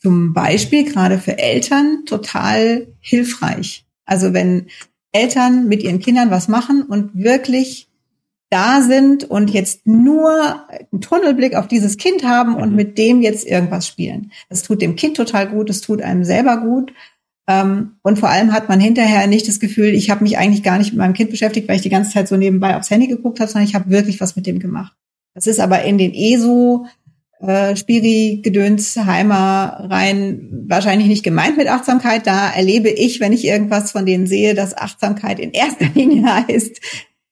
[0.00, 3.84] zum Beispiel gerade für Eltern total hilfreich.
[4.06, 4.66] Also wenn
[5.10, 7.88] Eltern mit ihren Kindern was machen und wirklich
[8.50, 10.32] da sind und jetzt nur
[10.70, 12.76] einen Tunnelblick auf dieses Kind haben und Mhm.
[12.76, 14.32] mit dem jetzt irgendwas spielen.
[14.48, 16.92] Das tut dem Kind total gut, das tut einem selber gut.
[17.48, 20.76] Ähm, Und vor allem hat man hinterher nicht das Gefühl, ich habe mich eigentlich gar
[20.76, 23.40] nicht mit meinem Kind beschäftigt, weil ich die ganze Zeit so nebenbei aufs Handy geguckt
[23.40, 24.92] habe, sondern ich habe wirklich was mit dem gemacht.
[25.34, 26.86] Das ist aber in den ESO
[27.40, 32.26] äh, Spiri, Gedöns, Heimer rein wahrscheinlich nicht gemeint mit Achtsamkeit.
[32.26, 36.80] Da erlebe ich, wenn ich irgendwas von denen sehe, dass Achtsamkeit in erster Linie heißt,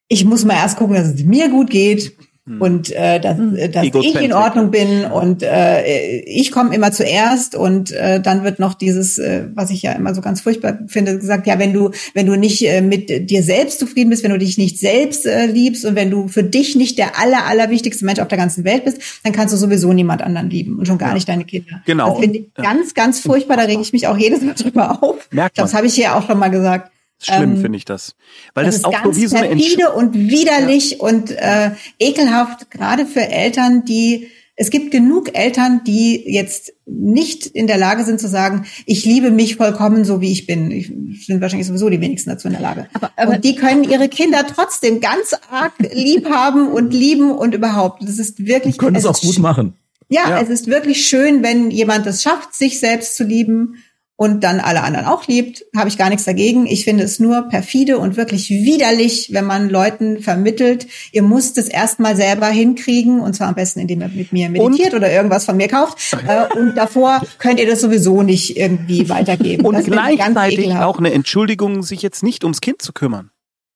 [0.08, 2.16] ich muss mal erst gucken, dass es mir gut geht
[2.60, 7.56] und äh, dass, äh, dass ich in Ordnung bin und äh, ich komme immer zuerst
[7.56, 11.18] und äh, dann wird noch dieses, äh, was ich ja immer so ganz furchtbar finde,
[11.18, 14.38] gesagt, ja, wenn du wenn du nicht äh, mit dir selbst zufrieden bist, wenn du
[14.38, 18.20] dich nicht selbst äh, liebst und wenn du für dich nicht der aller allerwichtigste Mensch
[18.20, 21.14] auf der ganzen Welt bist, dann kannst du sowieso niemand anderen lieben und schon gar
[21.14, 21.82] nicht deine Kinder.
[21.84, 22.10] Genau.
[22.10, 22.62] Das finde ich Ja.
[22.62, 25.28] ganz ganz furchtbar, da rege ich mich auch jedes Mal drüber auf.
[25.32, 25.78] Merkt Das man.
[25.78, 26.92] habe ich hier auch schon mal gesagt.
[27.20, 28.14] Schlimm ähm, finde ich das.
[28.54, 31.70] Weil Das, das, ist auch ganz so wie so eine perfide und widerlich und äh,
[31.98, 38.04] ekelhaft, gerade für Eltern, die es gibt genug Eltern, die jetzt nicht in der Lage
[38.04, 40.70] sind zu sagen, ich liebe mich vollkommen so wie ich bin.
[40.70, 40.86] Ich,
[41.26, 42.88] sind wahrscheinlich sowieso die wenigsten dazu in der Lage.
[42.94, 47.54] Aber- aber- und die können ihre Kinder trotzdem ganz arg lieb haben und lieben und
[47.54, 48.02] überhaupt.
[48.02, 48.78] Das ist wirklich.
[48.78, 49.74] Können es auch gut machen.
[50.08, 50.40] ja, Ja.
[50.40, 53.82] es ist wirklich schön, wenn jemand es schafft, sich selbst zu lieben
[54.16, 55.64] und dann alle anderen auch liebt.
[55.76, 56.66] Habe ich gar nichts dagegen.
[56.66, 61.68] Ich finde es nur perfide und wirklich widerlich, wenn man Leuten vermittelt, ihr müsst es
[61.68, 65.56] erstmal selber hinkriegen und zwar am besten, indem ihr mit mir meditiert oder irgendwas von
[65.56, 65.98] mir kauft.
[66.26, 69.64] Äh, und davor könnt ihr das sowieso nicht irgendwie weitergeben.
[69.64, 73.30] und Das gleichzeitig auch eine Entschuldigung, sich jetzt nicht ums Kind zu kümmern.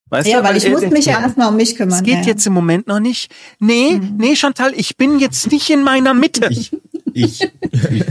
[0.08, 0.48] Weißt Ja, du?
[0.48, 1.98] weil ich äh, muss mich ja erstmal um mich kümmern.
[1.98, 2.20] Es geht ja.
[2.20, 2.26] Mhm.
[2.26, 3.30] jetzt im Moment noch nicht.
[3.60, 6.48] Nee, nee, Chantal, ich bin jetzt nicht in meiner Mitte.
[6.50, 6.72] Ich,
[7.14, 7.40] ich,
[7.90, 8.04] ich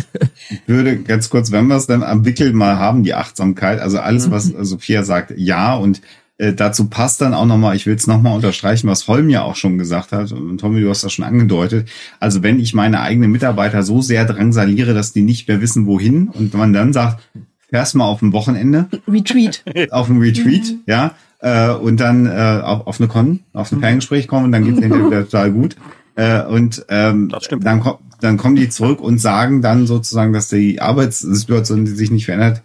[0.68, 4.32] würde ganz kurz, wenn wir es dann am Wickel mal haben, die Achtsamkeit, also alles,
[4.32, 6.02] was Sophia sagt, ja und
[6.38, 9.56] äh, dazu passt dann auch nochmal, ich will es nochmal unterstreichen, was Holm ja auch
[9.56, 11.90] schon gesagt hat und Tommy, du hast das schon angedeutet.
[12.20, 16.30] Also wenn ich meine eigenen Mitarbeiter so sehr drangsaliere, dass die nicht mehr wissen, wohin
[16.30, 17.22] und man dann sagt,
[17.70, 19.64] fährst mal auf ein Wochenende, Retreat.
[19.92, 24.28] auf ein Retreat, ja, äh, und dann äh, auf, auf eine Con, auf ein Ferngespräch
[24.28, 25.76] kommen und dann geht's wieder total gut.
[26.20, 30.82] Äh, und ähm, dann, ko- dann kommen die zurück und sagen dann sozusagen, dass die
[30.82, 32.62] Arbeitssituation die sich nicht verändert,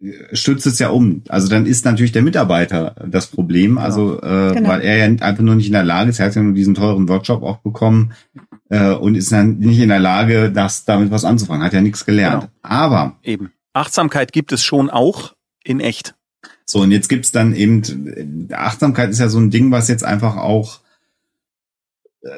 [0.00, 1.22] äh, stützt es ja um.
[1.28, 4.68] Also dann ist natürlich der Mitarbeiter das Problem, also äh, Genau.
[4.68, 6.74] weil er ja einfach nur nicht in der Lage ist, er hat ja nur diesen
[6.74, 8.12] teuren Workshop auch bekommen
[8.68, 12.04] äh, und ist dann nicht in der Lage, das damit was anzufangen, hat ja nichts
[12.04, 12.42] gelernt.
[12.42, 12.52] Genau.
[12.62, 13.52] Aber Eben.
[13.74, 16.14] Achtsamkeit gibt es schon auch in echt.
[16.64, 20.04] So, und jetzt gibt's dann eben, äh, Achtsamkeit ist ja so ein Ding, was jetzt
[20.04, 20.85] einfach auch äh,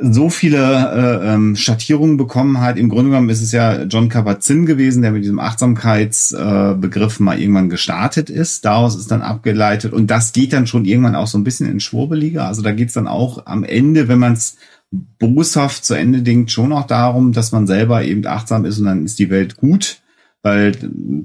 [0.02, 2.76] so viele äh, ähm, Schattierungen bekommen hat.
[2.78, 7.40] Im Grunde genommen ist es ja John Kabat-Zinn gewesen, der mit diesem Achtsamkeitsbegriff äh, mal
[7.40, 8.64] irgendwann gestartet ist.
[8.64, 11.80] Daraus ist dann abgeleitet und das geht dann schon irgendwann auch so ein bisschen in
[11.80, 12.44] Schwurbelige.
[12.44, 14.56] Also da geht's dann auch am Ende, wenn man es
[14.90, 19.04] boshaft zu Ende denkt, schon auch darum, dass man selber eben achtsam ist und dann
[19.04, 20.02] ist die Welt gut
[20.42, 20.72] weil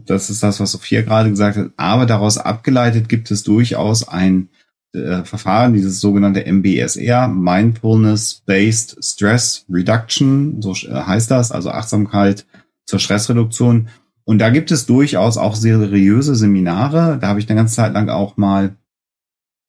[0.06, 1.72] das ist das, was Sophia gerade gesagt hat.
[1.78, 4.50] Aber daraus abgeleitet gibt es durchaus ein
[4.94, 12.46] äh, Verfahren, dieses sogenannte MBSR, Mindfulness-Based Stress Reduction, so äh, heißt das, also Achtsamkeit
[12.86, 13.90] zur Stressreduktion.
[14.24, 17.18] Und da gibt es durchaus auch seriöse Seminare.
[17.20, 18.76] Da habe ich eine ganze Zeit lang auch mal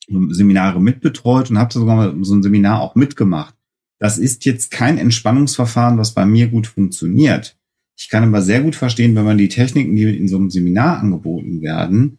[0.06, 3.54] Seminare mitbetreut und habe sogar mal so ein Seminar auch mitgemacht.
[3.98, 7.56] Das ist jetzt kein Entspannungsverfahren, was bei mir gut funktioniert.
[7.96, 10.98] Ich kann aber sehr gut verstehen, wenn man die Techniken, die in so einem Seminar
[10.98, 12.18] angeboten werden,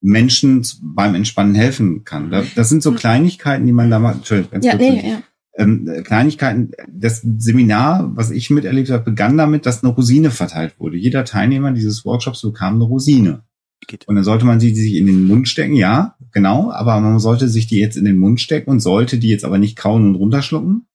[0.00, 2.30] Menschen beim Entspannen helfen kann.
[2.30, 4.16] Da- Das sind so Kleinigkeiten, die man da macht.
[4.18, 4.82] Entschuldigung, ganz Ja, kurz.
[4.82, 5.22] nee, ja.
[5.56, 6.70] Ähm, Kleinigkeiten.
[6.88, 10.96] Das Seminar, was ich miterlebt habe, begann damit, dass eine Rosine verteilt wurde.
[10.96, 13.42] Jeder Teilnehmer dieses Workshops bekam eine Rosine.
[13.86, 14.06] Geht.
[14.06, 17.48] Und dann sollte man sie sich in den Mund stecken, ja, genau, aber man sollte
[17.48, 20.14] sich die jetzt in den Mund stecken und sollte die jetzt aber nicht kauen und
[20.16, 20.86] runterschlucken,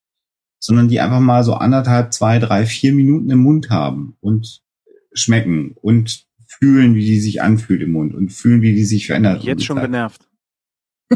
[0.59, 4.61] sondern die einfach mal so anderthalb, zwei, drei, vier Minuten im Mund haben und
[5.13, 6.25] schmecken und
[6.63, 9.43] fühlen, wie die sich anfühlt im Mund und fühlen, wie die sich verändert.
[9.43, 10.29] Jetzt schon genervt.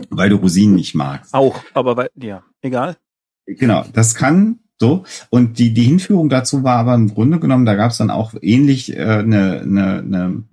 [0.09, 1.33] Weil du Rosinen nicht magst.
[1.33, 2.97] Auch, aber weil, ja, egal.
[3.45, 5.05] Genau, das kann so.
[5.29, 8.33] Und die, die Hinführung dazu war aber im Grunde genommen, da gab es dann auch
[8.41, 10.43] ähnlich äh, eine, eine, eine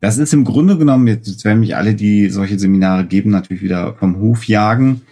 [0.00, 3.94] das ist im Grunde genommen, jetzt werden mich alle, die solche Seminare geben, natürlich wieder
[3.94, 5.02] vom Hof jagen.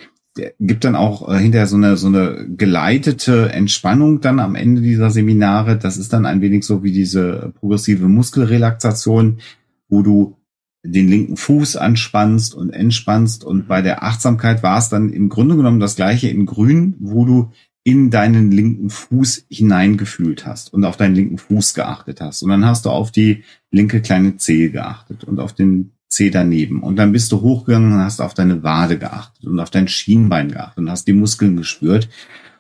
[0.59, 5.11] Gibt dann auch äh, hinterher so eine, so eine geleitete Entspannung dann am Ende dieser
[5.11, 5.77] Seminare.
[5.77, 9.41] Das ist dann ein wenig so wie diese progressive Muskelrelaxation,
[9.89, 10.37] wo du
[10.85, 13.45] den linken Fuß anspannst und entspannst.
[13.45, 17.25] Und bei der Achtsamkeit war es dann im Grunde genommen das gleiche in Grün, wo
[17.25, 17.51] du
[17.85, 22.43] in deinen linken Fuß hineingefühlt hast und auf deinen linken Fuß geachtet hast.
[22.43, 26.83] Und dann hast du auf die linke kleine Zehe geachtet und auf den Zeh daneben.
[26.83, 30.53] Und dann bist du hochgegangen und hast auf deine Wade geachtet und auf dein Schienbein
[30.53, 32.11] geachtet und hast die Muskeln gespürt.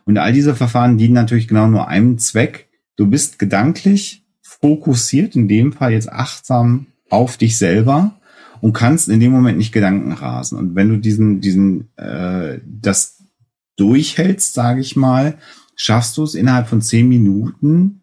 [0.07, 2.71] Und all diese Verfahren dienen natürlich genau nur einem Zweck.
[2.97, 8.19] Du bist gedanklich fokussiert, in dem Fall jetzt achtsam auf dich selber
[8.63, 10.57] und kannst in dem Moment nicht Gedanken rasen.
[10.57, 13.23] Und wenn du diesen, diesen, äh, das
[13.77, 15.37] durchhältst, sage ich mal,
[15.77, 18.02] schaffst du es innerhalb von zehn Minuten,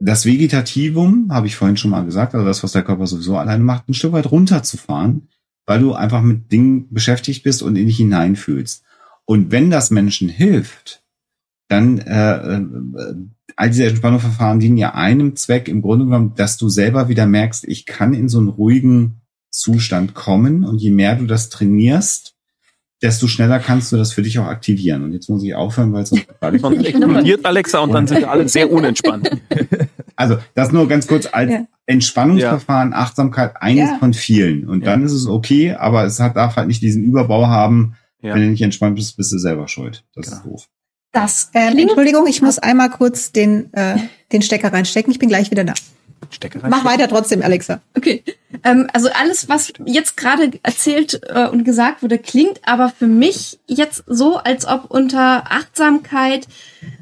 [0.00, 3.62] das Vegetativum, habe ich vorhin schon mal gesagt, also das, was der Körper sowieso alleine
[3.62, 5.28] macht, ein Stück weit runterzufahren,
[5.66, 8.82] weil du einfach mit Dingen beschäftigt bist und in dich hineinfühlst.
[9.26, 11.04] Und wenn das Menschen hilft,
[11.68, 12.66] dann äh, äh,
[13.56, 17.64] all diese Entspannungsverfahren dienen ja einem Zweck im Grunde genommen, dass du selber wieder merkst,
[17.68, 19.20] ich kann in so einen ruhigen
[19.50, 22.34] Zustand kommen und je mehr du das trainierst,
[23.02, 25.04] desto schneller kannst du das für dich auch aktivieren.
[25.04, 28.48] Und jetzt muss ich aufhören, weil sonst Sonst explodiert Alexa und dann sind wir alle
[28.48, 29.30] sehr unentspannt.
[30.20, 31.64] Also das nur ganz kurz als Ja.
[31.86, 33.96] Entspannungsverfahren, Achtsamkeit, eines Ja.
[33.98, 34.68] von vielen.
[34.68, 34.90] Und Ja.
[34.92, 37.94] dann ist es okay, aber es hat, darf halt nicht diesen Überbau haben.
[38.22, 38.34] Ja.
[38.34, 40.04] Wenn du nicht entspannt bist, bist du selber schuld.
[40.14, 40.52] Das ist Genau.
[40.54, 40.68] doof.
[41.12, 43.96] Das Ähm, klingt Entschuldigung, ich muss einmal kurz den, äh,
[44.32, 45.10] den Stecker reinstecken.
[45.10, 45.74] Ich bin gleich wieder da.
[46.30, 46.70] Stecke rein.
[46.70, 47.80] Mach weiter trotzdem, Alexa.
[47.96, 48.22] Okay.
[48.64, 53.58] Ähm, also alles, was jetzt gerade erzählt äh, und gesagt wurde, klingt aber für mich
[53.66, 56.46] jetzt so, als ob unter Achtsamkeit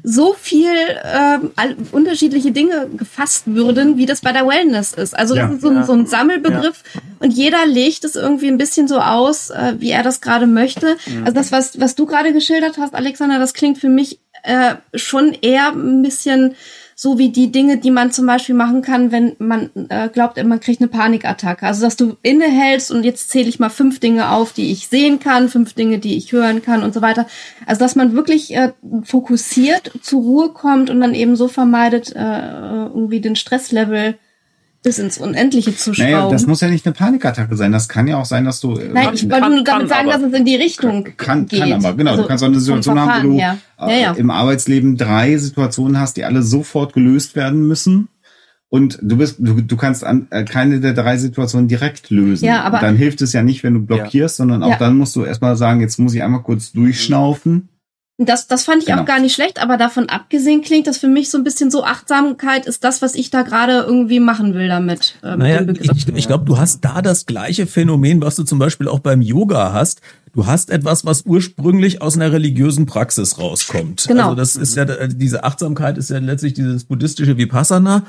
[0.03, 0.69] so viel
[1.03, 1.51] ähm,
[1.91, 5.17] unterschiedliche Dinge gefasst würden, wie das bei der Wellness ist.
[5.17, 5.45] Also Ja.
[5.47, 5.83] das ist so, ein- Ja.
[5.83, 6.83] so ein Sammelbegriff
[7.19, 10.97] und jeder legt es irgendwie ein bisschen so aus, äh, wie er das gerade möchte.
[11.21, 15.33] Also das, was, was du gerade geschildert hast, Alexander, das klingt für mich äh, schon
[15.33, 16.55] eher ein bisschen
[17.01, 20.59] so wie die Dinge, die man zum Beispiel machen kann, wenn man äh, glaubt, man
[20.59, 21.65] kriegt eine Panikattacke.
[21.65, 25.21] Also dass du innehältst und jetzt zähle ich mal fünf Dinge auf, die ich sehen
[25.21, 27.25] kann, fünf Dinge, die ich hören kann und so weiter.
[27.65, 28.73] Also dass man wirklich äh,
[29.03, 32.17] fokussiert zur Ruhe kommt und dann eben so vermeidet, äh,
[32.87, 34.17] irgendwie den Stresslevel
[34.81, 36.11] bis ins Unendliche zu schrauben.
[36.11, 37.71] Naja, das muss ja nicht eine Panikattacke sein.
[37.73, 38.77] Das kann ja auch sein, dass du.
[38.77, 40.19] äh, Nein, Kann- ich wollte kann- nur damit kann sagen, aber.
[40.23, 41.59] dass es in die Richtung kann, geht.
[41.59, 42.11] kann aber, genau.
[42.11, 43.57] Also du kannst auch eine Situation haben, wo du äh, Ja,
[43.87, 44.11] ja.
[44.13, 48.07] im Arbeitsleben drei Situationen hast, die alle sofort gelöst werden müssen.
[48.71, 52.45] Und du bist, du, du kannst an, äh, keine der drei Situationen direkt lösen.
[52.45, 54.77] Ja, aber- dann hilft es ja nicht, wenn du blockierst, sondern auch Ja.
[54.77, 57.69] dann musst du erstmal sagen, jetzt muss ich einmal kurz durchschnaufen.
[58.21, 59.01] Das, das fand ich Genau.
[59.01, 61.85] auch gar nicht schlecht, aber davon abgesehen klingt das für mich so ein bisschen so
[61.85, 65.15] Achtsamkeit ist das, was ich da gerade irgendwie machen will damit.
[65.23, 68.89] Äh, Naja, ich, ich glaube, du hast da das gleiche Phänomen, was du zum Beispiel
[68.89, 70.01] auch beim Yoga hast.
[70.33, 74.05] Du hast etwas, was ursprünglich aus einer religiösen Praxis rauskommt.
[74.07, 74.23] Genau.
[74.25, 78.03] Also das ist ja äh, diese Achtsamkeit ist ja letztlich dieses buddhistische Vipassana,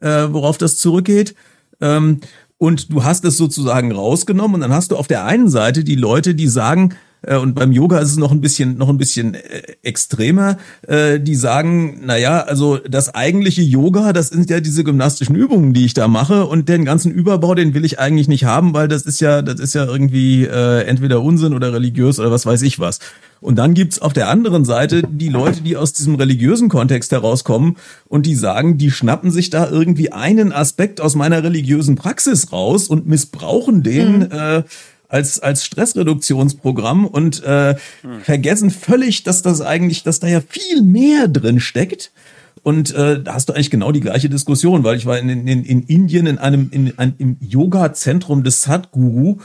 [0.00, 1.36] äh, worauf das zurückgeht.
[1.80, 2.20] Ähm,
[2.58, 5.96] und du hast es sozusagen rausgenommen und dann hast du auf der einen Seite die
[5.96, 6.94] Leute, die sagen,
[7.36, 11.34] und beim Yoga ist es noch ein bisschen noch ein bisschen äh, extremer, äh, die
[11.34, 15.94] sagen, na ja, also das eigentliche Yoga, das sind ja diese gymnastischen Übungen, die ich
[15.94, 16.46] da mache.
[16.46, 19.60] Und den ganzen Überbau, den will ich eigentlich nicht haben, weil das ist ja das
[19.60, 22.98] ist ja irgendwie äh, entweder Unsinn oder religiös oder was weiß ich was.
[23.42, 27.76] Und dann gibt's auf der anderen Seite die Leute, die aus diesem religiösen Kontext herauskommen
[28.06, 32.86] und die sagen, die schnappen sich da irgendwie einen Aspekt aus meiner religiösen Praxis raus
[32.86, 34.62] und missbrauchen den äh,
[35.12, 37.76] als, als Stressreduktionsprogramm und äh,
[38.22, 42.12] vergessen völlig, dass das eigentlich, dass da ja viel mehr drin steckt.
[42.62, 45.64] Und äh, da hast du eigentlich genau die gleiche Diskussion, weil ich war in, in,
[45.64, 49.38] in Indien in einem in, ein, im Yoga-Zentrum des Sadhguru,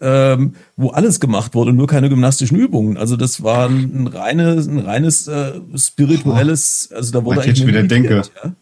[0.00, 2.96] ähm, wo alles gemacht wurde und nur keine gymnastischen Übungen.
[2.96, 7.48] Also das war ein, ein reines, ein reines äh, spirituelles, also da wurde Weil ich
[7.48, 8.22] jetzt eigentlich nur wieder denke.
[8.42, 8.52] Ja?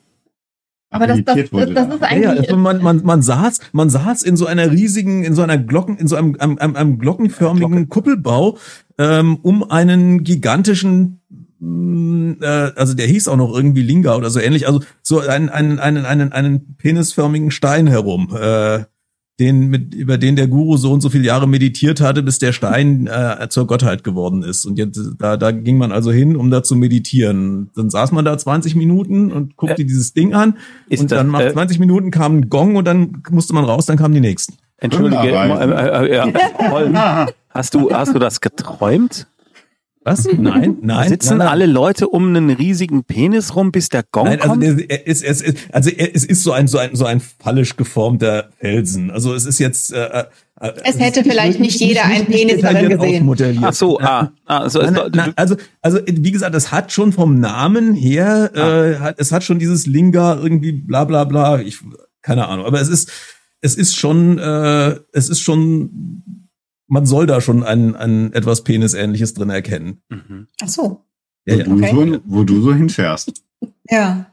[0.90, 1.94] Aber das, das, das, wurde das da.
[1.94, 5.22] ist Ja, ja, eigentlich also man, man, man saß, man saß in so einer riesigen,
[5.24, 8.58] in so einer Glocken, in so einem, einem, einem, glockenförmigen Kuppelbau
[8.98, 11.20] ähm, um einen gigantischen,
[11.60, 15.50] mh, äh, also der hieß auch noch irgendwie Linga oder so ähnlich, also so einen,
[15.50, 18.34] einen, einen, einen, einen penisförmigen Stein herum.
[18.34, 18.84] Äh,
[19.40, 22.52] den mit über den der Guru so und so viele Jahre meditiert hatte, bis der
[22.52, 24.66] Stein äh, zur Gottheit geworden ist.
[24.66, 27.70] Und jetzt da da ging man also hin, um da zu meditieren.
[27.76, 30.56] Dann saß man da 20 Minuten und guckte dieses Ding an
[30.88, 33.64] ist und das, dann nach äh, 20 Minuten kam ein Gong und dann musste man
[33.64, 34.54] raus, dann kamen die nächsten.
[34.78, 36.26] Entschuldige, äh, äh, ja,
[36.70, 36.96] Holm,
[37.50, 39.26] hast du, hast du das geträumt?
[40.10, 40.24] Was?
[40.38, 41.08] Nein, Da nein.
[41.08, 41.48] sitzen nein, nein.
[41.48, 44.64] alle Leute um einen riesigen Penis rum, bis der Gong Nein, also kommt?
[44.64, 48.50] er ist, es ist, also es ist so ein so ein so ein fallisch geformter
[48.58, 49.10] Felsen.
[49.10, 49.92] Also es ist jetzt.
[49.92, 50.24] Äh,
[50.60, 53.58] äh, Es hätte vielleicht nicht jeder einen Penis darin gesehen.
[53.62, 56.90] Ach so, ah, ah so, Nein, es, nein, nein, also, also wie gesagt, es hat
[56.92, 61.60] schon vom Namen her, äh, hat, es hat schon dieses Linga irgendwie bla bla bla.
[61.60, 61.78] Ich
[62.22, 63.10] keine Ahnung, aber es ist
[63.60, 66.22] es ist schon äh, es ist schon
[66.88, 70.02] man soll da schon ein, ein etwas Penisähnliches drin erkennen.
[70.08, 70.48] Mhm.
[70.62, 71.04] Ach so.
[71.44, 71.66] Ja, ja.
[71.66, 73.32] Wo, du so, wo du so hinfährst.
[73.88, 74.26] Ja.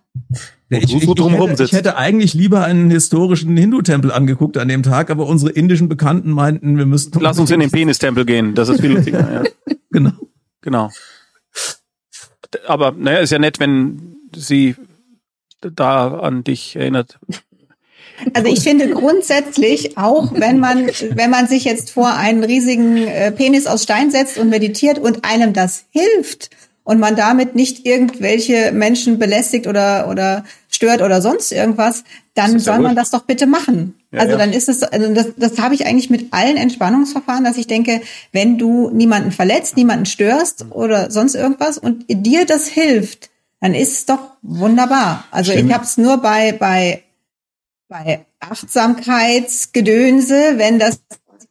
[0.69, 4.81] Ja, du so drumherum hätte, ich hätte eigentlich lieber einen historischen Hindu-Tempel angeguckt an dem
[4.81, 7.19] Tag, aber unsere indischen Bekannten meinten, wir müssten.
[7.19, 9.31] Lass uns in den Penistempel gehen, das ist viel lustiger.
[9.31, 9.43] ja.
[9.91, 10.11] Genau.
[10.59, 10.89] Genau.
[12.67, 14.75] Aber naja, ist ja nett, wenn sie
[15.61, 17.17] da an dich erinnert.
[18.33, 23.31] Also ich finde grundsätzlich, auch wenn man, wenn man sich jetzt vor einen riesigen äh,
[23.31, 26.49] Penis aus Stein setzt und meditiert und einem das hilft
[26.83, 32.03] und man damit nicht irgendwelche Menschen belästigt oder, oder stört oder sonst irgendwas,
[32.35, 33.95] dann ist ja soll man das doch bitte machen.
[34.11, 34.37] Ja, also ja.
[34.37, 38.01] dann ist es, also das, das habe ich eigentlich mit allen Entspannungsverfahren, dass ich denke,
[38.31, 43.29] wenn du niemanden verletzt, niemanden störst oder sonst irgendwas und dir das hilft,
[43.61, 45.25] dann ist es doch wunderbar.
[45.31, 45.69] Also Stimmt.
[45.69, 47.01] ich habe es nur bei, bei
[47.87, 51.01] bei Achtsamkeitsgedönse, wenn das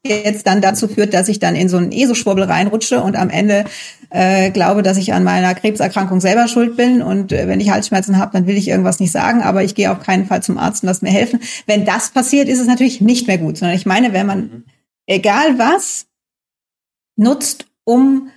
[0.06, 3.64] jetzt dann dazu führt, dass ich dann in so einen ESO-Schwurbel reinrutsche und am Ende
[4.10, 8.18] äh, glaube, dass ich an meiner Krebserkrankung selber schuld bin und äh, wenn ich Halsschmerzen
[8.18, 10.82] habe, dann will ich irgendwas nicht sagen, aber ich gehe auf keinen Fall zum Arzt
[10.82, 11.40] und lass mir helfen.
[11.66, 14.64] Wenn das passiert, ist es natürlich nicht mehr gut, sondern ich meine, wenn man
[15.06, 16.04] egal was
[17.16, 18.28] nutzt, um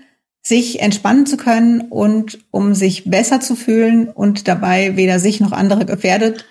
[0.42, 5.52] sich entspannen zu können und um sich besser zu fühlen und dabei weder sich noch
[5.52, 6.46] andere gefährdet,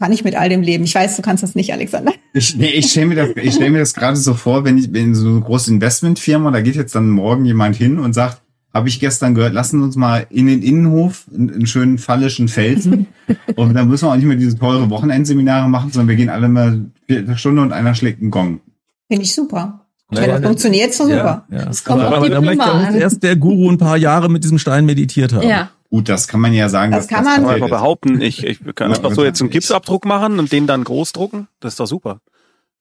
[0.00, 0.84] kann ich mit all dem leben.
[0.84, 2.12] Ich weiß, du kannst das nicht, Alexander.
[2.32, 4.90] Ich, nee, ich stelle mir das, ich stell mir das gerade so vor, wenn ich
[4.90, 8.40] bin so eine große Investmentfirma, da geht jetzt dann morgen jemand hin und sagt,
[8.72, 13.08] habe ich gestern gehört, lassen uns mal in den Innenhof einen, einen schönen fallischen Felsen.
[13.56, 16.48] und dann müssen wir auch nicht mehr diese teure Wochenendseminare machen, sondern wir gehen alle
[16.48, 18.60] mal eine Stunde und einer schlägt einen Gong.
[19.08, 19.86] Finde ich super.
[20.12, 21.44] Ja, Wenn ja, das funktioniert, so super.
[21.50, 21.68] Ja, ja.
[21.70, 22.94] Es kommt aber auf die auch an.
[22.94, 25.46] erst der Guru ein paar Jahre mit diesem Stein meditiert haben.
[25.48, 25.70] Ja.
[25.90, 26.92] Gut, das kann man ja sagen.
[26.92, 29.50] Das dass kann man- Kann man behaupten, ich, ich kann Ja, einfach so jetzt einen
[29.50, 31.48] Gipsabdruck machen und den dann groß drucken.
[31.60, 32.20] Das ist doch super.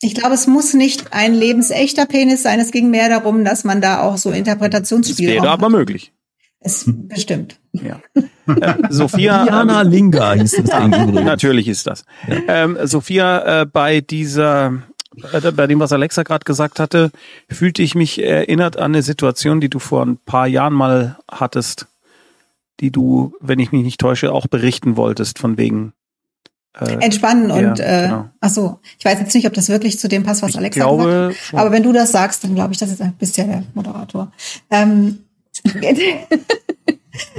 [0.02, 2.60] Ich glaube, es muss nicht ein lebensechter Penis sein.
[2.60, 5.72] Es ging mehr darum, dass man da auch so Das Interpretationsspielraum wäre aber hat.
[5.72, 6.14] möglich.
[6.62, 7.60] Es bestimmt.
[7.74, 8.00] Ja.
[8.14, 11.24] Äh, Sophia, Diana Linga hieß das Ding übrigens.
[11.24, 12.06] natürlich ist das.
[12.48, 14.84] Ähm, Sophia, äh, bei dieser,
[15.55, 17.11] bei dem, was Alexa gerade gesagt hatte,
[17.49, 21.88] fühlte ich mich erinnert an eine Situation, die du vor ein paar Jahren mal hattest,
[22.80, 25.93] die du, wenn ich mich nicht täusche, auch berichten wolltest, von wegen.
[26.80, 28.30] Äh, Entspannen Ja, und äh, genau.
[28.39, 28.80] ach so.
[28.97, 31.07] Ich weiß jetzt nicht, ob das wirklich zu dem passt, was ich Alexa gesagt hat.
[31.07, 31.36] glaube.
[31.53, 34.32] Aber wenn du das sagst, dann glaube ich, das ist ein bisschen der Moderator.
[34.70, 35.20] Ähm,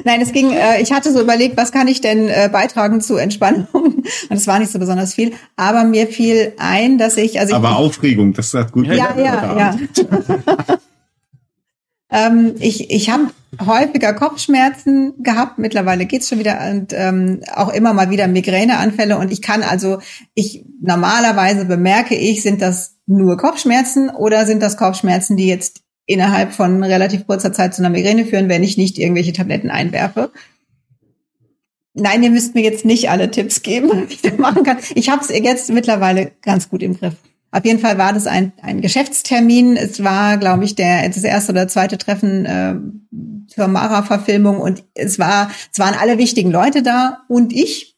[0.04, 3.16] Nein, es ging, äh, ich hatte so überlegt, was kann ich denn äh, beitragen zu
[3.16, 3.66] Entspannung?
[3.72, 5.32] Und es war nicht so besonders viel.
[5.56, 8.86] Aber mir fiel ein, dass ich, also ich, Aber Aufregung, das hat gut.
[8.86, 9.76] ja, ja, ja.
[12.26, 13.28] ähm, ich ich habe
[13.58, 15.58] häufiger Kopfschmerzen gehabt.
[15.58, 19.18] Mittlerweile geht's schon wieder und ähm, auch immer mal wieder Migräneanfälle.
[19.18, 19.98] Und ich kann also,
[20.34, 26.52] ich normalerweise bemerke ich, sind das nur Kopfschmerzen oder sind das Kopfschmerzen, die jetzt innerhalb
[26.52, 30.30] von relativ kurzer Zeit zu einer Migräne führen, wenn ich nicht irgendwelche Tabletten einwerfe.
[31.94, 34.78] Nein, ihr müsst mir jetzt nicht alle Tipps geben, was ich da machen kann.
[34.94, 37.14] Ich habe es jetzt mittlerweile ganz gut im Griff.
[37.52, 39.76] Auf jeden Fall war das ein, ein Geschäftstermin.
[39.76, 42.76] Es war, glaube ich, der das erste oder zweite Treffen äh,
[43.48, 47.89] zur Mara-Verfilmung und es war, es waren alle wichtigen Leute da und ich.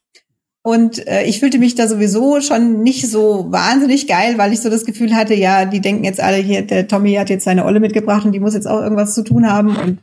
[0.64, 4.70] Und äh, ich fühlte mich da sowieso schon nicht so wahnsinnig geil, weil ich so
[4.70, 7.80] das Gefühl hatte, ja, die denken jetzt alle hier, der Tommy hat jetzt seine Olle
[7.80, 9.98] mitgebracht und die muss jetzt auch irgendwas zu tun haben und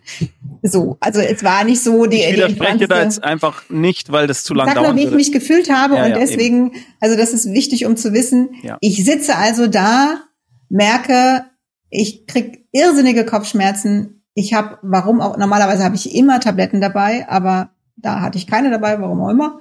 [0.61, 0.97] so.
[0.99, 2.17] Also es war nicht so die.
[2.17, 4.97] ich die widerspreche da entspannendste- jetzt einfach nicht, weil das zu lang Sag mal, dauern
[4.97, 8.11] wie ich mich gefühlt habe Ja, und ja, deswegen, also das ist wichtig, um zu
[8.11, 8.49] wissen.
[8.61, 8.77] Ja.
[8.81, 10.23] Ich sitze also da,
[10.67, 11.45] merke,
[11.89, 14.23] ich krieg irrsinnige Kopfschmerzen.
[14.33, 18.69] Ich habe, warum auch, normalerweise habe ich immer Tabletten dabei, aber da hatte ich keine
[18.71, 19.59] dabei, warum auch immer.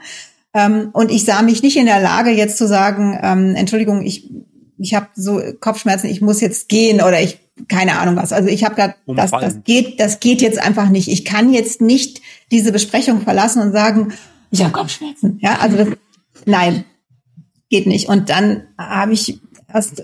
[0.58, 4.28] Ähm, und ich sah mich nicht in der Lage, jetzt zu sagen, ähm, Entschuldigung, ich,
[4.76, 7.38] ich habe so Kopfschmerzen, ich muss jetzt gehen oder ich,
[7.68, 8.32] keine Ahnung was.
[8.32, 11.08] Also ich habe gerade, das, das geht, das geht jetzt einfach nicht.
[11.08, 14.12] Ich kann jetzt nicht diese Besprechung verlassen und sagen,
[14.50, 15.38] ich habe Kopfschmerzen.
[15.40, 15.88] Ja, also das,
[16.44, 16.84] nein,
[17.68, 18.08] geht nicht.
[18.08, 19.40] Und dann habe ich
[19.72, 20.02] erst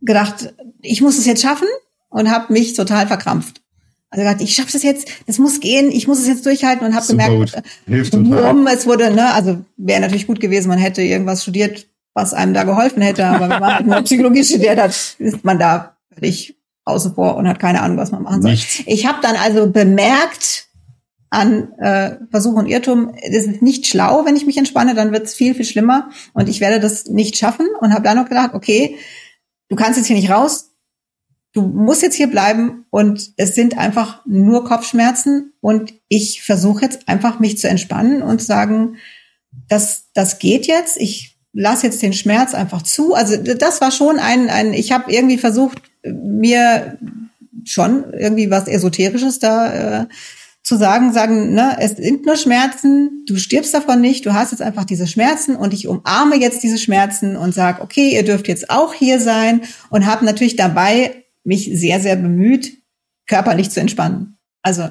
[0.00, 1.68] gedacht, ich muss es jetzt schaffen
[2.08, 3.57] und habe mich total verkrampft.
[4.10, 6.94] Also gedacht, ich schaffe das jetzt, das muss gehen, ich muss es jetzt durchhalten und
[6.94, 7.62] habe gemerkt, gut.
[7.86, 8.42] Hilft total.
[8.42, 12.54] Warum es wurde, ne, also wäre natürlich gut gewesen, man hätte irgendwas studiert, was einem
[12.54, 16.56] da geholfen hätte, aber wenn man halt nur Psychologie studiert hat, ist man da völlig
[16.84, 18.52] außen vor und hat keine Ahnung, was man machen soll.
[18.52, 18.82] Nichts.
[18.86, 20.68] Ich habe dann also bemerkt
[21.30, 25.24] an äh, Versuch und Irrtum, das ist nicht schlau, wenn ich mich entspanne, dann wird
[25.24, 28.54] es viel, viel schlimmer und ich werde das nicht schaffen und habe dann noch gedacht,
[28.54, 28.96] okay,
[29.68, 30.67] du kannst jetzt hier nicht raus,
[31.58, 37.08] du musst jetzt hier bleiben und es sind einfach nur Kopfschmerzen und ich versuche jetzt
[37.08, 38.96] einfach mich zu entspannen und sagen,
[39.68, 43.14] das, das geht jetzt, ich lasse jetzt den Schmerz einfach zu.
[43.14, 46.98] Also das war schon ein, ein ich habe irgendwie versucht, mir
[47.64, 50.06] schon irgendwie was Esoterisches da äh,
[50.62, 54.60] zu sagen, sagen, ne, es sind nur Schmerzen, du stirbst davon nicht, du hast jetzt
[54.60, 58.70] einfach diese Schmerzen und ich umarme jetzt diese Schmerzen und sag, okay, ihr dürft jetzt
[58.70, 62.78] auch hier sein und habe natürlich dabei mich sehr, sehr bemüht,
[63.26, 64.38] körperlich zu entspannen.
[64.62, 64.88] Also,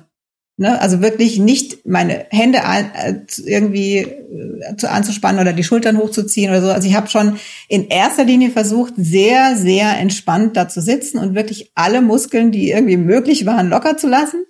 [0.57, 5.97] ne, also wirklich nicht meine Hände an, äh, irgendwie äh, zu anzuspannen oder die Schultern
[5.97, 6.69] hochzuziehen oder so.
[6.69, 7.37] Also ich habe schon
[7.67, 12.71] in erster Linie versucht, sehr, sehr entspannt da zu sitzen und wirklich alle Muskeln, die
[12.71, 14.45] irgendwie möglich waren, locker zu lassen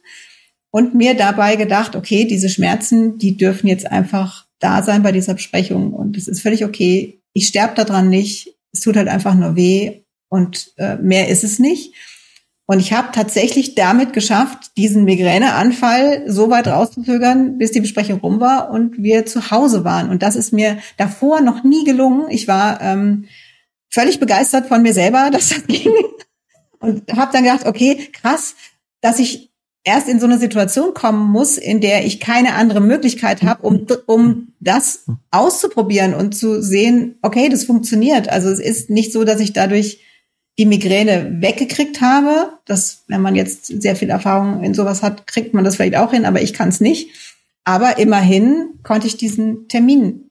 [0.72, 5.34] und mir dabei gedacht, okay, diese Schmerzen, die dürfen jetzt einfach da sein bei dieser
[5.34, 7.22] Besprechung und es ist völlig okay.
[7.34, 8.56] Ich sterbe daran nicht.
[8.74, 11.94] Es tut halt einfach nur weh und äh, mehr ist es nicht.
[12.70, 18.42] Und ich habe tatsächlich damit geschafft, diesen Migräneanfall so weit rauszuzögern, bis die Besprechung rum
[18.42, 20.10] war und wir zu Hause waren.
[20.10, 22.30] Und das ist mir davor noch nie gelungen.
[22.30, 23.26] Ich war ähm,
[23.90, 25.94] völlig begeistert von mir selber, dass das ging.
[26.80, 28.56] Und habe dann gedacht, okay, krass,
[29.00, 29.50] dass ich
[29.86, 33.88] erst in so eine Situation kommen muss, in der ich keine andere Möglichkeit habe, um,
[34.08, 38.28] um das auszuprobieren und zu sehen, okay, das funktioniert.
[38.28, 40.02] Also es ist nicht so, dass ich dadurch
[40.58, 42.50] die Migräne weggekriegt habe.
[42.66, 46.12] Das, wenn man jetzt sehr viel Erfahrung in sowas hat, kriegt man das vielleicht auch
[46.12, 47.10] hin, aber ich kann es nicht.
[47.64, 50.30] Aber immerhin konnte ich diesen Termin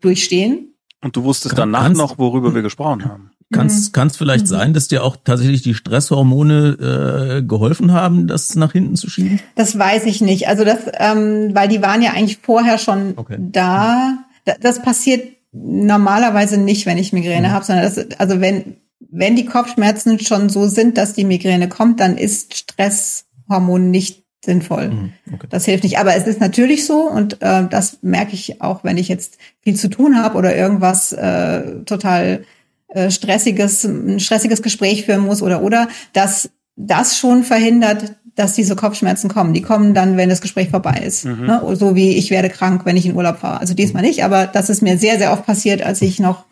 [0.00, 0.74] durchstehen.
[1.02, 3.30] Und du wusstest Kann- danach kannst- noch, worüber wir gesprochen haben.
[3.52, 4.48] Kann es vielleicht Mhm.
[4.48, 9.38] sein, dass dir auch tatsächlich die Stresshormone äh, geholfen haben, das nach hinten zu schieben?
[9.54, 10.48] Das weiß ich nicht.
[10.48, 13.36] Also das, ähm, weil die waren ja eigentlich vorher schon Okay.
[13.38, 14.18] da.
[14.44, 17.52] Da- Das passiert normalerweise nicht, wenn ich Migräne Mhm.
[17.52, 18.76] habe, sondern das, also wenn
[19.10, 24.88] wenn die Kopfschmerzen schon so sind, dass die Migräne kommt, dann ist Stresshormon nicht sinnvoll.
[24.90, 25.46] Mhm, Okay.
[25.50, 25.98] Das hilft nicht.
[25.98, 29.74] Aber es ist natürlich so und äh, das merke ich auch, wenn ich jetzt viel
[29.74, 32.44] zu tun habe oder irgendwas äh, total
[32.88, 38.76] äh, stressiges, ein stressiges Gespräch führen muss oder oder, dass das schon verhindert, dass diese
[38.76, 39.54] Kopfschmerzen kommen.
[39.54, 41.24] Die kommen dann, wenn das Gespräch vorbei ist.
[41.46, 41.60] Ne?
[41.74, 43.60] So wie ich werde krank, wenn ich in Urlaub fahre.
[43.60, 46.44] Also diesmal nicht, aber das ist mir sehr, sehr oft passiert, als ich noch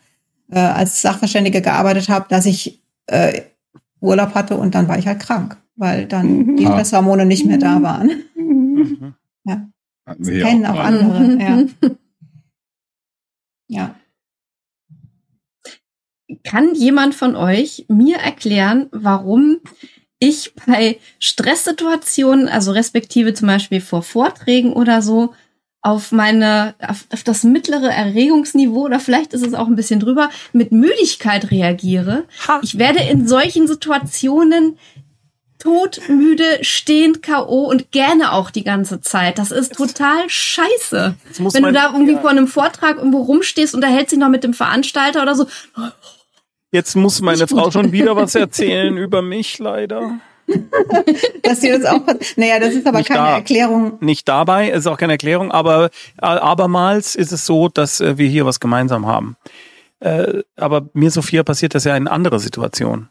[0.55, 3.43] äh, als Sachverständige gearbeitet habe, dass ich äh,
[4.01, 6.73] Urlaub hatte und dann war ich halt krank, weil dann die Ah.
[6.73, 8.11] Stresshormone nicht mehr da waren.
[9.45, 9.69] Ja.
[10.07, 10.99] Hatten wir hier Kennen auch gerade.
[11.01, 11.69] andere.
[11.79, 11.95] Ja.
[13.69, 13.95] ja.
[16.45, 19.59] Kann jemand von euch mir erklären, warum
[20.19, 25.35] ich bei Stresssituationen, also respektive zum Beispiel vor Vorträgen oder so,
[25.85, 30.31] auf meine, auf, auf das mittlere Erregungsniveau oder vielleicht ist es auch ein bisschen drüber,
[30.55, 32.25] mit Müdigkeit reagiere.
[32.63, 34.79] Ich werde in solchen Situationen
[35.59, 37.69] todmüde, stehend K.O.
[37.69, 39.39] und gerne auch die ganze Zeit.
[39.39, 41.17] Das ist total scheiße.
[41.39, 42.21] Wenn du da irgendwie ja.
[42.21, 45.47] vor einem Vortrag irgendwo rumstehst und da hält sich noch mit dem Veranstalter oder so.
[46.73, 50.19] Jetzt muss meine Frau schon wieder was erzählen über mich, leider.
[51.43, 52.03] Dass dir das auch,
[52.37, 53.37] naja, das ist aber Nicht keine da.
[53.37, 53.99] Erklärung.
[54.01, 55.91] Nicht dabei, ist auch keine Erklärung, aber äh,
[56.27, 59.37] abermals ist es so, dass äh, wir hier was gemeinsam haben.
[60.01, 63.09] Äh, aber mir, Sophia, passiert das ja in anderer Situation.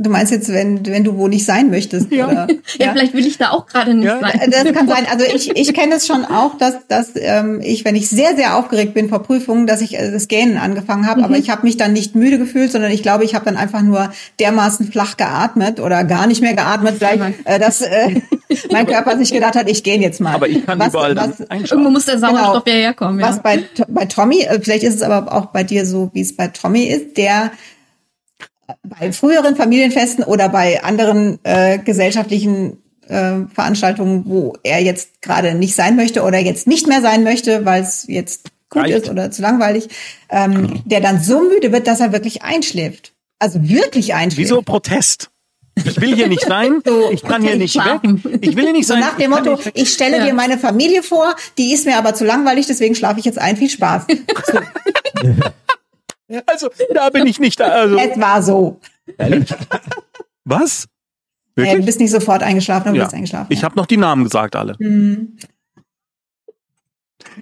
[0.00, 2.26] Du meinst jetzt, wenn, wenn du wo nicht sein möchtest, Ja.
[2.28, 2.46] oder?
[2.78, 4.20] Ja, vielleicht will ich da auch gerade nicht Ja.
[4.20, 4.48] sein.
[4.50, 5.06] Das kann sein.
[5.10, 8.56] Also ich, ich kenne es schon auch, dass, dass ähm, ich, wenn ich sehr, sehr
[8.56, 11.76] aufgeregt bin vor Prüfungen, dass ich äh, das Gähnen angefangen habe, aber ich habe mich
[11.76, 15.80] dann nicht müde gefühlt, sondern ich glaube, ich habe dann einfach nur dermaßen flach geatmet
[15.80, 18.20] oder gar nicht mehr geatmet, vielleicht, äh, dass äh,
[18.70, 20.32] mein Körper sich gedacht hat, ich gehe jetzt mal.
[20.32, 23.20] Aber ich kann was, überall dann was, Irgendwo muss der Sauerstoff ja herkommen.
[23.20, 23.42] was Ja.
[23.42, 26.46] bei, bei Tommy, äh, vielleicht ist es aber auch bei dir so, wie es bei
[26.46, 27.50] Tommy ist, der
[28.82, 35.74] bei früheren Familienfesten oder bei anderen äh, gesellschaftlichen äh, Veranstaltungen, wo er jetzt gerade nicht
[35.74, 38.94] sein möchte oder jetzt nicht mehr sein möchte, weil es jetzt gut Reicht.
[39.04, 39.88] ist oder zu langweilig,
[40.30, 43.14] ähm, der dann so müde wird, dass er wirklich einschläft.
[43.38, 44.50] Also wirklich einschläft.
[44.50, 45.30] Wieso Protest?
[45.76, 46.80] Ich will hier nicht sein.
[46.84, 48.22] So, Ich kann hier nicht schlafen.
[48.24, 48.38] weg.
[48.42, 49.00] Ich will hier nicht So sein.
[49.00, 50.24] nach dem Motto, nicht- ich stelle Ja.
[50.26, 53.56] dir meine Familie vor, die ist mir aber zu langweilig, deswegen schlafe ich jetzt ein.
[53.56, 54.02] Viel Spaß.
[56.46, 57.58] Also, da bin ich nicht.
[57.60, 57.66] da.
[57.68, 58.80] Also, es war so.
[60.44, 60.84] was?
[60.84, 60.86] Äh,
[61.54, 61.86] du Wirklich?
[61.86, 63.04] bist nicht sofort eingeschlafen, aber du Ja.
[63.04, 63.52] bist eingeschlafen.
[63.52, 64.74] Ich habe noch die Namen gesagt, alle.
[64.78, 65.36] Hm.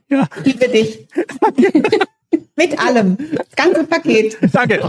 [0.09, 0.29] Ja.
[0.45, 1.07] Liebe dich.
[2.59, 3.19] Mit allem.
[3.33, 4.39] Das ganze Paket.
[4.53, 4.81] Danke.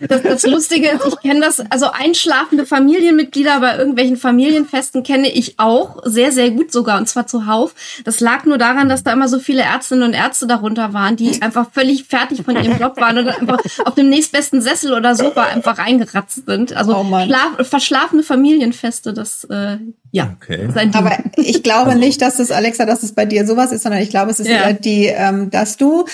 [0.00, 5.58] Das, das Lustige ist, ich kenne das, also einschlafende Familienmitglieder bei irgendwelchen Familienfesten kenne ich
[5.58, 7.74] auch sehr, sehr gut sogar, und zwar zuhauf.
[8.04, 11.42] Das lag nur daran, dass da immer so viele Ärztinnen und Ärzte darunter waren, die
[11.42, 15.42] einfach völlig fertig von ihrem Job waren und einfach auf dem nächstbesten Sessel oder Sofa
[15.42, 16.74] einfach reingeratzt sind.
[16.74, 19.76] Also Oh schlaf, verschlafene Familienfeste, das, äh,
[20.12, 20.68] ja, Okay.
[20.94, 24.10] Aber ich glaube nicht, dass das, Alexa, dass es bei dir sowas ist, sondern ich
[24.10, 24.62] glaube, es ist Ja.
[24.68, 26.04] eher die, ähm, dass du,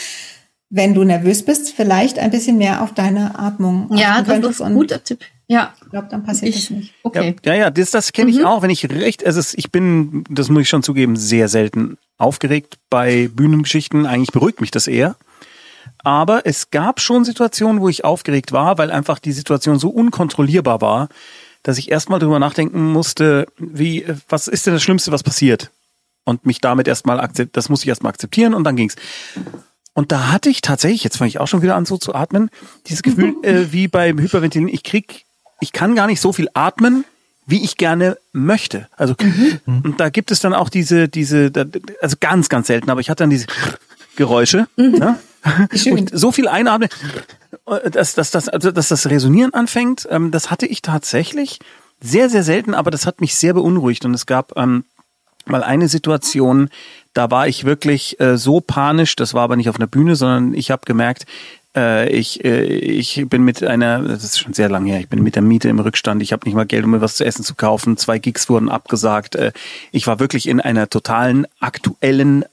[0.70, 4.60] wenn du nervös bist, vielleicht ein bisschen mehr auf deine Atmung ja, achten das könntest
[4.60, 5.20] ist ein guter Tipp.
[5.46, 6.94] Ja, Ich glaube, dann passiert ich, das nicht.
[7.02, 7.36] okay.
[7.44, 8.46] Ja, ja, das, das kenne ich Mhm.
[8.46, 11.98] auch, wenn ich recht, also es- ich bin, das muss ich schon zugeben, sehr selten
[12.16, 14.06] aufgeregt bei Bühnengeschichten.
[14.06, 15.16] Eigentlich beruhigt mich das eher.
[16.02, 20.80] Aber es gab schon Situationen, wo ich aufgeregt war, weil einfach die Situation so unkontrollierbar
[20.80, 21.08] war,
[21.64, 25.70] dass ich erstmal drüber nachdenken musste, wie, was ist denn das Schlimmste, was passiert?
[26.24, 28.94] Und mich damit erstmal akzept, das muss ich erstmal akzeptieren und dann ging's.
[29.94, 32.50] Und da hatte ich tatsächlich, jetzt fange ich auch schon wieder an so zu atmen,
[32.86, 35.24] dieses Gefühl äh, wie beim Hyperventilieren, ich krieg,
[35.60, 37.04] ich kann gar nicht so viel atmen,
[37.46, 38.88] wie ich gerne möchte.
[38.96, 39.14] Also
[39.66, 41.50] und da gibt es dann auch diese, diese,
[42.00, 43.46] also ganz, ganz selten, aber ich hatte dann diese
[44.16, 45.18] Geräusche, ne?
[45.44, 46.88] wo ich so viel einatme, äh,
[47.66, 50.06] dass, dass, dass, also, dass das Resonieren anfängt.
[50.10, 51.58] Ähm, das hatte ich tatsächlich
[52.00, 54.04] sehr, sehr selten, aber das hat mich sehr beunruhigt.
[54.04, 54.84] Und es gab ähm,
[55.46, 56.68] mal eine Situation,
[57.12, 60.54] da war ich wirklich äh, so panisch, das war aber nicht auf einer Bühne, sondern
[60.54, 61.26] ich habe gemerkt,
[61.76, 65.22] äh, ich, äh, ich bin mit einer, das ist schon sehr lange her, ich bin
[65.22, 67.44] mit der Miete im Rückstand, ich habe nicht mal Geld, um mir was zu essen
[67.44, 69.52] zu kaufen, zwei Gigs wurden abgesagt, äh,
[69.92, 72.44] ich war wirklich in einer totalen aktuellen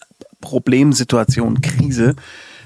[0.42, 2.16] Problemsituation, Krise.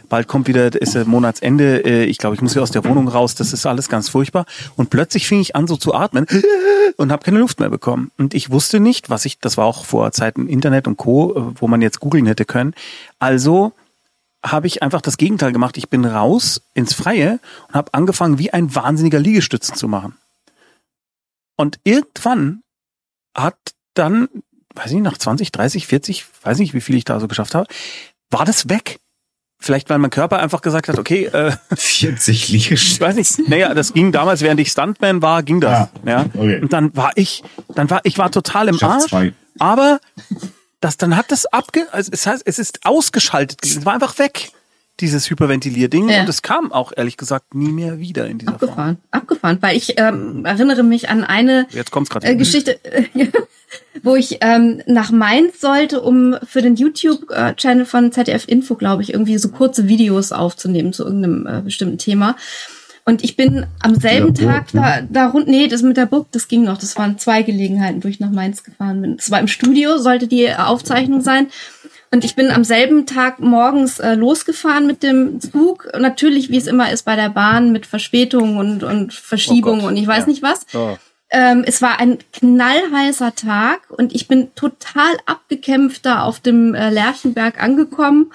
[0.09, 1.83] Bald kommt wieder, ist Monatsende.
[1.85, 3.35] äh, Ich glaube, ich muss hier aus der Wohnung raus.
[3.35, 4.45] Das ist alles ganz furchtbar.
[4.75, 6.25] Und plötzlich fing ich an, so zu atmen
[6.97, 8.11] und habe keine Luft mehr bekommen.
[8.17, 11.61] Und ich wusste nicht, was ich, das war auch vor Zeiten Internet und Co., äh,
[11.61, 12.73] wo man jetzt googeln hätte können.
[13.19, 13.73] Also
[14.45, 15.77] habe ich einfach das Gegenteil gemacht.
[15.77, 20.15] Ich bin raus ins Freie und habe angefangen, wie ein wahnsinniger Liegestützen zu machen.
[21.57, 22.61] Und irgendwann
[23.35, 23.57] hat
[23.93, 24.27] dann,
[24.75, 27.55] weiß ich nicht, nach 20, 30, 40, weiß nicht, wie viel ich da so geschafft
[27.55, 27.67] habe,
[28.29, 28.99] war das weg.
[29.65, 33.01] Vielleicht, weil mein Körper einfach gesagt hat, okay, äh, 40 ich Liegestütze.
[33.01, 35.71] weiß nicht, naja, das ging damals, während ich Stuntman war, ging das.
[35.71, 36.25] Ah, ja.
[36.35, 36.59] okay.
[36.61, 37.43] Und dann war ich,
[37.73, 39.05] dann war ich war total im Ich Arsch.
[39.09, 39.33] zwei.
[39.57, 39.99] Aber
[40.81, 44.51] das, dann hat das abge, also es heißt, es ist ausgeschaltet, es war einfach weg,
[44.99, 46.09] dieses Hyperventilierding.
[46.09, 46.21] Ja.
[46.21, 48.69] Und es kam auch ehrlich gesagt nie mehr wieder in dieser Form.
[48.69, 53.03] Abgefahren, abgefahren, weil ich ähm, erinnere mich an eine Jetzt kommt's äh, Geschichte, äh,
[54.03, 59.13] wo ich ähm, nach Mainz sollte, um für den YouTube-Channel von ZDF Info, glaube ich,
[59.13, 62.35] irgendwie so kurze Videos aufzunehmen zu irgendeinem äh, bestimmten Thema.
[63.07, 66.27] Und ich bin am selben Burg, Tag da, da rund, nee, das mit der Burg,
[66.31, 66.79] das ging noch.
[66.79, 69.17] Das waren zwei Gelegenheiten, wo ich nach Mainz gefahren bin.
[69.19, 71.47] Es war im Studio, sollte die Aufzeichnung sein.
[72.15, 75.89] Und ich bin am selben Tag morgens äh, losgefahren mit dem Zug.
[75.93, 79.87] Und natürlich, wie es immer ist bei der Bahn, mit Verspätung und, und Verschiebung Oh
[79.87, 80.27] und ich weiß ja.
[80.27, 80.65] nicht was.
[80.73, 80.95] Oh.
[81.29, 86.89] Ähm, es war ein knallheißer Tag und ich bin total abgekämpft da auf dem äh,
[86.89, 88.31] Lerchenberg angekommen.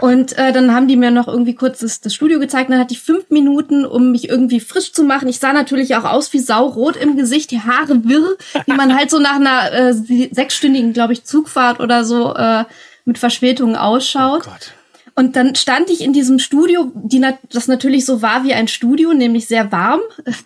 [0.00, 2.70] und äh, dann haben die mir noch irgendwie kurz das, das Studio gezeigt.
[2.70, 5.28] Dann hatte ich fünf Minuten, um mich irgendwie frisch zu machen.
[5.28, 9.10] Ich sah natürlich auch aus wie saurot im Gesicht, die Haare wirr, wie man halt
[9.10, 9.92] so nach einer äh,
[10.32, 12.64] sechsstündigen, glaube ich, Zugfahrt oder so äh,
[13.04, 14.42] mit Verspätung ausschaut.
[14.46, 14.72] Oh Gott.
[15.14, 18.68] Und dann stand ich in diesem Studio, die nat das natürlich so war wie ein
[18.68, 20.00] Studio, nämlich sehr warm.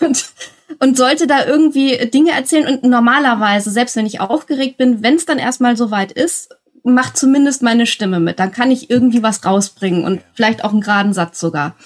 [0.00, 0.24] Und,
[0.80, 2.66] und sollte da irgendwie Dinge erzählen.
[2.66, 6.50] Und normalerweise, selbst wenn ich aufgeregt bin, wenn es dann erstmal soweit ist,
[6.82, 8.40] macht zumindest meine Stimme mit.
[8.40, 11.76] Dann kann ich irgendwie was rausbringen und vielleicht auch einen geraden Satz sogar.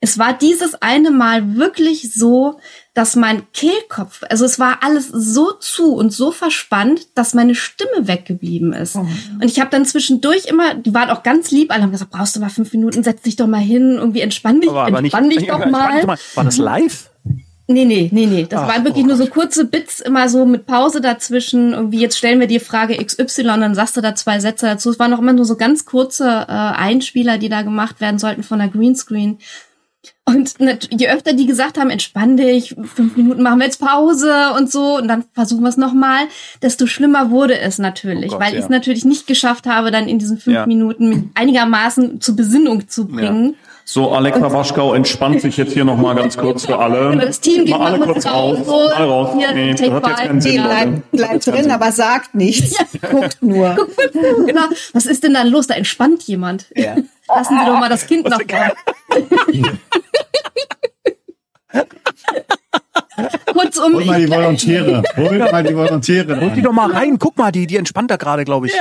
[0.00, 2.60] Es war dieses eine Mal wirklich so,
[2.94, 8.06] dass mein Kehlkopf, also es war alles so zu und so verspannt, dass meine Stimme
[8.06, 8.94] weggeblieben ist.
[8.94, 12.36] Und ich habe dann zwischendurch immer, die waren auch ganz lieb, alle haben gesagt, brauchst
[12.36, 15.12] du mal fünf Minuten, setz dich doch mal hin, irgendwie entspann dich, Aber, aber nicht,
[15.12, 16.06] entspann dich doch mal.
[16.06, 16.18] mal.
[16.34, 17.10] War das live?
[17.66, 18.46] Nee, nee, nee, nee.
[18.48, 21.72] Das Ach, waren wirklich oh nur so kurze Bits, immer so mit Pause dazwischen.
[21.72, 24.90] Irgendwie jetzt stellen wir dir Frage XY, dann sagst du da zwei Sätze dazu.
[24.90, 28.42] Es waren auch immer nur so ganz kurze äh, Einspieler, die da gemacht werden sollten
[28.42, 29.38] von der Greenscreen.
[30.24, 30.54] Und
[30.90, 34.96] je öfter die gesagt haben, entspann dich, fünf Minuten machen wir jetzt Pause und so,
[34.96, 36.24] und dann versuchen wir es nochmal,
[36.62, 38.64] desto schlimmer wurde es natürlich, Oh Gott, weil ich ja.
[38.64, 40.66] es natürlich nicht geschafft habe, dann in diesen fünf Ja.
[40.66, 43.56] Minuten mich einigermaßen zur Besinnung zu bringen.
[43.86, 47.16] So, Alexa Waschkau entspannt sich jetzt hier nochmal ganz kurz für alle.
[47.18, 48.58] Das Team geht mal alle mal kurz raus,
[48.94, 49.36] Alle raus.
[49.54, 50.62] Nee, das hat jetzt keinen Sinn.
[50.62, 52.76] Bleibt, bleibt drin, aber sagt nichts.
[53.10, 53.76] Guckt nur.
[54.46, 54.62] genau.
[54.94, 55.66] Was ist denn da los?
[55.66, 56.66] Da entspannt jemand.
[56.74, 58.72] Lassen Sie doch mal das Kind nach vorne.
[63.52, 65.02] Kurzum, Holt mal die ich, Volontäre.
[65.16, 66.40] Holt mal die Volontäre.
[66.40, 67.18] Holt die doch mal rein.
[67.18, 68.72] Guck mal, die, die entspannt da gerade, glaube ich.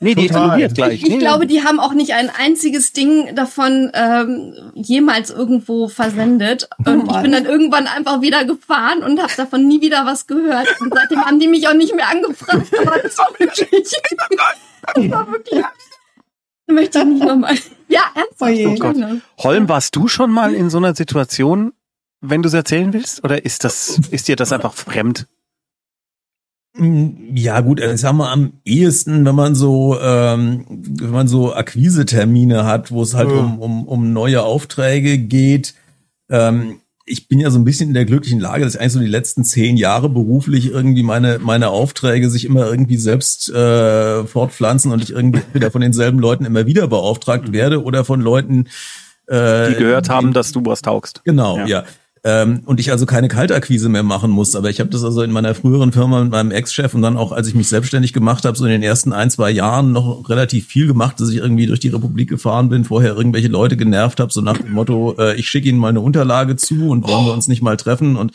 [0.00, 1.02] Nee, die explodiert gleich.
[1.02, 6.68] ich nee, glaube, die haben auch nicht ein einziges Ding davon ähm, jemals irgendwo versendet.
[6.84, 10.68] Und ich bin dann irgendwann einfach wieder gefahren und habe davon nie wieder was gehört.
[10.80, 12.72] Und seitdem haben die mich auch nicht mehr angefragt.
[12.86, 13.68] Aber das war wirklich,
[14.94, 15.64] das war wirklich,
[16.66, 17.54] möchte ich nicht nochmal.
[17.88, 18.96] Ja, ernsthaft.
[18.96, 19.20] Oh.
[19.38, 19.44] Oh.
[19.44, 21.72] Holm, warst du schon mal in so einer Situation,
[22.20, 23.22] wenn du es erzählen willst?
[23.24, 25.26] Oder ist das, ist dir das einfach fremd?
[26.74, 31.54] Mm, Ja gut, ich sag mal am ehesten, wenn man so, ähm, wenn man so
[31.54, 35.74] Akquisetermine hat, wo es halt um, um, um neue Aufträge geht.
[36.30, 36.80] Ähm,
[37.10, 39.06] ich bin ja so ein bisschen in der glücklichen Lage, dass ich eigentlich so die
[39.06, 45.02] letzten zehn Jahre beruflich irgendwie meine, meine Aufträge sich immer irgendwie selbst äh, fortpflanzen und
[45.02, 48.66] ich irgendwie wieder von denselben Leuten immer wieder beauftragt werde oder von Leuten,
[49.26, 51.22] äh, Die gehört haben, dass du was taugst.
[51.24, 51.66] Genau, Ja.
[51.66, 51.84] ja.
[52.28, 54.54] Ähm, und ich also keine Kaltakquise mehr machen muss.
[54.54, 57.32] Aber ich habe das also in meiner früheren Firma mit meinem Ex-Chef und dann auch,
[57.32, 60.66] als ich mich selbstständig gemacht habe, so in den ersten ein, zwei Jahren noch relativ
[60.66, 64.30] viel gemacht, dass ich irgendwie durch die Republik gefahren bin, vorher irgendwelche Leute genervt habe,
[64.30, 67.48] so nach dem Motto, äh, ich schicke ihnen meine Unterlage zu und wollen wir uns
[67.48, 68.16] nicht mal treffen.
[68.16, 68.32] Und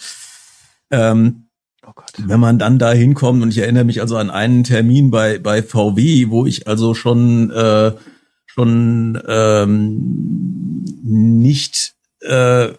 [0.89, 1.45] ähm,
[1.85, 5.37] Oh wenn man dann da hinkommt und ich erinnere mich also an einen Termin bei
[5.37, 7.91] bei VW, wo ich also schon äh,
[8.45, 12.69] schon ähm, nicht äh,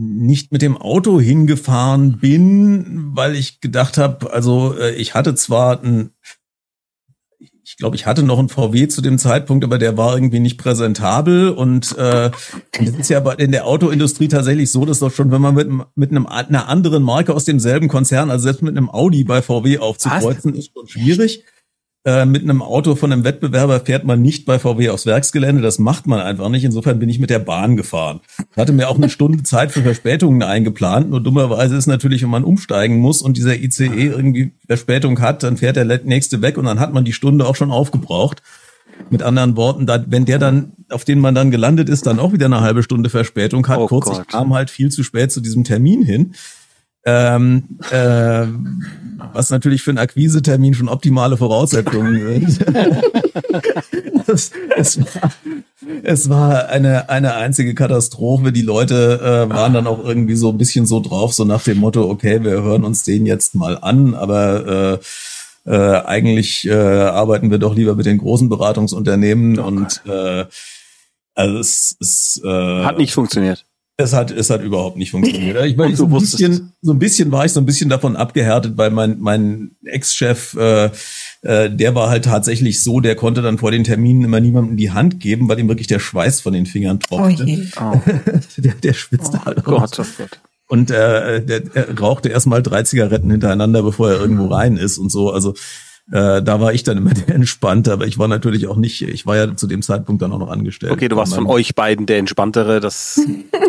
[0.00, 5.82] nicht mit dem Auto hingefahren bin, weil ich gedacht habe, also äh, ich hatte zwar
[5.82, 6.10] ein
[7.64, 10.56] ich glaube, ich hatte noch einen VW zu dem Zeitpunkt, aber der war irgendwie nicht
[10.56, 11.50] präsentabel.
[11.50, 12.30] Und äh,
[12.72, 15.84] das ist ja in der Autoindustrie tatsächlich so, dass doch schon, wenn man mit, einem-
[15.94, 19.78] mit einem, einer anderen Marke aus demselben Konzern, also selbst mit einem Audi bei VW
[19.78, 21.44] aufzukreuzen, ist schon schwierig.
[22.08, 25.60] Äh, mit einem Auto von einem Wettbewerber fährt man nicht bei VW aufs Werksgelände.
[25.60, 26.64] Das macht man einfach nicht.
[26.64, 28.20] Insofern bin ich mit der Bahn gefahren.
[28.50, 31.10] Ich hatte mir auch eine Stunde Zeit für Verspätungen eingeplant.
[31.10, 35.58] Nur dummerweise ist natürlich, wenn man umsteigen muss und dieser ICE irgendwie Verspätung hat, dann
[35.58, 38.42] fährt der nächste weg und dann hat man die Stunde auch schon aufgebraucht.
[39.10, 42.32] Mit anderen Worten, da, wenn der dann, auf den man dann gelandet ist, dann auch
[42.32, 43.80] wieder eine halbe Stunde Verspätung hat.
[43.80, 44.22] Oh Kurz, Gott.
[44.22, 46.32] ich kam halt viel zu spät zu diesem Termin hin.
[47.04, 48.46] Ähm, äh,
[49.32, 52.66] was natürlich für einen Akquisetermin schon optimale Voraussetzungen sind.
[54.28, 55.32] es, es, war,
[56.02, 58.52] es war eine, eine einzige Katastrophe.
[58.52, 61.78] Die Leute äh, waren dann auch irgendwie so ein bisschen so drauf, so nach dem
[61.78, 64.98] Motto, okay, wir hören uns den jetzt mal an, aber
[65.66, 70.46] äh, äh, eigentlich äh, arbeiten wir doch lieber mit den großen Beratungsunternehmen und äh,
[71.34, 73.64] also es, es äh, Hat nicht funktioniert.
[74.00, 75.58] Es hat, es hat überhaupt nicht funktioniert.
[75.66, 78.76] Ich meine, so ein bisschen, so ein bisschen war ich so ein bisschen davon abgehärtet,
[78.76, 80.90] weil mein, mein Ex-Chef, äh,
[81.42, 84.92] äh, der war halt tatsächlich so, der konnte dann vor den Terminen immer niemandem die
[84.92, 87.44] Hand geben, weil ihm wirklich der Schweiß von den Fingern Oh tropfte.
[87.44, 87.66] je.
[87.80, 88.00] Oh
[88.56, 89.64] der, der schwitzte halt auch.
[89.64, 90.40] Gott, oh Gott.
[90.68, 95.10] Und äh, der, der rauchte erstmal drei Zigaretten hintereinander, bevor er irgendwo rein ist und
[95.10, 95.32] so.
[95.32, 95.54] Also
[96.10, 99.26] äh, da war ich dann immer der Entspannte, aber ich war natürlich auch nicht, ich
[99.26, 100.92] war ja zu dem Zeitpunkt dann auch noch angestellt.
[100.92, 102.80] Okay, du warst von euch beiden der entspanntere.
[102.80, 103.20] Das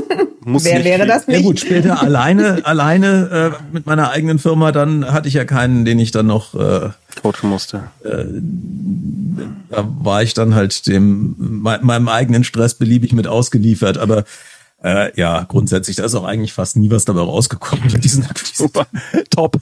[0.41, 1.45] muss Wer nicht wäre das Ja nicht?
[1.45, 5.99] gut, später alleine, alleine äh, mit meiner eigenen Firma, dann hatte ich ja keinen, den
[5.99, 6.89] ich dann noch, äh,
[7.21, 7.83] coachen musste.
[8.03, 13.97] da war ich dann halt dem me meinem eigenen Stress beliebig mit ausgeliefert.
[13.97, 14.23] Aber
[14.83, 18.67] äh, ja, grundsätzlich, da ist auch eigentlich fast nie was dabei rausgekommen mit diesen Akquisen.
[18.67, 18.87] Super,
[19.29, 19.59] top.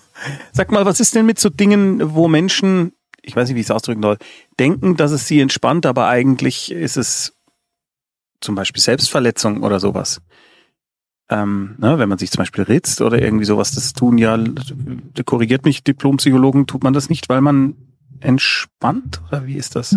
[0.52, 3.68] Sag mal, was ist denn mit so Dingen, wo Menschen, ich weiß nicht, wie ich
[3.68, 4.18] es ausdrücken soll,
[4.60, 7.34] denken, dass es sie entspannt, aber eigentlich ist es
[8.41, 10.22] zum Beispiel Selbstverletzung oder sowas.
[11.30, 14.39] Ähm, ne, wenn man sich zum Beispiel ritzt oder irgendwie sowas, das tun ja,
[15.26, 17.76] korrigiert mich Diplompsychologen, tut man das nicht, weil man
[18.19, 19.95] entspannt oder wie ist das?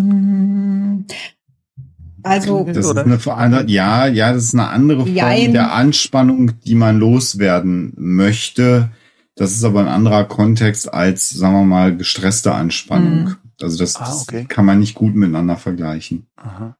[2.23, 3.01] Also, Das Oder?
[3.01, 5.53] ist eine Veran- ja, ja, das ist eine andere Form Jein.
[5.53, 8.89] der Anspannung, die man loswerden möchte.
[9.35, 13.23] Das ist aber ein anderer Kontext als, sagen wir mal, gestresste Anspannung.
[13.23, 13.35] Mhm.
[13.61, 14.45] Also das, Ah, das okay.
[14.47, 16.27] kann man nicht gut miteinander vergleichen.
[16.35, 16.75] Aha.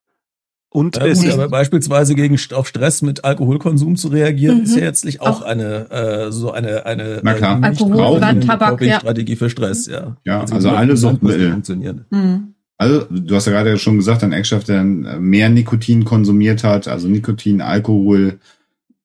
[0.73, 4.63] Und Ja, gut, aber beispielsweise gegen auf Stress mit Alkoholkonsum zu reagieren, Mhm.
[4.63, 5.45] ist ja letztlich auch Auch.
[5.45, 7.59] eine äh, so eine eine Na klar.
[7.61, 8.99] äh, Alkohol, Tabak, ja.
[8.99, 10.15] Strategie für Stress, ja.
[10.23, 11.51] Ja, also die alle Suchtmittel.
[11.51, 12.05] funktionieren.
[12.11, 12.55] hm.
[12.81, 14.83] Also, du hast ja gerade schon gesagt, ein Ex-Chef, der äh,
[15.19, 18.39] mehr Nikotin konsumiert hat, also Nikotin, Alkohol.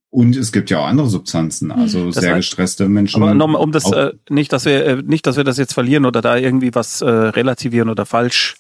[0.09, 3.23] Und es gibt ja auch andere Substanzen, also Das sehr heißt- gestresste Menschen.
[3.23, 6.07] aber nochmal, um das äh, nicht, dass wir äh, nicht, dass wir das jetzt verlieren
[6.07, 8.55] oder da irgendwie was äh, relativieren oder falsch,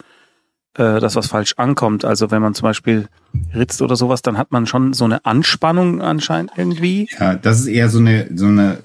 [0.74, 2.04] äh, dass was falsch ankommt.
[2.04, 3.08] Also wenn man zum Beispiel
[3.54, 7.08] ritzt oder sowas, dann hat man schon so eine Anspannung anscheinend irgendwie.
[7.18, 8.76] Ja, das ist eher so eine, so eine,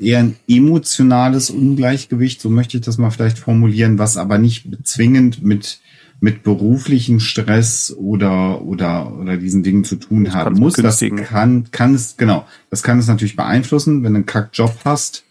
[0.00, 5.42] eher ein emotionales Ungleichgewicht, so möchte ich das mal vielleicht formulieren, was aber nicht zwingend
[5.42, 5.80] mit,
[6.20, 10.74] mit beruflichem Stress oder, oder, oder diesen Dingen zu tun Das haben muss.
[10.74, 15.24] Das kann, kann es, genau, das kann es natürlich beeinflussen, wenn du einen Kackjob hast,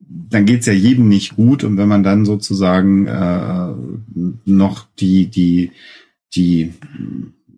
[0.00, 3.72] dann geht's ja jedem nicht gut und wenn man dann sozusagen äh,
[4.44, 5.72] noch die, die,
[6.34, 6.72] die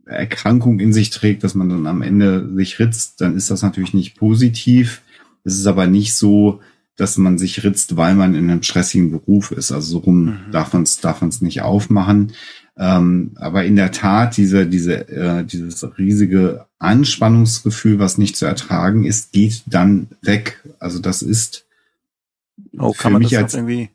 [0.07, 3.95] Erkrankung in sich trägt, dass man dann am Ende sich ritzt, dann ist das natürlich
[3.95, 5.03] nicht positiv.
[5.45, 6.61] Es ist aber nicht so,
[6.97, 9.73] dass man sich ritzt, weil man in einem stressigen Beruf ist.
[9.73, 10.53] Also so rum Mhm.
[10.53, 12.33] darf man es darf man's nicht aufmachen.
[12.77, 19.05] Ähm, aber in der Tat, diese, diese, äh, dieses riesige Anspannungsgefühl, was nicht zu ertragen
[19.05, 20.63] ist, geht dann weg.
[20.79, 21.67] Also das ist
[22.79, 23.91] Oh, für kann man mich das als irgendwie?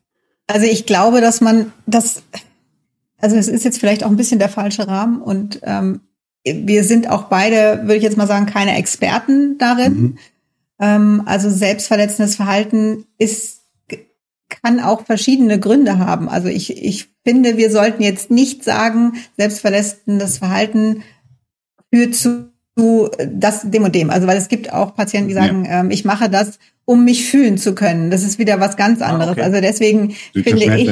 [0.48, 2.22] Also ich glaube, dass man das,
[3.18, 6.00] also es ist jetzt vielleicht auch ein bisschen der falsche Rahmen und ähm,
[6.44, 10.00] wir sind auch beide, würde ich jetzt mal sagen, keine Experten darin.
[10.00, 10.18] Mhm.
[10.80, 13.62] Ähm, also selbstverletzendes Verhalten ist,
[14.62, 16.28] kann auch verschiedene Gründe haben.
[16.28, 21.02] Also ich, ich finde, wir sollten jetzt nicht sagen, selbstverletzendes Verhalten
[21.92, 22.50] führt zu
[23.32, 24.10] das, dem und dem.
[24.10, 27.56] Also weil es gibt auch Patienten, die sagen, ähm, ich mache das, um mich fühlen
[27.56, 28.10] zu können.
[28.10, 29.32] Das ist wieder was ganz anderes.
[29.32, 29.42] okay.
[29.42, 30.86] Also deswegen Durch finde ich,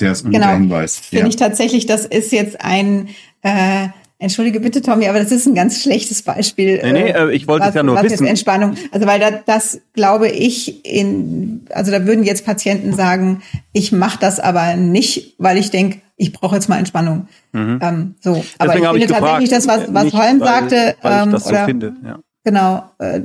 [0.00, 0.52] ja, ist ein Genau.
[0.52, 0.98] Hinweis.
[0.98, 1.28] finde Ja.
[1.28, 3.08] ich tatsächlich, das ist jetzt ein,
[3.40, 3.88] äh,
[4.20, 6.80] entschuldige bitte, Tommy, aber das ist ein ganz schlechtes Beispiel.
[6.82, 8.24] Nee, nee, äh, ich wollte was, es ja nur was wissen.
[8.24, 8.74] Jetzt Entspannung.
[8.92, 13.42] Also weil da, das glaube ich in, also da würden jetzt Patienten sagen,
[13.72, 17.28] ich mache das aber nicht, weil ich denke, ich brauche jetzt mal Entspannung.
[17.54, 18.86] Ähm, so, aber ich Mhm.
[18.86, 21.64] habe finde tatsächlich das, was, was nicht, Holm weil, sagte, weil ich ähm, so oder
[21.64, 21.94] finde.
[22.04, 22.18] Ja.
[22.44, 23.22] genau, äh,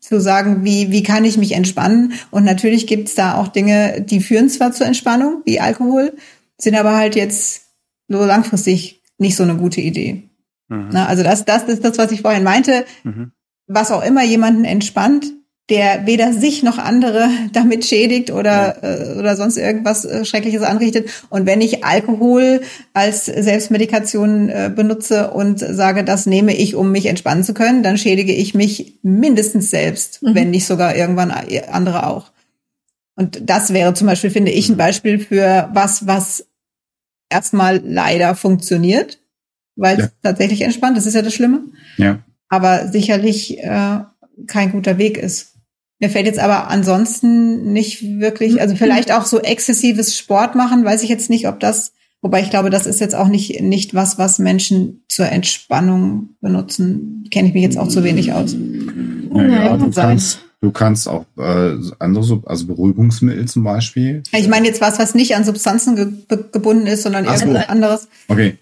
[0.00, 2.12] zu sagen, wie, wie kann ich mich entspannen?
[2.30, 6.12] Und natürlich gibt's da auch Dinge, die führen zwar zur Entspannung, wie Alkohol,
[6.58, 7.62] sind aber halt jetzt
[8.06, 10.24] so langfristig nicht so eine gute Idee.
[10.68, 10.88] Mhm.
[10.92, 12.84] Na, also das, das ist das, was ich vorhin meinte.
[13.04, 13.32] Mhm.
[13.66, 15.32] Was auch immer jemanden entspannt,
[15.68, 21.08] der weder sich noch andere damit schädigt oder, äh, oder sonst irgendwas äh, Schreckliches anrichtet.
[21.28, 22.60] Und wenn ich Alkohol
[22.92, 27.98] als Selbstmedikation äh, benutze und sage, das nehme ich, um mich entspannen zu können, dann
[27.98, 31.32] schädige ich mich mindestens selbst, wenn nicht sogar irgendwann
[31.70, 32.30] andere auch.
[33.16, 36.46] Und das wäre zum Beispiel, finde ich, ein Beispiel für was, was
[37.28, 39.18] erstmal leider funktioniert,
[39.76, 40.10] weil es Ja.
[40.22, 40.96] tatsächlich entspannt.
[40.96, 41.64] Das ist ja das Schlimme
[41.96, 42.20] ja.
[42.48, 43.98] aber sicherlich äh,
[44.46, 45.52] kein guter Weg ist.
[45.98, 51.02] Mir fällt jetzt aber ansonsten nicht wirklich, also vielleicht auch so exzessives Sport machen, weiß
[51.02, 54.18] ich jetzt nicht, ob das, wobei ich glaube, das ist jetzt auch nicht, nicht was,
[54.18, 57.24] was Menschen zur Entspannung benutzen.
[57.32, 58.52] Kenne ich mich jetzt auch zu wenig aus.
[58.52, 64.24] Ja, Ja, ja, kann du, kannst, du kannst auch äh, andere, also Beruhigungsmittel zum Beispiel.
[64.32, 67.42] Ich meine jetzt was, was nicht an Substanzen ge gebunden ist, sondern Ach so.
[67.42, 68.08] irgendwas anderes.
[68.28, 68.58] Okay,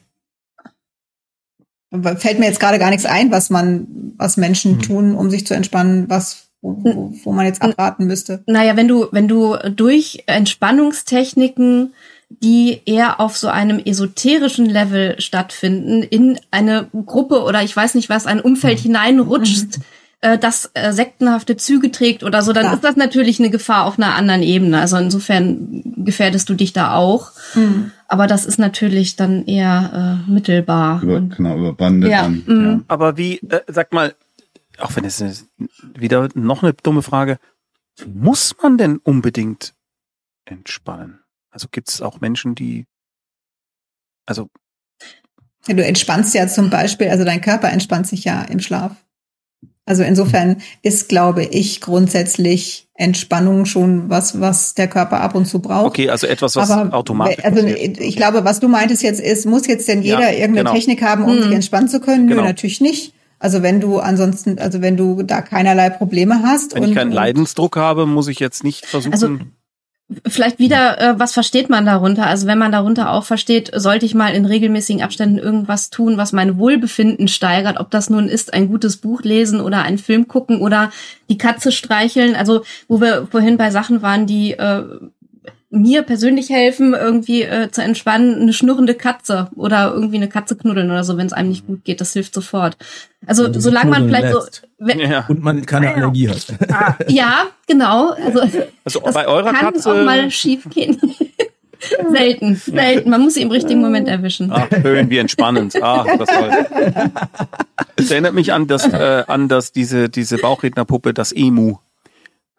[2.16, 3.86] Fällt mir jetzt gerade gar nichts ein, was man,
[4.16, 4.82] was Menschen Hm.
[4.82, 8.42] tun, um sich zu entspannen, was, wo, wo, wo man jetzt abraten müsste.
[8.46, 11.94] Naja, wenn du, wenn du durch Entspannungstechniken,
[12.30, 18.08] die eher auf so einem esoterischen Level stattfinden, in eine Gruppe oder ich weiß nicht
[18.08, 19.78] was, ein Umfeld hineinrutschst,
[20.24, 22.74] äh, das äh, sektenhafte Züge trägt oder so, dann Klar.
[22.74, 24.80] ist das natürlich eine Gefahr auf einer anderen Ebene.
[24.80, 27.32] Also insofern gefährdest du dich da auch.
[27.54, 27.90] Mhm.
[28.08, 31.02] Aber das ist natürlich dann eher äh, mittelbar.
[31.02, 32.42] über, Und- genau, über Bande Ja, dann.
[32.46, 32.84] mhm.
[32.88, 34.14] Aber wie, äh, sag mal,
[34.78, 35.22] auch wenn es
[35.94, 37.38] wieder noch eine dumme Frage,
[38.06, 39.74] muss man denn unbedingt
[40.46, 41.20] entspannen?
[41.50, 42.86] Also gibt es auch Menschen, die,
[44.26, 44.48] also
[45.68, 48.96] Ja, du entspannst ja zum Beispiel, also dein Körper entspannt sich ja im Schlaf.
[49.86, 55.58] Also insofern ist, glaube ich, grundsätzlich Entspannung schon was, was der Körper ab und zu
[55.58, 55.86] braucht.
[55.86, 57.98] okay, also etwas, was Aber automatisch also passiert.
[58.00, 60.72] ich glaube, was du meintest jetzt ist, muss jetzt denn Ja, jeder irgendeine genau.
[60.72, 61.42] Technik haben, um Mhm.
[61.42, 62.28] sich entspannen zu können?
[62.28, 62.42] Genau.
[62.42, 63.12] Nö, natürlich nicht.
[63.40, 67.12] Also wenn du ansonsten, also wenn du da keinerlei Probleme hast Wenn und, ich keinen
[67.12, 69.12] Leidensdruck habe, muss ich jetzt nicht versuchen.
[69.12, 69.38] Also,
[70.26, 72.26] Vielleicht wieder, äh, was versteht man darunter?
[72.26, 76.32] Also wenn man darunter auch versteht, sollte ich mal in regelmäßigen Abständen irgendwas tun, was
[76.32, 80.60] mein Wohlbefinden steigert, ob das nun ist, ein gutes Buch lesen oder einen Film gucken
[80.60, 80.92] oder
[81.30, 82.34] die Katze streicheln.
[82.36, 84.84] Also wo wir vorhin bei Sachen waren, die äh,
[85.74, 90.90] mir persönlich helfen, irgendwie äh, zu entspannen, eine schnurrende Katze oder irgendwie eine Katze knuddeln
[90.90, 92.76] oder so, wenn es einem nicht gut geht, das hilft sofort.
[93.26, 94.62] Also sie solange man vielleicht lässt.
[94.62, 95.24] so, wenn, ja.
[95.28, 96.46] Und man keine Allergie hat.
[97.08, 98.10] ja, genau.
[98.10, 98.40] Also
[98.84, 99.92] Also das bei eurer kann Katze.
[99.92, 101.00] auch mal schief gehen.
[102.12, 103.10] selten, selten.
[103.10, 104.50] Man muss sie im richtigen Moment erwischen.
[104.52, 105.74] Ach, schön, wie entspannend.
[105.82, 107.10] Ah, das toll.
[107.96, 111.76] Das erinnert mich an das, äh, an das, diese, diese Bauchrednerpuppe, das Emu.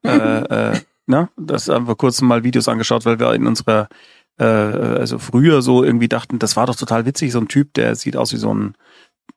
[0.03, 1.30] Äh, äh, ne?
[1.38, 3.88] Das haben wir kurz mal Videos angeschaut, weil wir in unserer,
[4.40, 7.95] äh, also früher so irgendwie dachten, das war doch total witzig, so ein Typ, der
[7.95, 8.76] sieht aus wie so ein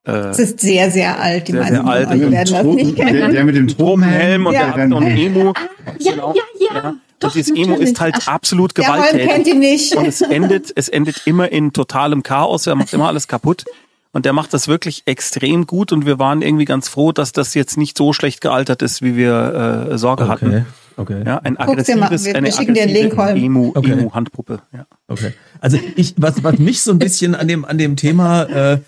[0.05, 1.49] äh, es ist sehr, sehr alt.
[1.49, 2.11] Die Sehr, meisten sehr alt.
[2.11, 3.32] dem werden das nicht der, kennen.
[3.32, 4.70] der mit dem Stromhelm und Ja.
[4.73, 5.53] der hat so ein Emu.
[5.99, 6.35] Ja, Genau.
[6.35, 6.43] ja,
[6.82, 6.95] ja.
[7.20, 9.53] Doch, und dieses Emo ist halt Ach, absolut Der Holm kennt gewalttätig.
[9.55, 9.97] ihn nicht.
[9.97, 12.66] Und es endet, es endet immer in totalem Chaos.
[12.66, 13.65] Er macht immer alles kaputt.
[14.12, 15.90] Und der macht das wirklich extrem gut.
[15.93, 19.16] Und wir waren irgendwie ganz froh, dass das jetzt nicht so schlecht gealtert ist, wie
[19.16, 20.66] wir äh, Sorge hatten.
[20.99, 21.23] Okay.
[21.25, 23.45] Ja, ein Guck's dir mal- aggressives, wir- wir eine schicken dir einen Link, aggressive.
[23.47, 23.93] Emu, Okay.
[23.93, 24.61] Emu Handpuppe.
[24.75, 24.87] Ja.
[25.09, 25.33] Okay.
[25.61, 28.79] Also ich, was, was mich so ein bisschen an dem, an dem Thema, äh,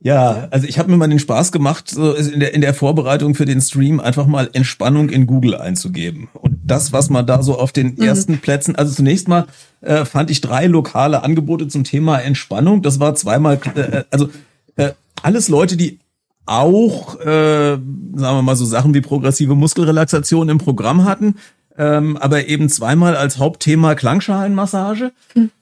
[0.00, 3.34] ja, also ich habe mir mal den Spaß gemacht, so in der, in der Vorbereitung
[3.34, 6.28] für den Stream einfach mal Entspannung in Google einzugeben.
[6.34, 9.46] Und das, was man da so auf den ersten Plätzen, also zunächst mal
[9.80, 12.82] äh, fand ich drei lokale Angebote zum Thema Entspannung.
[12.82, 14.28] Das war zweimal, äh, also
[14.76, 14.90] äh,
[15.22, 15.98] alles Leute, die
[16.46, 17.82] auch, äh, sagen
[18.14, 21.36] wir mal, so Sachen wie progressive Muskelrelaxation im Programm hatten,
[21.76, 25.12] ähm, aber eben zweimal als Hauptthema Klangschalenmassage.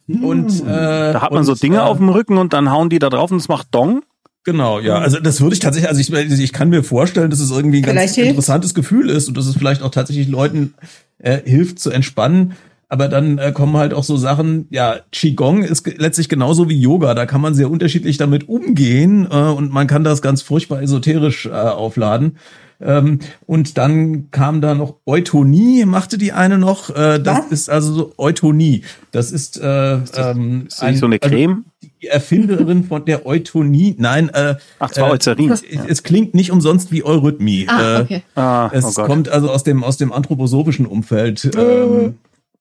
[0.06, 2.90] Und äh, Da hat man so und, Dinge äh, auf dem Rücken und dann hauen
[2.90, 4.02] die da drauf und es macht Dong.
[4.44, 4.98] Genau, ja.
[4.98, 7.82] Also das würde ich tatsächlich, also ich, ich kann mir vorstellen, dass es irgendwie ein
[7.82, 8.30] ganz Vielleicht hilft's.
[8.30, 10.74] interessantes Gefühl ist und dass es vielleicht auch tatsächlich Leuten
[11.18, 12.52] äh, hilft zu entspannen.
[12.94, 17.14] Aber dann äh, kommen halt auch so Sachen, ja, Qigong ist letztlich genauso wie Yoga.
[17.14, 21.46] Da kann man sehr unterschiedlich damit umgehen äh, und man kann das ganz furchtbar esoterisch
[21.46, 22.38] äh, aufladen.
[22.80, 26.90] Ähm, und dann kam da noch Eutonie, machte die eine noch.
[26.90, 27.46] Äh, das Was?
[27.50, 28.84] ist also so Eutonie.
[29.10, 31.64] Das ist, äh, ähm, Ist das nicht so eine Creme?
[31.82, 33.94] Also die Erfinderin von der Eutonie.
[33.98, 35.50] Nein, äh, Ach, zwar Eucerin.
[35.50, 37.66] es, es klingt nicht umsonst wie Eurythmie.
[37.68, 38.22] Ah, Äh, okay.
[38.36, 42.14] Ah, es oh kommt also aus dem aus dem anthroposophischen Umfeld ähm,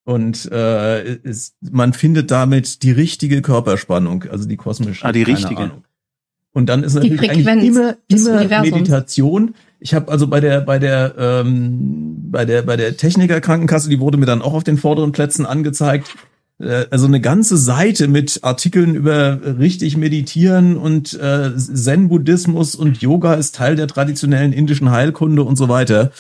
[0.06, 5.06] und äh, ist, man findet damit die richtige Körperspannung, also die kosmische.
[5.06, 5.62] Ah, die richtige.
[5.62, 5.84] Ahnung.
[6.52, 8.62] Und dann ist Die natürlich Frequenz eigentlich immer immer.
[8.62, 9.56] Meditation.
[9.80, 14.00] Ich habe also bei der bei der ähm, bei der bei der Techniker Krankenkasse, die
[14.00, 16.16] wurde mir dann auch auf den vorderen Plätzen angezeigt.
[16.60, 23.34] Äh, Also eine ganze Seite mit Artikeln über richtig meditieren und äh, Zen-Buddhismus und Yoga
[23.34, 26.12] ist Teil der traditionellen indischen Heilkunde und so weiter.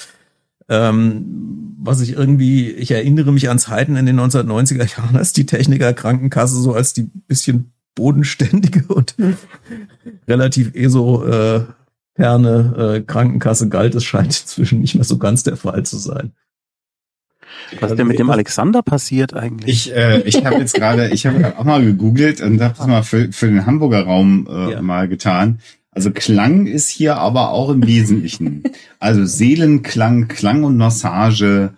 [0.70, 5.46] Ähm, was ich irgendwie, ich erinnere mich an Zeiten in den 1990er Jahren, als die
[5.46, 9.16] Techniker Krankenkasse so als die bisschen bodenständige und
[10.28, 11.66] relativ eso äh,
[12.16, 13.96] ferne äh, Krankenkasse galt.
[13.96, 16.32] Es scheint inzwischen nicht mehr so ganz der Fall zu sein.
[17.80, 19.88] Was ist denn mit dem Alexander passiert eigentlich?
[19.88, 22.88] Ich, äh, ich habe jetzt gerade, ich habe gerade auch mal gegoogelt und habe das
[22.88, 24.82] mal für, für den Hamburger Raum äh, Ja.
[24.82, 25.60] mal getan.
[25.96, 28.64] Also Klang ist hier aber auch im Wesentlichen.
[29.00, 31.74] Also Seelenklang, Klang und Massage,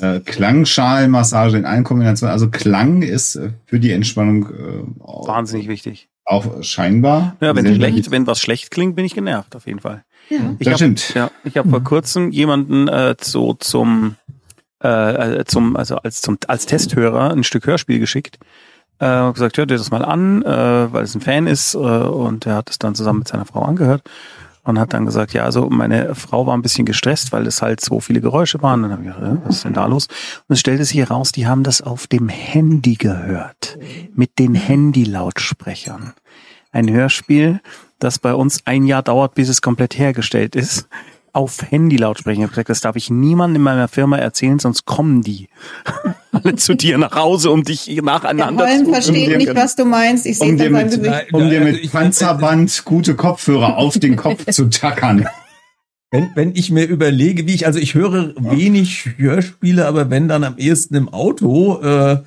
[0.00, 2.32] äh, Klangschalmassage in allen Kombinationen.
[2.32, 6.08] Also Klang ist äh, für die Entspannung äh, auch, Wahnsinnig wichtig.
[6.24, 7.36] auch scheinbar.
[7.40, 8.12] Ja, wenn schlecht, wichtig.
[8.12, 10.04] wenn was schlecht klingt, bin ich genervt, auf jeden Fall.
[10.30, 10.38] Ja.
[10.60, 11.14] Ich Das hab, stimmt.
[11.16, 14.14] Ja, ich habe vor kurzem jemanden äh, so zum
[14.80, 18.38] äh, zum also als zum als Testhörer ein Stück Hörspiel geschickt.
[19.00, 22.46] Äh, gesagt, hör dir das mal an, äh, weil es ein Fan ist äh, und
[22.46, 24.02] er hat es dann zusammen mit seiner Frau angehört
[24.68, 27.80] und hat dann gesagt, ja, also meine Frau war ein bisschen gestresst, weil es halt
[27.80, 28.82] so viele Geräusche waren.
[28.82, 30.08] Dann habe ich gedacht, äh, was ist denn da los?
[30.46, 33.78] Und es stellte sich heraus, die haben das auf dem Handy gehört,
[34.14, 36.12] mit den Handy-Lautsprechern.
[36.70, 37.60] Ein Hörspiel,
[37.98, 40.86] das bei uns ein Jahr dauert, bis es komplett hergestellt ist.
[41.32, 42.38] Auf Handy-Lautsprecher.
[42.38, 45.48] Ich habe gesagt, das darf ich niemandem in meiner Firma erzählen, sonst kommen die
[46.32, 49.84] alle zu dir nach Hause, um dich Der nacheinander Holm zu versteht nicht, was du
[49.84, 50.26] meinst.
[50.26, 51.32] Ich sehe Um dir mit, Gesicht.
[51.32, 55.28] um dir mit Panzerband gute Kopfhörer auf den Kopf zu tackern.
[56.10, 60.42] Wenn, wenn ich mir überlege, wie ich, also ich höre wenig Hörspiele, aber wenn dann
[60.44, 61.80] am ehesten im Auto.
[61.82, 62.22] Äh,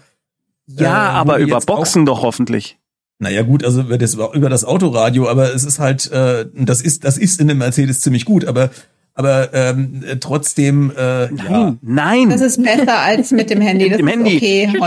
[0.67, 2.77] Ja, äh, aber über Boxen doch hoffentlich.
[3.21, 7.03] Naja gut, also über das, über das Autoradio, aber es ist halt, äh, das ist,
[7.05, 8.71] das ist in dem Mercedes ziemlich gut, aber
[9.13, 12.29] aber ähm, äh, trotzdem, äh, Nein, ja, nein.
[12.29, 13.89] Das ist besser als mit dem Handy.
[13.89, 14.67] Das Mit dem ist Handy.
[14.69, 14.79] okay.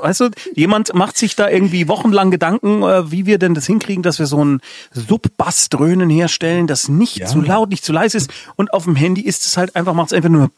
[0.00, 4.04] Weißt du, jemand macht sich da irgendwie wochenlang Gedanken, äh, wie wir denn das hinkriegen,
[4.04, 4.60] dass wir so ein
[4.92, 7.26] Sub-Bass-Dröhnen herstellen, das nicht Ja.
[7.26, 8.30] zu laut, nicht zu leise ist.
[8.54, 10.50] Und auf dem Handy ist es halt einfach, macht es einfach nur.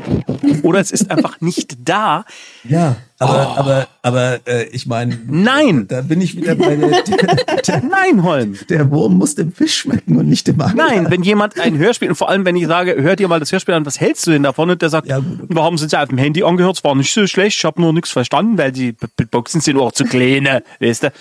[0.62, 2.24] Oder es ist einfach nicht da.
[2.64, 5.86] ja, aber aber aber äh, ich meine, Nein.
[5.88, 8.56] da bin ich wieder bei der, der, der, Nein, Holm.
[8.68, 10.88] der Wurm muss dem Fisch schmecken und nicht dem Angler.
[10.88, 13.52] Nein, wenn jemand ein Hörspiel, und vor allem wenn ich sage, hört dir mal das
[13.52, 14.70] Hörspiel an, was hältst du denn davon?
[14.70, 15.46] Und der sagt, Ja, gut, okay.
[15.50, 16.78] warum sind sie auf dem Handy angehört?
[16.78, 18.94] Es war nicht so schlecht, ich habe nur nichts verstanden, weil die
[19.30, 21.12] Boxen sind auch zu kleine, weißt du?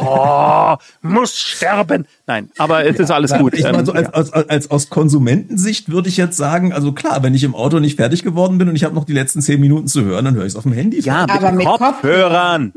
[0.00, 2.06] Oh, muss sterben.
[2.26, 3.54] Nein, aber es ist alles gut.
[3.54, 7.22] Ich Ähm, meine, so als, als, als aus Konsumentensicht würde ich jetzt sagen, also klar,
[7.22, 9.60] wenn ich im Auto nicht fertig geworden bin und ich habe noch die letzten zehn
[9.60, 11.00] Minuten zu hören, dann höre ich es auf dem Handy.
[11.00, 12.72] ja, mit, Aber mit Kopfhörern.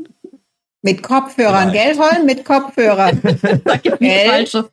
[0.82, 2.26] Mit Kopfhörern, gell, Holm?
[2.26, 3.20] Mit Kopfhörern.
[4.00, 4.30] Jetzt?
[4.30, 4.64] Falsches.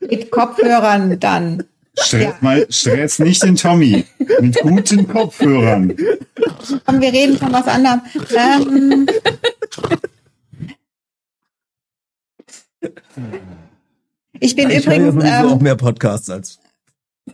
[0.00, 1.64] Mit Kopfhörern dann.
[1.98, 4.04] Stress mal, stress nicht den Tommy.
[4.40, 5.94] Mit guten Kopfhörern.
[6.86, 8.00] Komm, wir reden von was anderem.
[8.34, 9.06] Ähm,
[14.40, 16.58] ich bin ich ja übrigens, sowieso auch ähm, mehr Podcasts als.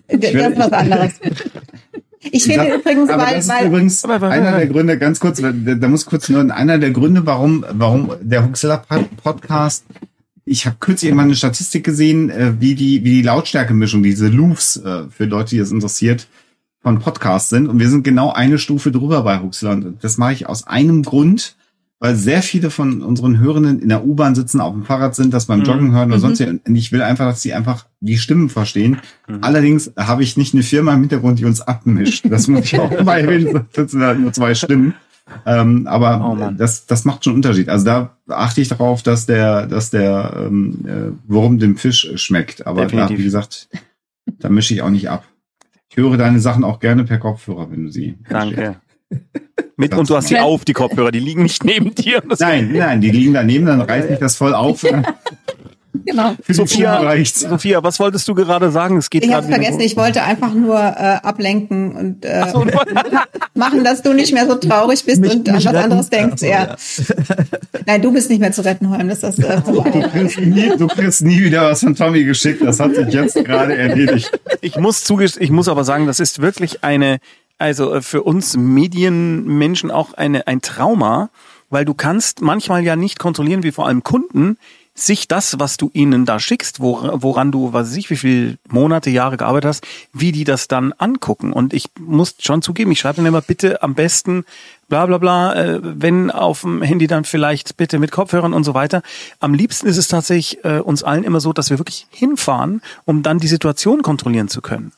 [0.09, 1.13] das ist was anderes.
[2.21, 5.41] Ich finde Das- übrigens, aber weil, das ist weil übrigens einer der Gründe, ganz kurz,
[5.41, 8.85] da, da muss kurz nur einer der Gründe, warum, warum der Huxler
[9.23, 9.85] Podcast,
[10.45, 14.77] ich habe kürzlich mal eine Statistik gesehen, äh, wie die, wie die Lautstärkemischung, diese Loofs,
[14.79, 16.27] äh, für Leute, die das interessiert,
[16.81, 17.69] von Podcasts sind.
[17.69, 19.73] Und wir sind genau eine Stufe drüber bei Huxler.
[19.73, 21.57] Und das mache ich aus einem Grund,
[22.01, 25.47] weil sehr viele von unseren Hörenden in der U-Bahn sitzen, auf dem Fahrrad sind, das
[25.47, 26.41] beim Joggen hören oder sonst.
[26.41, 28.99] Und ich will einfach, dass sie einfach die Stimmen verstehen.
[29.41, 32.25] Allerdings habe ich nicht eine Firma im Hintergrund, die uns abmischt.
[32.31, 33.67] Das muss ich auch mal erwähnen.
[33.73, 34.95] Das sind halt nur zwei Stimmen.
[35.45, 37.69] Ähm, aber Oh das, das macht schon Unterschied.
[37.69, 42.67] Also da achte ich darauf, dass der, dass der ähm, äh, Wurm dem Fisch schmeckt.
[42.67, 43.69] Aber da, wie gesagt,
[44.39, 45.25] da mische ich auch nicht ab.
[45.91, 48.19] Ich höre deine Sachen auch gerne per Kopfhörer, wenn du sie.
[48.29, 48.77] Danke.
[49.77, 52.23] Mit, und du hast sie auf, die Kopfhörer, die liegen nicht neben dir.
[52.29, 54.85] Das- Nein, nein, die liegen daneben, dann reiße ich das voll auf.
[56.05, 56.35] Genau.
[56.43, 57.41] Für Sophia, reicht's.
[57.41, 58.99] Sophia, was wolltest du gerade sagen?
[58.99, 62.65] Es geht Ich habe vergessen, ich wollte einfach nur äh, ablenken und äh, so,
[63.55, 65.85] machen, dass du nicht mehr so traurig bist Mich- und an mich was retten.
[65.85, 66.41] anderes denkst.
[66.41, 66.77] So, ja.
[67.87, 69.09] Nein, du bist nicht mehr zu retten, Holm.
[69.09, 69.61] Das ist das äh.
[69.63, 72.63] Du kriegst, nie, du kriegst nie wieder was von Tommy geschickt.
[72.63, 74.31] Das hat sich jetzt gerade erledigt.
[74.61, 77.19] Ich muss ich muss aber sagen, das ist wirklich eine,
[77.59, 81.31] also äh, für uns Medienmenschen auch eine, ein Trauma,
[81.71, 84.57] weil du kannst manchmal ja nicht kontrollieren, wie vor allem Kunden,
[84.99, 89.11] sich das, was du ihnen da schickst, wor woran du, weiß ich, wie viele Monate,
[89.11, 91.53] Jahre gearbeitet hast, wie die das dann angucken.
[91.53, 94.45] Und ich muss schon zugeben, ich schreibe dann immer bitte am besten
[94.89, 98.75] bla bla bla, äh, wenn auf dem Handy dann vielleicht bitte mit Kopfhörern und so
[98.75, 99.03] weiter.
[99.39, 103.23] Am liebsten ist es tatsächlich äh, uns allen immer so, dass wir wirklich hinfahren, um
[103.23, 104.93] dann die Situation kontrollieren zu können.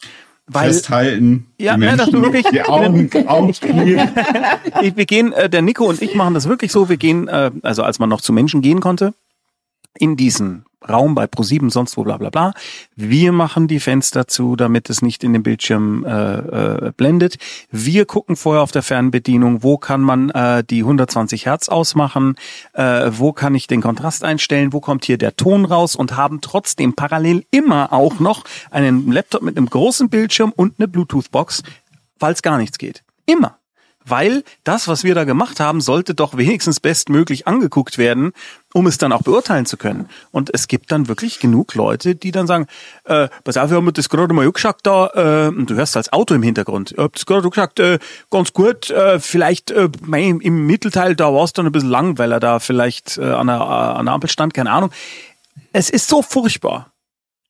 [0.53, 1.47] Weil Festhalten.
[1.59, 3.09] Ja, die ja, dass du Menschen, wirklich- die Augen
[4.83, 7.51] ich, wir gehen, äh, der Nico und ich machen das wirklich so, wir gehen, äh,
[7.63, 9.15] also als man noch zu Menschen gehen konnte,
[9.99, 12.55] in diesen Raum bei Pro7, sonst wo, bla bla bla.
[12.97, 16.35] Wir machen die Fenster zu, damit es nicht in den Bildschirm äh,
[16.89, 17.37] äh, blendet.
[17.71, 22.37] Wir gucken vorher auf der Fernbedienung, wo kann man äh, die 120 Hertz ausmachen,
[22.73, 26.41] äh, wo kann ich den Kontrast einstellen, wo kommt hier der Ton raus und haben
[26.41, 31.63] trotzdem parallel immer auch noch einen Laptop mit einem großen Bildschirm und eine Bluetooth-Box,
[32.19, 33.03] falls gar nichts geht.
[33.27, 33.60] Immer.
[34.05, 38.33] Weil das, was wir da gemacht haben, sollte doch wenigstens bestmöglich angeguckt werden,
[38.73, 40.09] um es dann auch beurteilen zu können.
[40.31, 42.67] Und es gibt dann wirklich genug Leute, die dann sagen,
[43.05, 46.13] äh, pass auf, wir haben das gerade mal angeschaut da, äh, und du hörst als
[46.13, 47.99] Auto im Hintergrund, ich hab das gerade gesagt, äh,
[48.31, 52.33] ganz gut, äh, vielleicht äh, im Mittelteil, da war es dann ein bisschen lang, weil
[52.33, 54.91] er da vielleicht äh, an, der, an der Ampel stand, keine Ahnung.
[55.73, 56.93] Es ist so furchtbar.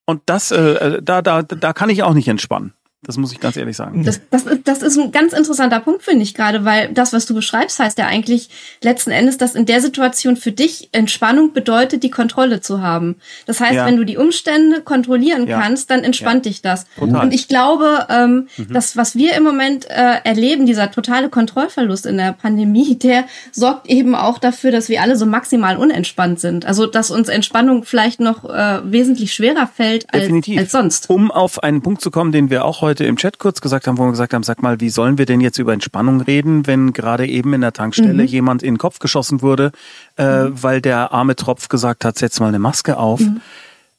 [0.05, 2.75] Und das, äh, da, da, da kann ich auch nicht entspannen.
[3.03, 4.05] Das muss ich ganz ehrlich sagen.
[4.05, 7.25] Das, das, ist, das ist ein ganz interessanter Punkt, finde ich gerade, weil das, was
[7.25, 8.51] du beschreibst, heißt ja eigentlich
[8.83, 13.17] letzten Endes, dass in der Situation für dich Entspannung bedeutet, die Kontrolle zu haben.
[13.47, 13.87] Das heißt, Ja.
[13.87, 15.59] wenn du die Umstände kontrollieren Ja.
[15.63, 16.85] kannst, dann entspannt dich das.
[16.99, 17.23] Total.
[17.25, 18.73] Und ich glaube, ähm, Mhm.
[18.75, 23.89] das, was wir im Moment äh, erleben, dieser totale Kontrollverlust in der Pandemie, der sorgt
[23.89, 26.67] eben auch dafür, dass wir alle so maximal unentspannt sind.
[26.67, 30.59] Also, dass uns Entspannung vielleicht noch äh, wesentlich schwerer fällt als, Definitiv.
[30.59, 31.09] als sonst.
[31.09, 33.99] Um auf einen Punkt zu kommen, den wir auch heute im Chat kurz gesagt haben,
[33.99, 36.93] wo wir gesagt haben, sag mal, wie sollen wir denn jetzt über Entspannung reden, wenn
[36.93, 39.73] gerade eben in der Tankstelle jemand in den Kopf geschossen wurde,
[40.17, 43.21] äh, weil der arme Tropf gesagt hat, setz mal eine Maske auf.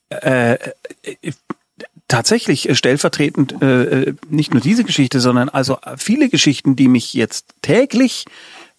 [0.10, 0.54] Äh,
[1.04, 1.32] äh,
[2.12, 7.14] tatsächlich äh, stellvertretend äh, äh, nicht nur diese Geschichte, sondern also viele Geschichten, die mich
[7.14, 8.26] jetzt täglich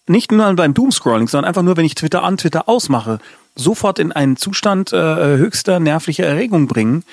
[0.07, 3.21] nicht nur beim Doomscrolling, sondern einfach nur, wenn ich Twitter an, Twitter ausmache,
[3.55, 7.05] sofort in einen Zustand äh, höchster nervlicher Erregung bringen.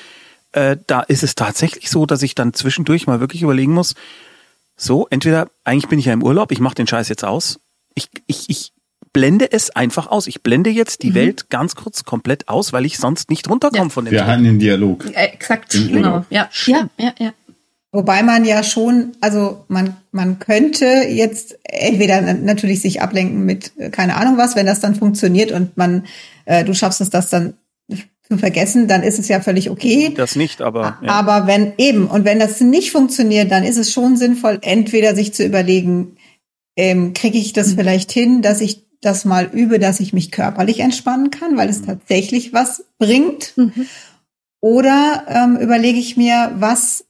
[0.51, 3.95] Äh, da ist es tatsächlich so, dass ich dann zwischendurch mal wirklich überlegen muss,
[4.75, 7.59] so, entweder eigentlich bin ich ja im Urlaub, ich mache den Scheiß jetzt aus,
[7.95, 8.71] ich, ich, ich
[9.11, 10.27] blende es einfach aus.
[10.27, 13.89] Ich blende jetzt die Welt ganz kurz komplett aus, weil ich sonst nicht runterkomme Ja.
[13.89, 15.05] von dem Wir hatten den Dialog.
[15.13, 16.07] Äh, exakt, Im genau.
[16.09, 16.25] Urlaub.
[16.29, 17.33] Ja, ja, ja, ja.
[17.91, 23.71] Wobei man ja schon, also man, man könnte jetzt entweder na- natürlich sich ablenken mit
[23.77, 26.05] äh, keine Ahnung was, wenn das dann funktioniert und man,
[26.45, 27.55] äh, du schaffst es das dann
[28.31, 30.13] zu vergessen, dann ist es ja völlig okay.
[30.15, 31.09] Das nicht, aber ja.
[31.09, 35.33] Aber wenn eben, und wenn das nicht funktioniert, dann ist es schon sinnvoll, entweder sich
[35.33, 36.17] zu überlegen,
[36.77, 40.81] ähm, kriege ich das vielleicht hin, dass ich das mal übe, dass ich mich körperlich
[40.81, 43.55] entspannen kann, weil es tatsächlich was bringt.
[44.61, 47.05] Oder ähm, überlege ich mir, was,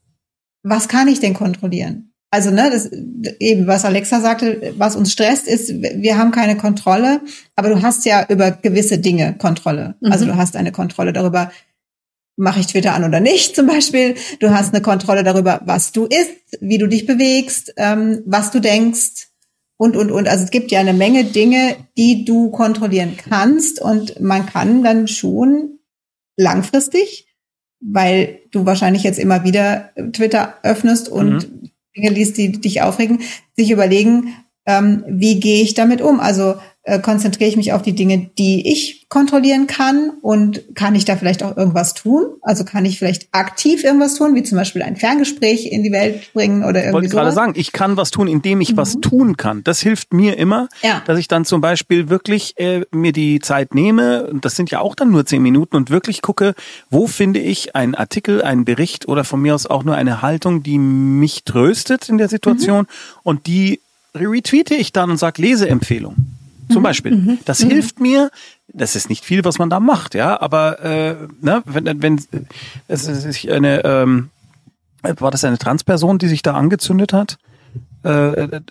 [0.63, 2.08] was kann ich denn kontrollieren?
[2.31, 2.91] Also, ne, das
[3.39, 7.21] eben, was Alexa sagte, was uns stresst, ist, wir haben keine Kontrolle,
[7.55, 9.95] aber du hast ja über gewisse Dinge Kontrolle.
[10.03, 10.29] Also Mhm.
[10.29, 11.51] du hast eine Kontrolle darüber,
[12.37, 14.15] mache ich Twitter an oder nicht zum Beispiel.
[14.39, 18.59] Du hast eine Kontrolle darüber, was du isst, wie du dich bewegst, ähm, was du
[18.59, 19.29] denkst
[19.77, 20.27] und, und, und.
[20.27, 25.07] Also es gibt ja eine Menge Dinge, die du kontrollieren kannst und man kann dann
[25.07, 25.79] schon
[26.37, 27.27] langfristig,
[27.81, 33.21] weil du wahrscheinlich jetzt immer wieder Twitter öffnest und Dinge liest, die dich aufregen,
[33.55, 34.35] sich überlegen,
[34.65, 36.19] ähm, wie gehe ich damit um?
[36.19, 41.03] Also äh, konzentriere ich mich auf die Dinge, die ich kontrollieren kann und kann ich
[41.03, 42.25] da vielleicht auch irgendwas tun?
[42.41, 46.31] Also kann ich vielleicht aktiv irgendwas tun, wie zum Beispiel ein Ferngespräch in die Welt
[46.33, 49.35] bringen oder Ich irgendwie wollte gerade sagen, ich kann was tun, indem ich was tun
[49.35, 49.63] kann.
[49.63, 51.01] Das hilft mir immer, Ja.
[51.05, 54.79] dass ich dann zum Beispiel wirklich äh, mir die Zeit nehme, und das sind ja
[54.79, 56.53] auch dann nur zehn Minuten, und wirklich gucke,
[56.89, 60.63] wo finde ich einen Artikel, einen Bericht oder von mir aus auch nur eine Haltung,
[60.63, 62.85] die mich tröstet in der Situation
[63.23, 63.79] und die
[64.15, 66.15] retweete ich dann und sage Leseempfehlung.
[66.69, 67.39] Zum Beispiel.
[67.45, 68.31] Das hilft mir.
[68.67, 72.21] Das ist nicht viel, was man da macht, ja, aber äh, ne, wenn, wenn
[72.87, 74.29] es ist eine ähm,
[75.01, 77.37] war das eine Transperson, die sich da angezündet hat?
[78.03, 78.61] Äh,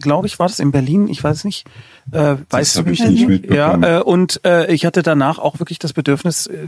[0.00, 1.08] Glaube ich, war das in Berlin?
[1.08, 1.66] Ich weiß nicht.
[2.10, 3.28] Äh, weißt du ich mich?
[3.28, 3.50] nicht.
[3.52, 6.66] Ja, äh, und äh, ich hatte danach auch wirklich das Bedürfnis, äh,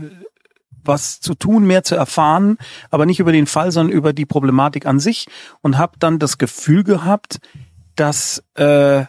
[0.85, 2.59] was zu tun, mehr zu erfahren,
[2.91, 5.27] aber nicht über den Fall, sondern über die Problematik an sich
[5.63, 7.41] und habe dann das Gefühl gehabt,
[7.97, 9.05] dass äh,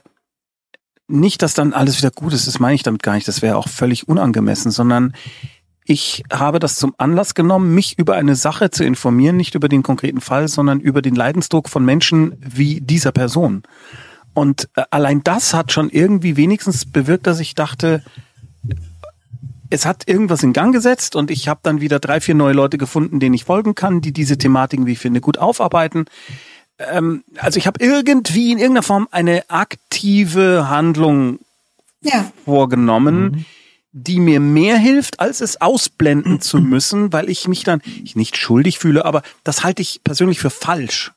[1.07, 3.57] nicht, dass dann alles wieder gut ist, das meine ich damit gar nicht, das wäre
[3.57, 5.14] auch völlig unangemessen, sondern
[5.88, 9.84] ich habe das zum Anlass genommen, mich über eine Sache zu informieren, nicht über den
[9.84, 13.61] konkreten Fall, sondern über den Leidensdruck von Menschen wie dieser Person.
[14.34, 18.03] Und äh, allein das hat schon irgendwie wenigstens bewirkt, dass ich dachte,
[19.69, 22.77] es hat irgendwas in Gang gesetzt und ich habe dann wieder drei, vier neue Leute
[22.77, 26.06] gefunden, denen ich folgen kann, die diese Thematiken, wie ich finde, gut aufarbeiten.
[26.80, 31.39] Ähm, also ich habe irgendwie in irgendeiner Form eine aktive Handlung
[32.02, 32.31] Ja.
[32.43, 33.45] vorgenommen,
[33.93, 38.35] die mir mehr hilft, als es ausblenden zu müssen, weil ich mich dann ich nicht
[38.35, 41.14] schuldig fühle, aber das halte ich persönlich für falsch.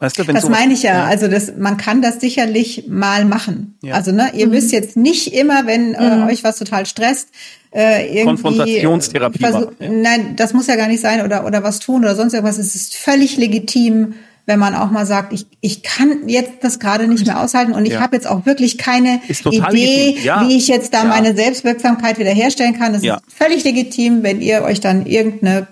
[0.00, 1.04] Weißt du, wenn Das sowas- meine ich ja.
[1.04, 3.78] Also das, man kann das sicherlich mal machen.
[3.82, 3.94] Ja.
[3.94, 7.28] Also ne, ihr müsst jetzt nicht immer, wenn äh, euch was total stresst,
[7.72, 9.88] äh, irgendwie Konfrontationstherapie machen, ja.
[9.90, 12.58] Nein, das muss ja gar nicht sein oder oder was tun oder sonst irgendwas.
[12.58, 14.14] Es ist völlig legitim,
[14.46, 17.84] wenn man auch mal sagt, ich ich kann jetzt das gerade nicht mehr aushalten und
[17.86, 18.00] ich Ja.
[18.00, 20.18] habe jetzt auch wirklich keine Idee.
[20.22, 20.46] Ja.
[20.48, 21.08] wie ich jetzt da Ja.
[21.08, 22.92] meine Selbstwirksamkeit wiederherstellen kann.
[22.92, 23.16] Das Ja.
[23.16, 25.68] ist völlig legitim, wenn ihr euch dann irgendeine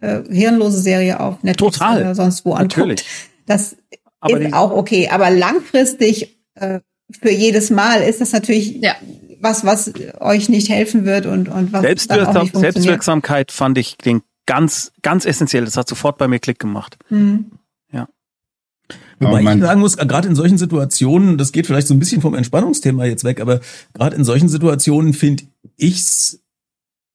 [0.00, 2.00] äh, hirnlose Serie auf Netflix Total.
[2.02, 2.76] oder sonst wo anguckt.
[2.78, 3.04] Natürlich.
[3.46, 3.76] Das
[4.20, 5.08] Aber ist auch okay.
[5.08, 6.80] Aber langfristig äh,
[7.20, 8.94] für jedes Mal ist das natürlich Ja.
[9.40, 12.74] was, was euch nicht helfen wird und, und was dann auch Selbstwirksam, nicht funktioniert.
[12.74, 15.64] Selbstwirksamkeit fand ich den ganz, ganz essentiell.
[15.64, 16.96] Das hat sofort bei mir Klick gemacht.
[17.10, 17.46] Mhm.
[19.20, 22.34] Wobei ich sagen muss, gerade in solchen Situationen, das geht vielleicht so ein bisschen vom
[22.34, 23.60] Entspannungsthema jetzt weg, aber
[23.94, 25.44] gerade in solchen Situationen finde
[25.76, 26.40] ich's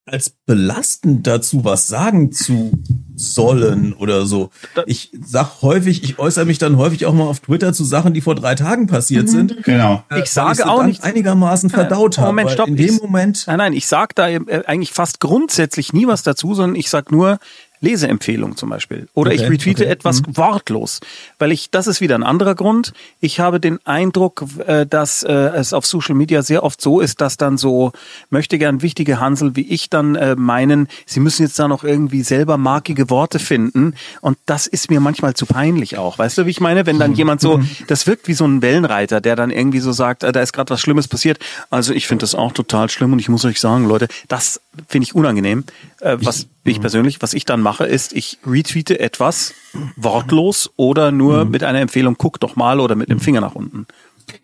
[0.06, 2.72] als belastend dazu, was sagen zu
[3.16, 4.50] sollen oder so.
[4.84, 8.20] Ich sag häufig, ich äußere mich dann häufig auch mal auf Twitter zu Sachen, die
[8.20, 9.62] vor drei Tagen passiert sind.
[9.64, 10.04] Genau.
[10.10, 11.02] äh, Ich sage auch dann nichts.
[11.04, 12.26] einigermaßen verdaut habe.
[12.28, 12.68] Moment, weil stopp.
[12.68, 16.22] In dem Ich- Moment Nein, nein, ich sag da äh, eigentlich fast grundsätzlich nie was
[16.22, 17.38] dazu, sondern ich sag nur
[17.84, 19.08] Leseempfehlung zum Beispiel.
[19.14, 19.92] Oder ich Okay, retweete okay.
[19.92, 21.00] etwas wortlos.
[21.38, 22.92] Weil ich, das ist wieder ein anderer Grund.
[23.20, 27.20] Ich habe den Eindruck, äh, dass äh, es auf Social Media sehr oft so ist,
[27.20, 27.92] dass dann so
[28.30, 32.22] möchte gern wichtige Hansel wie ich dann äh, meinen, sie müssen jetzt da noch irgendwie
[32.22, 33.94] selber markige Worte finden.
[34.20, 36.18] Und das ist mir manchmal zu peinlich auch.
[36.18, 36.86] Weißt du, wie ich meine?
[36.86, 40.22] Wenn dann jemand so, das wirkt wie so ein Wellenreiter, der dann irgendwie so sagt,
[40.22, 41.38] da ist gerade was Schlimmes passiert.
[41.70, 45.04] Also ich finde das auch total schlimm und ich muss euch sagen, Leute, das finde
[45.04, 45.64] ich unangenehm.
[46.00, 49.54] Äh, was ich persönlich, was ich dann mache, ist, ich retweete etwas
[49.96, 53.86] wortlos oder nur mit einer Empfehlung, guck doch mal oder mit dem Finger nach unten.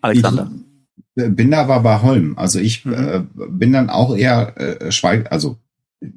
[0.01, 0.51] Alexander.
[1.15, 2.37] bin da aber bei Holm.
[2.37, 2.93] Also ich Mhm.
[2.93, 5.57] äh, bin dann auch eher äh, schweig, also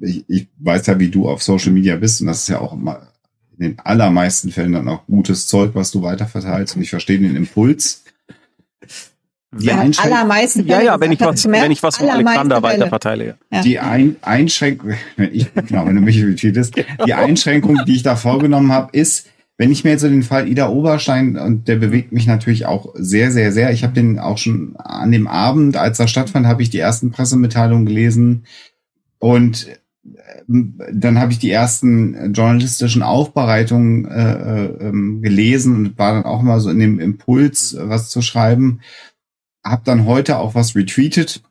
[0.01, 2.73] ich, ich weiß ja, wie du auf Social Media bist und das ist ja auch
[2.73, 3.07] immer
[3.57, 7.35] in den allermeisten Fällen dann auch gutes Zeug, was du weiterverteilst und ich verstehe den
[7.35, 8.03] Impuls.
[9.57, 12.73] Die, allermeisten Ja, Fälle ja, wenn ich was, wenn ich was von Alexander Fälle.
[12.73, 13.37] weiter verteile.
[13.51, 13.61] Ja.
[13.61, 16.75] Die Ein Einschränkung, wenn ich, genau, wenn du mich retweetest,
[17.05, 19.27] die Einschränkung, die ich da vorgenommen habe, ist,
[19.57, 22.93] wenn ich mir jetzt so den Fall Ida Oberstein, und der bewegt mich natürlich auch
[22.95, 23.71] sehr, sehr, sehr.
[23.71, 27.11] Ich habe den auch schon an dem Abend, als er stattfand, habe ich die ersten
[27.11, 28.45] Pressemitteilungen gelesen
[29.19, 29.67] und
[30.47, 36.25] ähm, dann habe ich die ersten journalistischen Aufbereitungen äh, äh, ähm, gelesen und war dann
[36.25, 38.81] auch mal so in dem Impuls, äh, was zu schreiben.
[39.65, 41.41] Hab dann heute auch was retweetet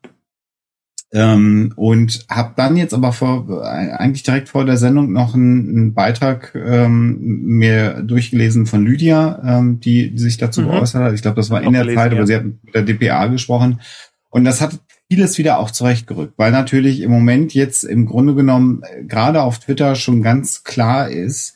[1.15, 5.69] ähm, und habe dann jetzt aber vor äh, eigentlich direkt vor der Sendung noch einen,
[5.69, 10.66] einen Beitrag ähm, mir durchgelesen von Lydia, ähm, die, die sich dazu Mhm.
[10.66, 11.15] geäußert hat.
[11.15, 12.27] Ich glaube, das war in der gelesen, Zeit, aber ja.
[12.27, 13.81] sie hat mit der DPA gesprochen.
[14.28, 18.82] Und das hat vieles wieder auch zurechtgerückt, weil natürlich im Moment jetzt im Grunde genommen
[18.82, 21.55] äh, gerade auf Twitter schon ganz klar ist,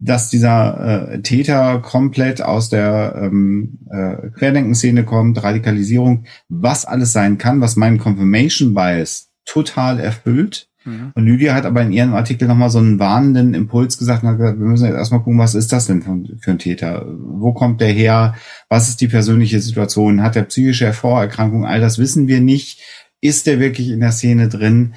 [0.00, 7.38] dass dieser äh, Täter komplett aus der ähm, äh, Querdenkenszene kommt, Radikalisierung, was alles sein
[7.38, 10.68] kann, was meinen Confirmation Bias total erfüllt.
[10.84, 11.12] Mhm.
[11.14, 14.38] Und Lydia hat aber in ihrem Artikel nochmal so einen warnenden Impuls gesagt und hat
[14.38, 17.04] gesagt, wir müssen jetzt erstmal gucken, was ist das denn für, für ein Täter?
[17.18, 18.36] Wo kommt der her?
[18.68, 20.22] Was ist die persönliche Situation?
[20.22, 21.66] Hat er psychische Vorerkrankungen?
[21.66, 22.80] All das wissen wir nicht.
[23.20, 24.94] Ist der wirklich in der Szene drin?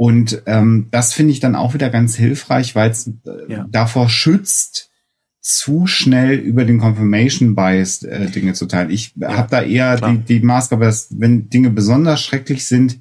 [0.00, 3.12] Und ähm, das finde ich dann auch wieder ganz hilfreich, weil es äh,
[3.52, 3.66] Ja.
[3.68, 4.90] davor schützt,
[5.40, 8.90] zu schnell über den Confirmation Bias äh, Dinge zu teilen.
[8.90, 10.12] Ich Ja, habe da eher klar.
[10.12, 13.00] die, die Maßgabe, dass wenn Dinge besonders schrecklich sind,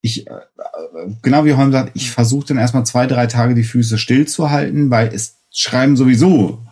[0.00, 3.62] ich, äh, äh, genau wie Holm sagt, ich versuche dann erstmal zwei, drei Tage die
[3.64, 6.64] Füße stillzuhalten, weil es schreiben sowieso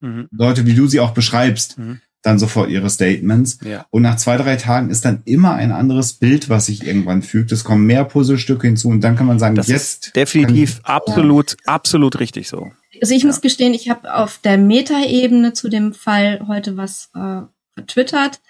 [0.00, 0.28] Mhm.
[0.32, 2.00] Leute, wie du sie auch beschreibst, Mhm.
[2.22, 3.58] Dann sofort ihre Statements.
[3.64, 3.86] Ja.
[3.90, 7.52] Und nach zwei, drei Tagen ist dann immer ein anderes Bild, was sich irgendwann fügt.
[7.52, 11.56] Es kommen mehr Puzzlestücke hinzu und dann kann man sagen, Das jetzt ist definitiv absolut,
[11.66, 12.70] absolut richtig so.
[13.00, 17.42] Also ich muss gestehen, ich habe auf der Metaebene zu dem Fall heute was äh,
[17.74, 18.40] vertwittert.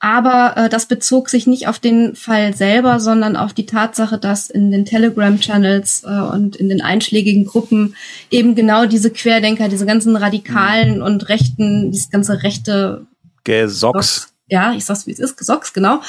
[0.00, 4.48] Aber äh, das bezog sich nicht auf den Fall selber, sondern auf die Tatsache, dass
[4.48, 7.96] in den Telegram-Channels äh, und in den einschlägigen Gruppen
[8.30, 13.06] eben genau diese Querdenker, diese ganzen Radikalen und Rechten, dieses ganze rechte
[13.48, 14.32] Gesocks.
[14.48, 16.00] ja, ich sag's wie es ist, Gesocks, genau,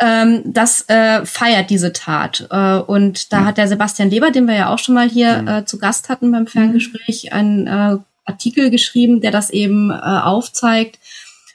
[0.00, 2.46] ähm, das äh, feiert diese Tat.
[2.50, 5.64] Äh, und da hat der Sebastian Leber, den wir ja auch schon mal hier äh,
[5.64, 10.98] zu Gast hatten beim Ferngespräch, einen äh, Artikel geschrieben, der das eben äh, aufzeigt.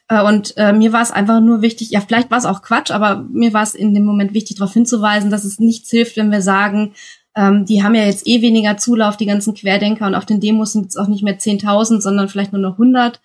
[0.08, 2.92] Äh, und äh, mir war es einfach nur wichtig, ja, vielleicht war es auch Quatsch,
[2.92, 6.32] aber mir war es in dem Moment wichtig, darauf hinzuweisen, dass es nichts hilft, wenn
[6.32, 6.94] wir sagen,
[7.36, 10.72] ähm, die haben ja jetzt eh weniger Zulauf, die ganzen Querdenker, und auf den Demos
[10.72, 13.20] sind es auch nicht mehr 10.000, sondern vielleicht nur noch 100.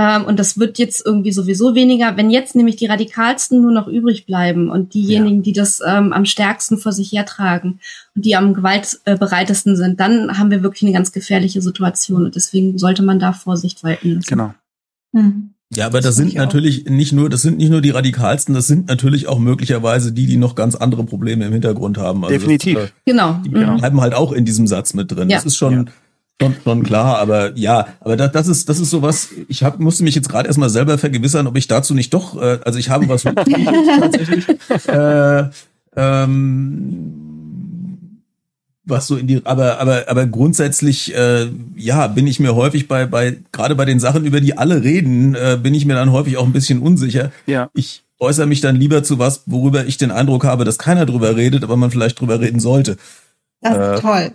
[0.00, 2.16] Ähm, und das wird jetzt irgendwie sowieso weniger.
[2.16, 6.24] Wenn jetzt nämlich die Radikalsten nur noch übrig bleiben und diejenigen, die das ähm, am
[6.24, 7.80] stärksten vor sich hertragen
[8.14, 12.24] und die am gewaltbereitesten sind, dann haben wir wirklich eine ganz gefährliche Situation.
[12.26, 14.26] Und deswegen sollte man da Vorsicht walten lassen.
[14.28, 14.54] Genau.
[15.16, 15.50] Hm.
[15.74, 16.44] Ja, aber das, Das sind finde ich auch.
[16.44, 20.26] natürlich nicht nur, das sind nicht nur die radikalsten, das sind natürlich auch möglicherweise die,
[20.26, 22.24] die noch ganz andere Probleme im Hintergrund haben.
[22.24, 22.74] Also Definitiv.
[22.78, 23.40] Das, äh, Genau.
[23.44, 23.76] die Mhm.
[23.78, 25.28] bleiben halt auch in diesem Satz mit drin.
[25.28, 25.38] Ja.
[25.38, 25.90] Das ist schon,
[26.40, 30.04] schon, schon klar, aber ja, aber das, das ist, das ist sowas, ich hab, musste
[30.04, 33.08] mich jetzt gerade erstmal selber vergewissern, ob ich dazu nicht doch, äh, also ich habe
[33.08, 33.22] was
[34.00, 34.46] tatsächlich,
[34.86, 35.44] äh,
[35.96, 37.24] ähm,
[38.84, 43.06] was so in die, aber, aber, aber grundsätzlich, äh, ja, bin ich mir häufig bei,
[43.06, 46.36] bei, gerade bei den Sachen, über die alle reden, äh, bin ich mir dann häufig
[46.38, 47.30] auch ein bisschen unsicher.
[47.46, 47.68] Ja.
[47.74, 51.36] Ich äußere mich dann lieber zu was, worüber ich den Eindruck habe, dass keiner drüber
[51.36, 52.96] redet, aber man vielleicht drüber reden sollte.
[53.60, 54.32] Das Äh, ist toll.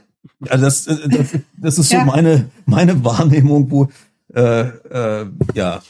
[0.50, 2.06] Also das, äh, das, das ist so Ja.
[2.06, 3.90] meine, meine Wahrnehmung, wo,
[4.34, 5.82] äh, äh, ja,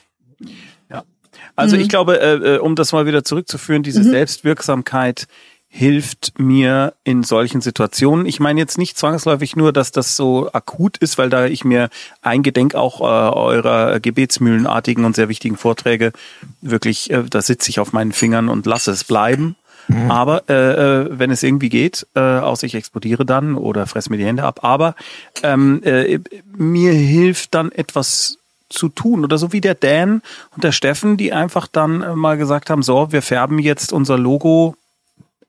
[1.55, 1.81] Also Mhm.
[1.83, 4.09] ich glaube, äh, äh, um das mal wieder zurückzuführen, diese Mhm.
[4.09, 5.27] Selbstwirksamkeit
[5.67, 8.25] hilft mir in solchen Situationen.
[8.25, 11.89] Ich meine jetzt nicht zwangsläufig nur, dass das so akut ist, weil da ich mir
[12.21, 16.11] eingedenk auch äh, eurer gebetsmühlenartigen und sehr wichtigen Vorträge
[16.61, 19.55] wirklich, äh, da sitze ich auf meinen Fingern und lasse es bleiben.
[20.09, 24.17] Aber äh, äh, wenn es irgendwie geht, äh, außer ich explodiere dann oder fress mir
[24.17, 24.95] die Hände ab, aber
[25.43, 26.19] ähm, äh,
[26.55, 28.37] mir hilft dann etwas
[28.69, 29.23] zu tun.
[29.23, 30.21] Oder so wie der Dan
[30.55, 34.17] und der Steffen, die einfach dann äh, mal gesagt haben, so, wir färben jetzt unser
[34.17, 34.75] Logo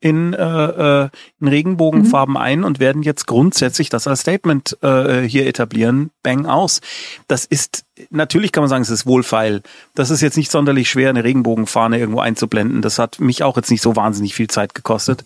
[0.05, 1.09] in, äh, äh,
[1.41, 6.11] in Regenbogenfarben ein und werden jetzt grundsätzlich das als Statement äh, hier etablieren.
[6.23, 6.83] Bang aus.
[7.27, 9.63] Das ist, natürlich kann man sagen, es ist wohlfeil.
[9.95, 12.83] Das ist jetzt nicht sonderlich schwer, eine Regenbogenfahne irgendwo einzublenden.
[12.83, 15.25] Das hat mich auch jetzt nicht so wahnsinnig viel Zeit gekostet.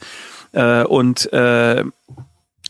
[0.53, 1.85] Äh, und äh,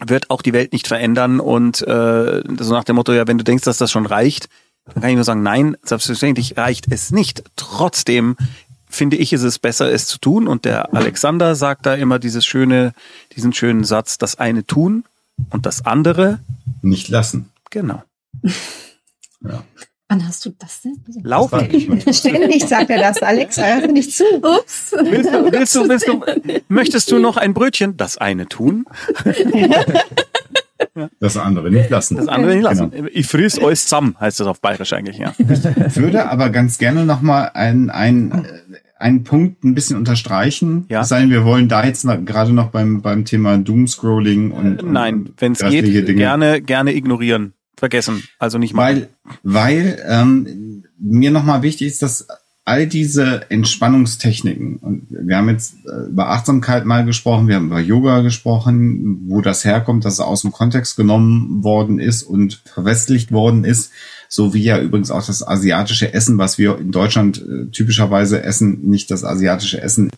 [0.01, 1.41] wird auch die Welt nicht verändern.
[1.41, 4.49] Und äh, so nach dem Motto, ja, wenn du denkst, dass das schon reicht,
[4.87, 7.45] dann kann ich nur sagen, nein, selbstverständlich reicht es nicht.
[7.57, 8.39] Trotzdem
[8.89, 10.49] finde ich, ist es besser, es zu tun.
[10.49, 12.93] Und der Alexander sagt da immer dieses schöne,
[13.37, 15.05] diesen schönen Satz, das eine tun
[15.51, 16.41] und das andere,
[16.83, 17.51] Nicht lassen.
[17.71, 18.03] genau,
[20.11, 20.97] Wann hast du das denn?
[21.23, 21.69] laufen.
[22.15, 23.59] Ständig sagt er das, Alex.
[23.59, 24.25] Hör nicht zu.
[24.37, 24.93] Ups.
[24.93, 26.25] Willst du, willst du, willst du,
[26.69, 27.97] möchtest du noch ein Brötchen?
[27.99, 28.87] Das eine tun,
[31.21, 32.17] Das andere nicht lassen.
[32.17, 32.91] das andere nicht lassen.
[32.91, 33.09] Genau.
[33.13, 35.35] Ich friss euch zusammen, heißt das auf Bayerisch eigentlich, ja.
[35.39, 38.45] Ich würde aber ganz gerne nochmal einen, einen, äh,
[38.99, 40.87] einen Punkt ein bisschen unterstreichen.
[40.89, 41.03] Ja.
[41.03, 44.83] Es sei denn, wir wollen da jetzt noch, gerade noch beim, beim Thema Doomscrolling und,
[44.83, 46.15] und Nein, wenn es geht, Dinge.
[46.15, 47.55] gerne, gerne ignorieren.
[47.77, 48.25] Vergessen.
[48.41, 48.95] Also nicht mal.
[48.95, 49.09] Weil,
[49.45, 52.27] weil ähm, mir nochmal wichtig ist, dass
[52.69, 57.81] all diese Entspannungstechniken, und wir haben jetzt äh, über Achtsamkeit mal gesprochen, wir haben über
[57.81, 63.33] Yoga gesprochen, wo das herkommt, dass es aus dem Kontext genommen worden ist und verwestlicht
[63.33, 63.91] worden ist,
[64.29, 68.87] so wie ja übrigens auch das asiatische Essen, was wir in Deutschland äh, typischerweise essen,
[68.87, 70.11] nicht das asiatische Essen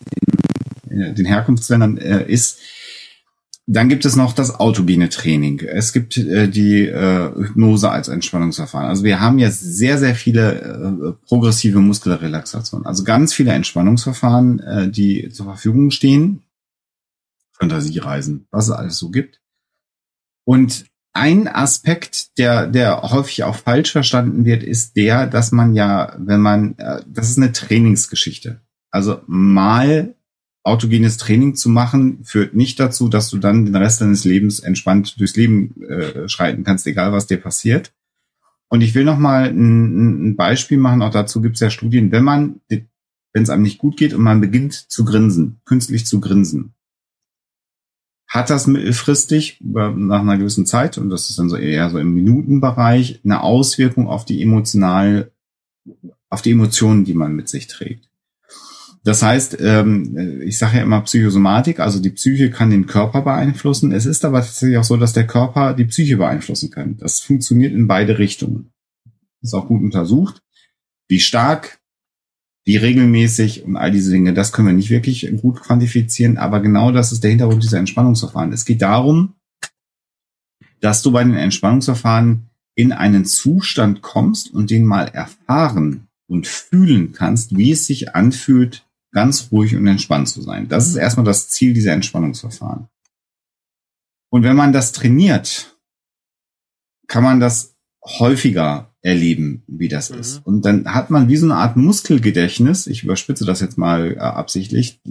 [0.89, 2.59] in, den Herkunftsländern äh, ist.
[3.67, 5.59] Dann gibt es noch das autogene Training.
[5.59, 8.87] Es gibt äh, die äh, Hypnose als Entspannungsverfahren.
[8.87, 12.85] Also wir haben jetzt sehr, sehr viele äh, progressive Muskelrelaxationen.
[12.85, 16.41] Also ganz viele Entspannungsverfahren, äh, die zur Verfügung stehen.
[17.53, 19.39] Fantasiereisen, was es alles so gibt.
[20.43, 26.15] Und ein Aspekt, der, der häufig auch falsch verstanden wird, ist der, dass man ja,
[26.17, 28.61] wenn man, äh, das ist eine Trainingsgeschichte.
[28.89, 30.15] Also mal
[30.63, 35.19] autogenes Training zu machen, führt nicht dazu, dass du dann den Rest deines Lebens entspannt
[35.19, 37.93] durchs Leben äh, schreiten kannst, egal was dir passiert.
[38.69, 41.01] Und ich will noch mal ein, ein Beispiel machen.
[41.01, 44.21] Auch dazu gibt es ja Studien, wenn man, wenn es einem nicht gut geht und
[44.21, 46.73] man beginnt zu grinsen, künstlich zu grinsen,
[48.27, 52.13] hat das mittelfristig nach einer gewissen Zeit und das ist dann so eher so im
[52.13, 55.31] Minutenbereich eine Auswirkung auf die emotional,
[56.29, 58.10] auf die Emotionen, die man mit sich trägt.
[59.03, 63.91] Das heißt, ähm, ich sage ja immer Psychosomatik, also die Psyche kann den Körper beeinflussen.
[63.91, 66.97] Es ist aber tatsächlich auch so, dass der Körper die Psyche beeinflussen kann.
[66.97, 68.71] Das funktioniert in beide Richtungen.
[69.41, 70.43] Ist auch gut untersucht,
[71.07, 71.81] wie stark
[72.63, 76.91] wie regelmäßig und all diese Dinge, das können wir nicht wirklich gut quantifizieren, aber genau
[76.91, 78.53] das ist der Hintergrund dieser Entspannungsverfahren.
[78.53, 79.33] Es geht darum,
[80.79, 87.13] dass du bei den Entspannungsverfahren in einen Zustand kommst und den mal erfahren und fühlen
[87.13, 90.67] kannst, wie es sich anfühlt, ganz ruhig und entspannt zu sein.
[90.67, 92.87] Das ist erstmal das Ziel dieser Entspannungsverfahren.
[94.29, 95.77] Und wenn man das trainiert,
[97.07, 100.19] kann man das häufiger erleben, wie das Mhm.
[100.19, 100.45] ist.
[100.45, 104.19] Und dann hat man wie so eine Art Muskelgedächtnis, ich überspitze das jetzt mal äh,
[104.19, 105.01] absichtlich,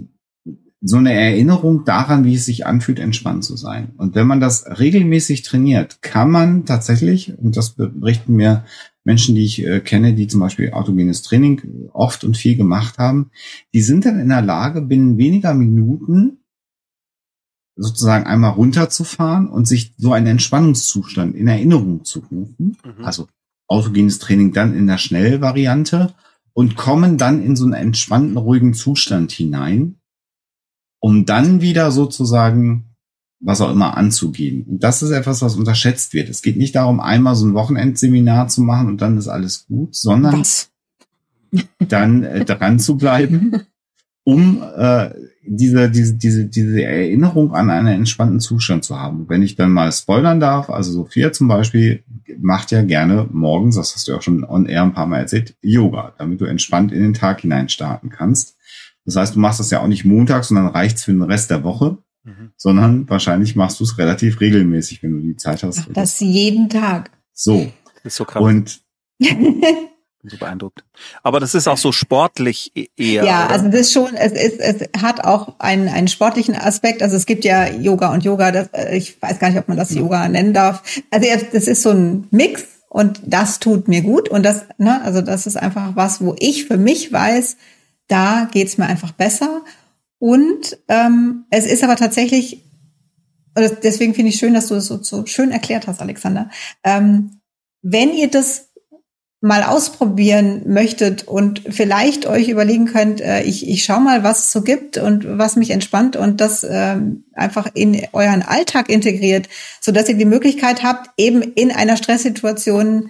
[0.83, 3.93] so eine Erinnerung daran, wie es sich anfühlt, entspannt zu sein.
[3.97, 8.65] Und wenn man das regelmäßig trainiert, kann man tatsächlich, und das berichten mir
[9.03, 13.31] Menschen, die ich äh, kenne, die zum Beispiel autogenes Training oft und viel gemacht haben,
[13.73, 16.37] die sind dann in der Lage, binnen weniger Minuten
[17.75, 22.77] sozusagen einmal runterzufahren und sich so einen Entspannungszustand in Erinnerung zu rufen.
[22.83, 23.03] Mhm.
[23.03, 23.27] Also
[23.67, 26.13] autogenes Training dann in der Schnellvariante
[26.53, 29.95] und kommen dann in so einen entspannten, ruhigen Zustand hinein,
[30.99, 32.90] um dann wieder sozusagen
[33.41, 34.63] was auch immer anzugehen.
[34.63, 36.29] Und das ist etwas, was unterschätzt wird.
[36.29, 39.95] Es geht nicht darum, einmal so ein Wochenendseminar zu machen und dann ist alles gut,
[39.95, 40.69] sondern Was?
[41.79, 43.63] dann äh, dran zu bleiben,
[44.23, 45.09] um äh,
[45.43, 49.27] diese, diese, diese, diese Erinnerung an einen entspannten Zustand zu haben.
[49.27, 52.03] Wenn ich dann mal spoilern darf, also Sophia zum Beispiel
[52.39, 55.19] macht ja gerne morgens, das hast du ja auch schon on air ein paar Mal
[55.19, 58.55] erzählt, Yoga, damit du entspannt in den Tag hinein starten kannst.
[59.03, 61.63] Das heißt, du machst das ja auch nicht montags, sondern reicht's für den Rest der
[61.63, 62.51] Woche, Mhm.
[62.55, 65.87] sondern wahrscheinlich machst du es relativ regelmäßig, wenn du die Zeit hast.
[65.93, 67.11] Das jeden Tag.
[67.33, 67.71] so.
[68.03, 68.41] Das ist so krass.
[68.41, 68.81] Und
[70.21, 70.83] bin so beeindruckt.
[71.23, 73.25] Aber das ist auch so sportlich e- eher.
[73.25, 73.53] Ja, oder?
[73.53, 77.01] also das ist schon, es, ist, es hat auch einen, einen sportlichen Aspekt.
[77.01, 79.77] Also es gibt ja Yoga und Yoga, das, äh, ich weiß gar nicht, ob man
[79.77, 80.83] das Yoga nennen darf.
[81.09, 84.29] Also das ist so ein Mix und das tut mir gut.
[84.29, 87.57] Und das, ne, also das ist einfach was, wo ich für mich weiß,
[88.07, 89.61] da geht's mir einfach besser.
[90.21, 92.63] Und ähm, es ist aber tatsächlich,
[93.57, 96.51] deswegen finde ich schön, dass du es so, so schön erklärt hast, Alexander.
[96.83, 97.41] Ähm,
[97.81, 98.69] wenn ihr das
[99.39, 104.51] mal ausprobieren möchtet und vielleicht euch überlegen könnt, äh, ich, ich schau mal, was es
[104.51, 109.49] so gibt und was mich entspannt und das ähm, einfach in euren Alltag integriert,
[109.79, 113.09] so dass ihr die Möglichkeit habt, eben in einer Stresssituation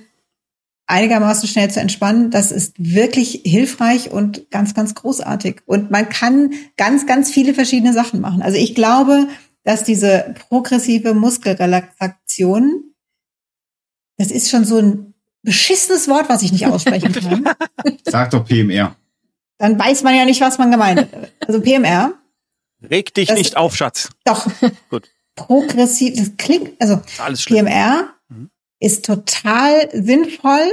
[0.91, 2.30] einigermaßen schnell zu entspannen.
[2.30, 5.61] Das ist wirklich hilfreich und ganz, ganz großartig.
[5.65, 8.41] Und man kann ganz, ganz viele verschiedene Sachen machen.
[8.41, 9.27] Also ich glaube,
[9.63, 12.93] dass diese progressive Muskelrelaxation,
[14.18, 15.13] das ist schon so ein
[15.43, 17.49] beschissenes Wort, was ich nicht aussprechen kann.
[18.05, 18.95] sag doch PMR.
[19.57, 21.31] Dann weiß man ja nicht, was man gemeint hat.
[21.47, 22.13] Also PMR,
[22.84, 24.09] Reg dich das- nicht auf, Schatz.
[24.26, 24.47] doch.
[24.89, 25.09] Gut.
[25.35, 27.65] Progressiv, das klingt, also alles schlimm.
[27.65, 28.09] PMR.
[28.81, 30.69] Ist total sinnvoll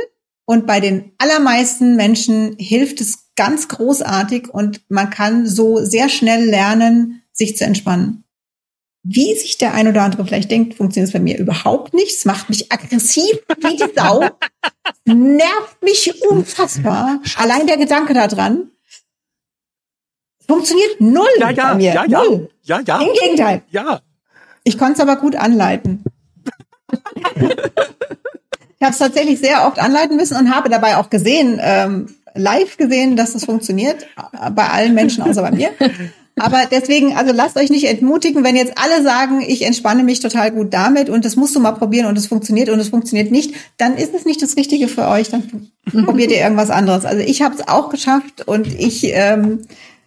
[0.46, 6.44] und bei den allermeisten Menschen hilft es ganz großartig und man kann so sehr schnell
[6.46, 8.24] lernen, sich zu entspannen.
[9.04, 12.16] Wie sich der ein oder andere vielleicht denkt, funktioniert es bei mir überhaupt nicht.
[12.16, 14.28] Es macht mich aggressiv wie die Sau.
[15.04, 17.20] Nervt mich unfassbar.
[17.36, 18.70] Allein der Gedanke daran.
[20.46, 21.94] Funktioniert null Ja, ja, bei mir.
[21.94, 22.22] ja, ja.
[22.24, 22.50] Null.
[22.62, 23.00] Ja, ja.
[23.00, 23.62] Im Gegenteil.
[23.70, 24.00] Ja.
[24.64, 26.02] Ich konnte es aber gut anleiten.
[27.34, 32.76] Ich habe es tatsächlich sehr oft anleiten müssen und habe dabei auch gesehen, ähm, live
[32.76, 34.06] gesehen, dass es funktioniert.
[34.54, 35.70] Bei allen Menschen außer bei mir.
[36.38, 40.52] Aber deswegen, also lasst euch nicht entmutigen, wenn jetzt alle sagen, ich entspanne mich total
[40.52, 43.54] gut damit und das musst du mal probieren und es funktioniert und es funktioniert nicht,
[43.76, 45.70] dann ist es nicht das Richtige für euch, dann
[46.04, 47.04] probiert ihr irgendwas anderes.
[47.04, 49.62] Also ich habe es auch geschafft und ich ähm,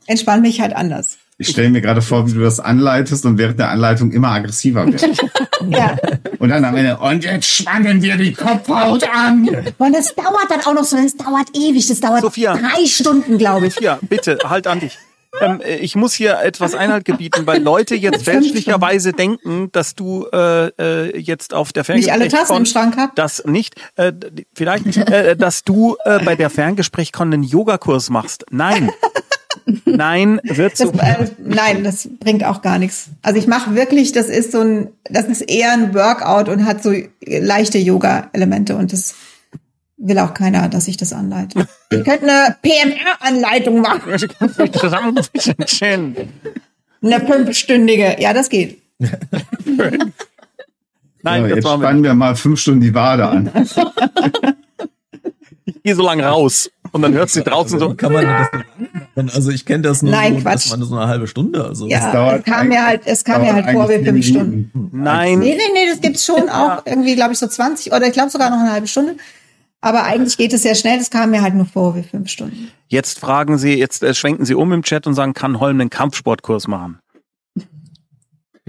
[0.07, 1.17] entspanne mich halt anders.
[1.41, 4.85] Ich stelle mir gerade vor, wie du das anleitest und während der Anleitung immer aggressiver
[4.85, 5.07] wirst.
[5.69, 5.95] Ja.
[6.39, 9.47] Und dann am Ende, und jetzt spannen wir die Kopfhaut an.
[9.77, 12.57] Und es dauert dann auch noch so, es dauert ewig, das dauert Sophia.
[12.57, 13.79] drei Stunden, glaube ich.
[13.79, 14.97] Ja, bitte, halt an dich.
[15.39, 20.25] Ähm, äh, ich muss hier etwas Einhalt gebieten, weil Leute jetzt fälschlicherweise denken, dass du
[20.33, 23.19] äh, äh, jetzt auf der Nicht alle Tassen im Schrank habt.
[23.19, 24.11] Das nicht, äh,
[24.53, 28.45] vielleicht, äh, dass du äh, bei der Ferngesprächkon einen Yogakurs machst.
[28.49, 28.89] Nein.
[29.85, 30.93] Nein, wird Das, so.
[30.93, 33.09] äh, nein, das bringt auch gar nichts.
[33.21, 36.83] Also ich mache wirklich, das ist so ein, das ist eher ein Workout und hat
[36.83, 36.93] so
[37.25, 39.15] leichte Yoga-Elemente und das
[39.97, 41.67] will auch keiner, dass ich das anleite.
[41.91, 44.17] Ihr könnt eine PMR-Anleitung machen,
[44.73, 46.15] Zusammen ein
[47.03, 48.17] eine fünfstündige.
[48.19, 48.81] Ja, das geht.
[51.23, 53.49] Nein, so, jetzt spannen wir mal fünf Stunden die Wade an.
[53.53, 53.75] nicht.
[55.83, 56.69] Geh so lang raus.
[56.91, 57.95] Und dann hörst du draußen so.
[57.95, 58.65] Kann man das nicht machen?
[59.15, 60.53] Also ich kenne das nur Nein, so, Quatsch.
[60.65, 61.65] dass man so eine halbe Stunde.
[61.65, 64.25] Also Ja, dauert es kam mir eigentlich- halt, es kam mir halt vor wie fünf
[64.25, 64.89] Stunden.
[64.93, 65.39] Nein.
[65.39, 68.29] Nee, nee, nee, das gibt's schon auch irgendwie, glaube ich, so 20 oder ich glaube
[68.29, 69.15] sogar noch eine halbe Stunde.
[69.81, 70.99] Aber eigentlich geht es sehr schnell.
[70.99, 72.69] Das kam mir halt nur vor wie fünf Stunden.
[72.87, 75.89] Jetzt fragen Sie, jetzt äh, schwenken Sie um im Chat und sagen, kann Holm einen
[75.89, 76.99] Kampfsportkurs machen?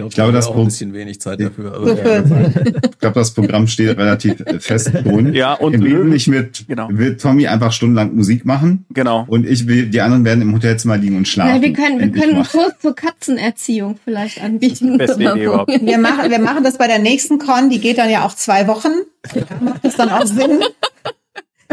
[0.09, 1.75] Ich glaube, das auch Pro- ein bisschen wenig Zeit dafür.
[1.75, 1.93] Aber
[2.91, 5.33] Ich glaube, das Programm steht relativ äh, fest drin.
[5.35, 6.89] Ja, und Im Löwen- Wesentlichen wird, Genau.
[6.91, 9.25] wird Tommy einfach stundenlang Musik machen Genau.
[9.29, 11.57] und ich will, die anderen werden im Hotelzimmer liegen und schlafen.
[11.57, 12.45] Ja, wir können, wir können einen.
[12.45, 14.99] Kurs zur Katzenerziehung vielleicht anbieten.
[14.99, 15.71] Beste oder Idee überhaupt.
[15.83, 17.71] wir, machen, wir machen das bei der nächsten Con.
[17.71, 18.89] Die geht dann ja auch zwei Wochen.
[19.35, 20.61] Da macht es dann auch Sinn,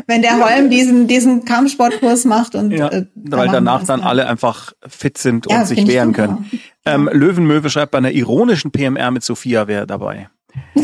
[0.08, 2.56] wenn der Holm diesen, diesen Kampfsportkurs macht.
[2.56, 5.88] Und, Ja, äh, weil danach das dann alle einfach fit sind Ja, und sich ich
[5.88, 6.50] wehren können.
[6.94, 10.30] Ähm, Löwenmöwe schreibt, bei einer ironischen PMR mit Sophia wäre dabei.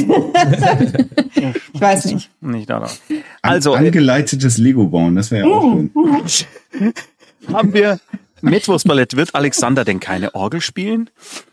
[1.73, 2.29] Ich weiß nicht.
[2.41, 2.77] Nicht da.
[2.79, 2.89] An-
[3.41, 5.77] Also, äh, angeleitetes Lego bauen, das wäre ja auch
[6.27, 6.93] schön.
[7.51, 7.99] haben wir
[8.41, 9.15] Mittwochsballett.
[9.17, 11.09] Wird Alexander denn keine Orgel spielen?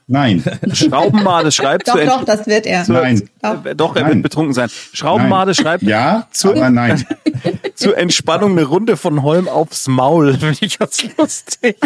[0.06, 0.42] Nein,
[0.72, 2.84] Schraubenmade schreibt Doch, zu doch, das wird er.
[2.88, 4.12] nein, Äh, Doch, er Nein.
[4.14, 4.68] wird betrunken sein.
[4.92, 7.04] Schraubenmade schreibt ja, Zu- aber nein.
[7.74, 10.34] zur Entspannung eine Runde von Holm aufs Maul.
[10.38, 11.76] Finde ich ganz lustig.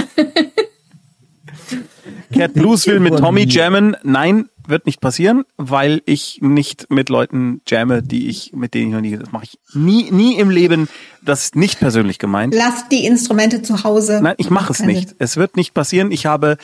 [2.32, 3.96] Cat Blues will mit Tommy jammen.
[4.02, 8.94] Nein, wird nicht passieren, weil ich nicht mit Leuten jamme, die ich, mit denen ich
[8.94, 10.88] noch nie, das mache ich nie, nie im Leben.
[11.22, 12.54] Das ist nicht persönlich gemeint.
[12.54, 14.20] Lasst die Instrumente zu Hause.
[14.22, 15.14] Nein, ich mache es nicht.
[15.18, 16.10] Es wird nicht passieren.
[16.12, 16.56] Ich habe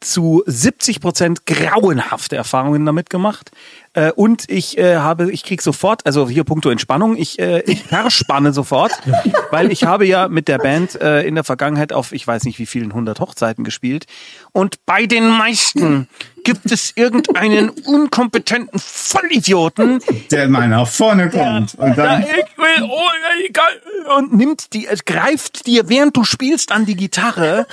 [0.00, 3.50] zu 70 Prozent grauenhafte Erfahrungen damit gemacht.
[3.92, 7.82] Äh, und ich äh, habe, ich krieg sofort, also hier puncto Entspannung, ich, äh, ich
[7.82, 8.92] verspanne sofort,
[9.50, 12.58] weil ich habe ja mit der Band äh, in der Vergangenheit auf, ich weiß nicht
[12.58, 14.06] wie vielen hundert Hochzeiten gespielt.
[14.52, 16.08] Und bei den meisten
[16.44, 20.00] gibt es irgendeinen unkompetenten Vollidioten,
[20.30, 23.10] Der mal nach vorne kommt und ja, dann, ich will, oh,
[23.46, 24.16] egal.
[24.18, 27.66] Und nimmt die, es greift dir, während du spielst, an die Gitarre.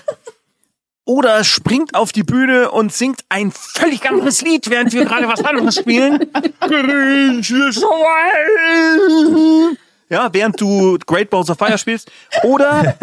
[1.08, 5.42] Oder springt auf die Bühne und singt ein völlig anderes Lied, während wir gerade was
[5.42, 6.20] anderes spielen.
[10.10, 12.12] Ja, während du Great Balls of Fire spielst.
[12.44, 12.98] Oder,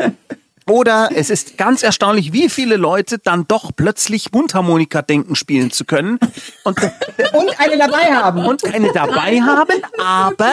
[0.66, 6.18] oder es ist ganz erstaunlich, wie viele Leute dann doch plötzlich Mundharmonika-Denken spielen zu können.
[6.64, 6.78] Und
[7.32, 8.44] Und eine dabei haben.
[8.44, 10.52] und keine dabei haben, aber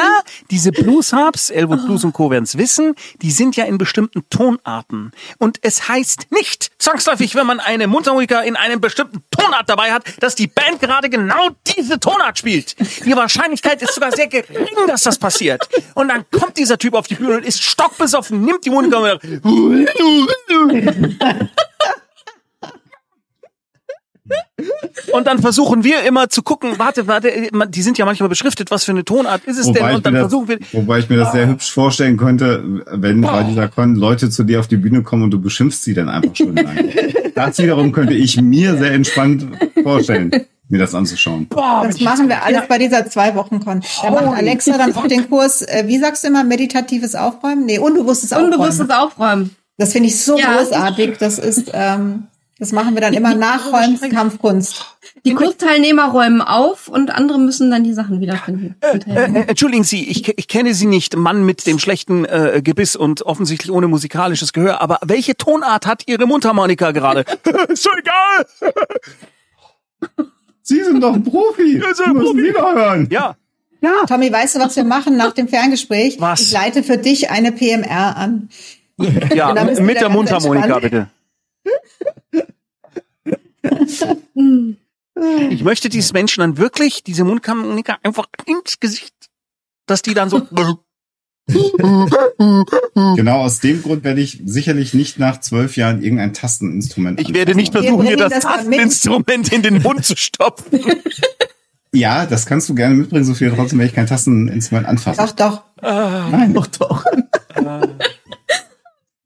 [0.49, 2.31] diese Blues Harps, Elwood Blues und Co.
[2.31, 5.11] werden es wissen, die sind ja in bestimmten Tonarten.
[5.37, 10.03] Und es heißt nicht zwangsläufig, wenn man eine Mundharmonika in einem bestimmten Tonart dabei hat,
[10.19, 12.75] dass die Band gerade genau diese Tonart spielt.
[13.05, 15.67] Die Wahrscheinlichkeit ist sogar sehr gering, dass das passiert.
[15.93, 19.19] Und dann kommt dieser Typ auf die Bühne und ist stockbesoffen, nimmt die Mundharmonika
[25.13, 28.83] und dann versuchen wir immer zu gucken, warte, warte, die sind ja manchmal beschriftet, was
[28.83, 29.75] für eine Tonart ist es denn?
[29.75, 32.17] wobei ich, Und dann mir das, versuchen wir, wobei ich mir das sehr hübsch vorstellen
[32.17, 35.83] könnte, wenn bei dieser Con Leute zu dir auf die Bühne kommen und du beschimpfst
[35.83, 36.55] sie dann einfach schon.
[37.33, 39.47] Das wiederum könnte ich mir sehr entspannt
[39.81, 40.31] vorstellen,
[40.67, 41.47] mir das anzuschauen.
[41.49, 43.81] Das machen wir alles bei dieser zwei Wochen Con.
[44.03, 47.65] Da macht Alexa dann auch den Kurs, äh, wie sagst du immer, meditatives Aufräumen?
[47.65, 48.53] Nee, unbewusstes Aufräumen.
[48.53, 49.55] Unbewusstes Aufräumen.
[49.81, 50.57] Das finde ich so Ja.
[50.57, 51.17] großartig.
[51.17, 52.27] Das ist, ähm,
[52.59, 54.85] das machen wir dann immer nach Holmes Kampfkunst.
[55.25, 58.75] Die Kursteilnehmer räumen auf und andere müssen dann die Sachen wiederfinden.
[58.93, 59.35] und helfen.
[59.35, 63.23] äh, entschuldigen Sie, ich, ich kenne Sie nicht, Mann mit dem schlechten äh, Gebiss und
[63.23, 67.21] offensichtlich ohne musikalisches Gehör, aber welche Tonart hat Ihre Mundharmonika gerade?
[67.69, 68.71] ist doch egal!
[70.61, 71.79] Sie sind doch ein Profi.
[71.79, 72.41] Ja, Sie müssen Profi.
[72.43, 73.07] Sie doch hören.
[73.09, 73.35] Ja,
[74.07, 76.17] Tommy, weißt du, was wir machen nach dem Ferngespräch?
[76.19, 76.39] Was?
[76.41, 78.49] Ich leite für dich eine PMR an.
[79.33, 81.09] ja, du mit der Mundharmonika bitte.
[85.49, 89.13] Ich möchte dieses Menschen dann wirklich, diese Mundharmonika einfach ins Gesicht,
[89.85, 90.41] dass die dann so...
[92.95, 97.55] Genau aus dem Grund werde ich sicherlich nicht nach zwölf Jahren irgendein Tasteninstrument Ich werde
[97.55, 97.97] nicht anfassen.
[97.97, 98.43] versuchen, bringen das das.
[98.43, 100.79] Tasteninstrument in den Mund zu stopfen.
[101.93, 103.51] Ja, das kannst du gerne mitbringen, Sophia.
[103.53, 105.25] Trotzdem werde ich kein Tasteninstrument anfassen.
[105.25, 105.63] Doch, doch.
[105.81, 107.03] Nein, doch, doch.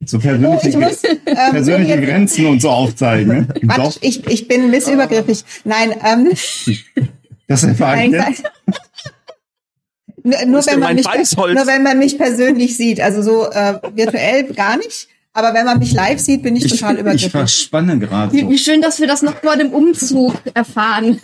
[0.06, 1.18] So persönliche, Ich muss, ähm,
[1.52, 3.27] persönliche jetzt- Grenzen und so aufzeigen.
[3.27, 3.48] Ne?
[3.68, 5.44] Quatsch, ich, ich bin missübergriffig.
[5.64, 6.30] Nein, ähm,
[7.48, 8.44] das erfahre ich jetzt.
[10.23, 11.56] nur, ist wenn man mich, Weißholz?
[11.56, 12.99] nur wenn man mich persönlich sieht.
[13.02, 15.07] Also so äh, virtuell gar nicht.
[15.34, 17.32] Aber wenn man mich live sieht, bin ich, Ich, total ich übergriffig.
[17.32, 18.32] verspanne gerade.
[18.32, 18.49] Wie, So.
[18.52, 21.19] wie schön, dass wir das noch vor dem Umzug erfahren.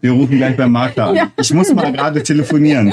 [0.00, 1.14] Wir rufen gleich beim Makler an.
[1.14, 1.30] Ja.
[1.38, 2.92] Ich muss mal gerade telefonieren.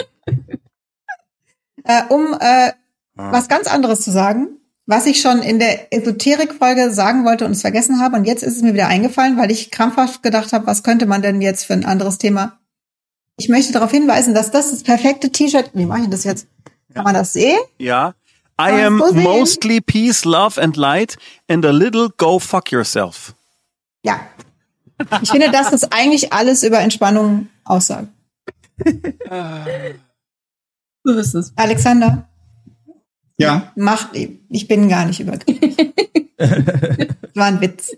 [1.83, 2.71] Äh, um äh,
[3.15, 7.61] was ganz anderes zu sagen, was ich schon in der Esoterik-Folge sagen wollte und es
[7.61, 8.17] vergessen habe.
[8.17, 11.21] Und jetzt ist es mir wieder eingefallen, weil ich krampfhaft gedacht habe, was könnte man
[11.21, 12.59] denn jetzt für ein anderes Thema?
[13.37, 16.47] Ich möchte darauf hinweisen, dass das das perfekte T-Shirt, wie mache ich das jetzt?
[16.93, 17.59] Kann man das sehen?
[17.79, 18.13] Ja.
[18.59, 19.23] I am sehen?
[19.23, 21.17] mostly peace, love and light
[21.49, 23.33] and a little go fuck yourself.
[24.03, 24.19] Ja.
[25.21, 28.07] Ich finde, das ist eigentlich alles über Entspannung aussagt.
[31.03, 31.51] So ist es.
[31.57, 32.29] Alexander,
[33.37, 35.93] Ja, mach, ich bin gar nicht übergriffig.
[37.35, 37.95] War ein Witz.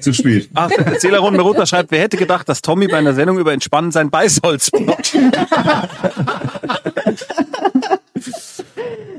[0.00, 0.48] zu spät.
[0.54, 3.90] Ach, der Erzählerrunde runter schreibt, wer hätte gedacht, dass Tommy bei einer Sendung über Entspannen
[3.92, 5.16] sein Beißholz blockt.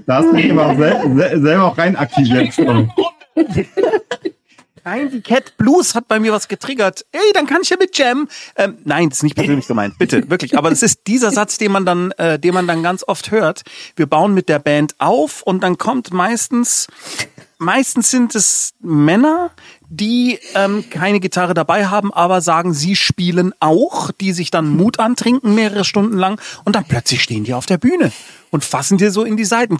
[0.05, 2.53] Da hast du dich aber sel sel selber auch rein aktiviert.
[4.87, 7.05] Nein, die Cat Blues hat bei mir was getriggert.
[7.11, 8.29] Ey, dann kann ich ja mit Jam.
[8.55, 10.57] Ähm, nein, das ist nicht persönlich gemeint, bitte, wirklich.
[10.57, 13.63] Aber das ist dieser Satz, den man dann, äh, den man dann ganz oft hört.
[13.97, 16.87] Wir bauen mit der Band auf und dann kommt meistens,
[17.57, 19.51] meistens sind es Männer,
[19.89, 24.99] die ähm, keine Gitarre dabei haben, aber sagen, sie spielen auch, die sich dann Mut
[24.99, 28.13] antrinken mehrere Stunden lang und dann plötzlich stehen die auf der Bühne
[28.51, 29.79] und fassen dir so in die Seiten.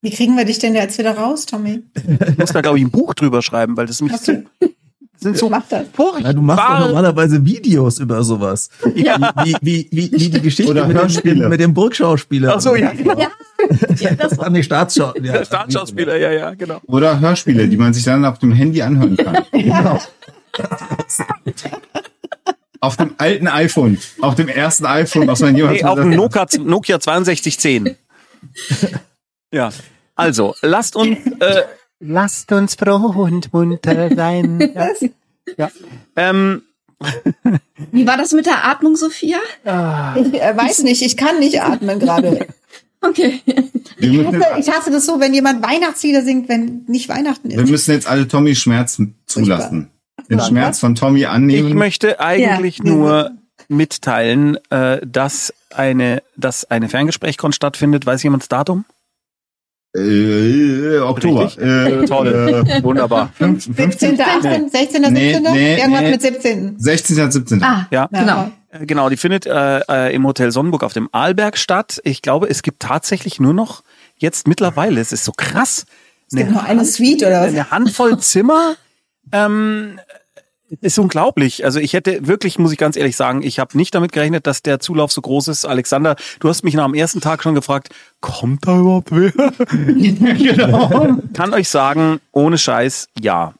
[0.00, 1.82] Wie kriegen wir dich denn da jetzt wieder raus, Tommy?
[1.94, 4.32] Ich muss da, glaube ich, ein Buch drüber schreiben, weil das mich so,
[5.16, 5.86] sind so Mach das.
[6.22, 8.70] Ja, du machst doch normalerweise Videos über sowas.
[8.94, 9.18] Ja.
[9.44, 12.54] Wie, wie, wie, wie die Geschichte Oder mit, dem, mit dem Burgschauspieler.
[12.56, 13.18] Ach so, ja, genau.
[13.98, 15.12] Ja, das Ach nee, Staatsschau.
[15.22, 16.80] Ja, Staatsschauspieler, ja, ja, genau.
[16.86, 19.44] Oder Hörspiele, die man sich dann auf dem Handy anhören kann.
[19.52, 20.00] Genau.
[22.80, 23.98] Auf dem alten iPhone.
[24.20, 27.96] Auf dem ersten iPhone, was man jemals Hey, auf dem Nokia, Nokia 6210.
[29.52, 29.70] Ja,
[30.14, 31.62] also, lasst uns, äh,
[32.00, 34.60] lasst uns froh und munter sein.
[34.74, 34.88] Ja.
[35.56, 35.70] ja.
[36.16, 36.62] Ähm,
[37.92, 39.38] Wie war das mit der Atmung, Sophia?
[39.64, 42.46] Ich äh, weiß nicht, ich kann nicht atmen gerade.
[43.00, 43.40] Okay.
[43.96, 47.60] Wir Ich hasse, ich hasse das so, wenn jemand Weihnachtslieder singt, wenn nicht Weihnachten wir
[47.62, 47.70] ist.
[47.70, 49.90] müssen jetzt alle Tommy Schmerz zulassen.
[50.28, 50.40] Den.
[50.40, 51.74] Schmerz von Tommy ich annehmen.
[51.78, 52.84] möchte eigentlich Ja.
[52.84, 53.30] nur
[53.68, 58.04] mitteilen, äh, dass eine, dass eine Ferngesprächkon stattfindet.
[58.04, 58.84] Weiß jemand das Datum?
[59.96, 61.44] Äh, Oktober.
[61.58, 62.28] Äh, Toll.
[62.68, 63.30] Äh, Wunderbar.
[63.34, 66.10] 15, 17., 18., 16., Nee, 17., nee, irgendwas nee.
[66.10, 66.74] mit 17.
[66.78, 67.30] 16.
[67.30, 67.62] 17.
[67.62, 68.06] Ah, Ja.
[68.12, 68.44] genau.
[68.70, 72.00] Äh, Genau, die findet äh, äh, im Hotel Sonnenburg auf dem Arlberg statt.
[72.04, 73.82] Ich glaube, es gibt tatsächlich nur noch
[74.18, 75.86] jetzt mittlerweile, es ist so krass,
[76.30, 77.48] Es gibt noch eine Suite oder was?
[77.48, 78.74] eine Handvoll Zimmer.
[79.30, 80.00] Ähm,
[80.80, 81.64] ist unglaublich.
[81.64, 84.62] Also ich hätte wirklich, muss ich ganz ehrlich sagen, ich habe nicht damit gerechnet, dass
[84.62, 85.64] der Zulauf so groß ist.
[85.64, 87.88] Alexander, du hast mich nach dem ersten Tag schon gefragt,
[88.20, 89.32] kommt da überhaupt wer?
[89.70, 91.18] genau.
[91.32, 93.54] Kann euch sagen, ohne Scheiß, ja.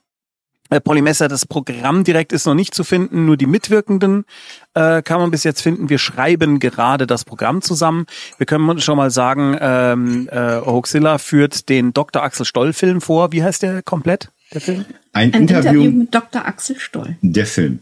[0.70, 4.26] Äh, Polymesser, das Programm direkt ist noch nicht zu finden, nur die Mitwirkenden
[4.74, 5.88] äh, kann man bis jetzt finden.
[5.88, 8.04] Wir schreiben gerade das Programm zusammen.
[8.36, 12.22] Wir können schon mal sagen, ähm, äh, Hoaxilla führt den Dr.
[12.22, 13.32] Axel Stoll Film vor.
[13.32, 14.84] Wie heißt der komplett, der Film?
[15.12, 16.44] Ein Ein Interview Interview, mit Dr.
[16.46, 17.16] Axel Stoll.
[17.22, 17.80] der Film.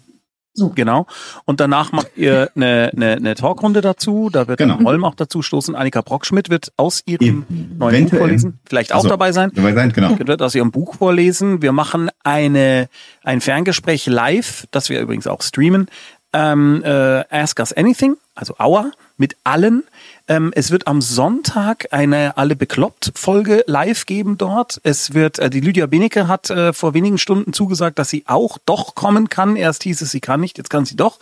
[0.75, 1.07] Genau.
[1.45, 4.31] Und danach macht ihr eine, eine, eine Talkrunde dazu.
[4.33, 4.79] Da wird Genau.
[4.85, 5.75] Holm auch dazu stoßen.
[5.75, 8.19] Annika Brockschmidt wird aus ihrem neuen Buch Eventuell.
[8.21, 8.59] vorlesen.
[8.67, 9.53] Vielleicht auch Also, dabei sein.
[9.55, 10.19] Dabei sein, genau.
[10.19, 11.61] wird aus ihrem Buch vorlesen.
[11.61, 12.89] Wir machen eine,
[13.23, 15.89] ein Ferngespräch live, das wir übrigens auch streamen.
[16.33, 19.85] Ähm, äh, Ask Us Anything, also Hour, mit allen.
[20.29, 24.81] Ähm, es wird am Sonntag eine Alle bekloppt Folge live geben dort.
[24.83, 28.59] Es wird, äh, die Lydia Benecke hat äh, vor wenigen Stunden zugesagt, dass sie auch
[28.67, 29.57] doch kommen kann.
[29.57, 31.19] Erst hieß es, sie kann nicht, jetzt kann sie doch.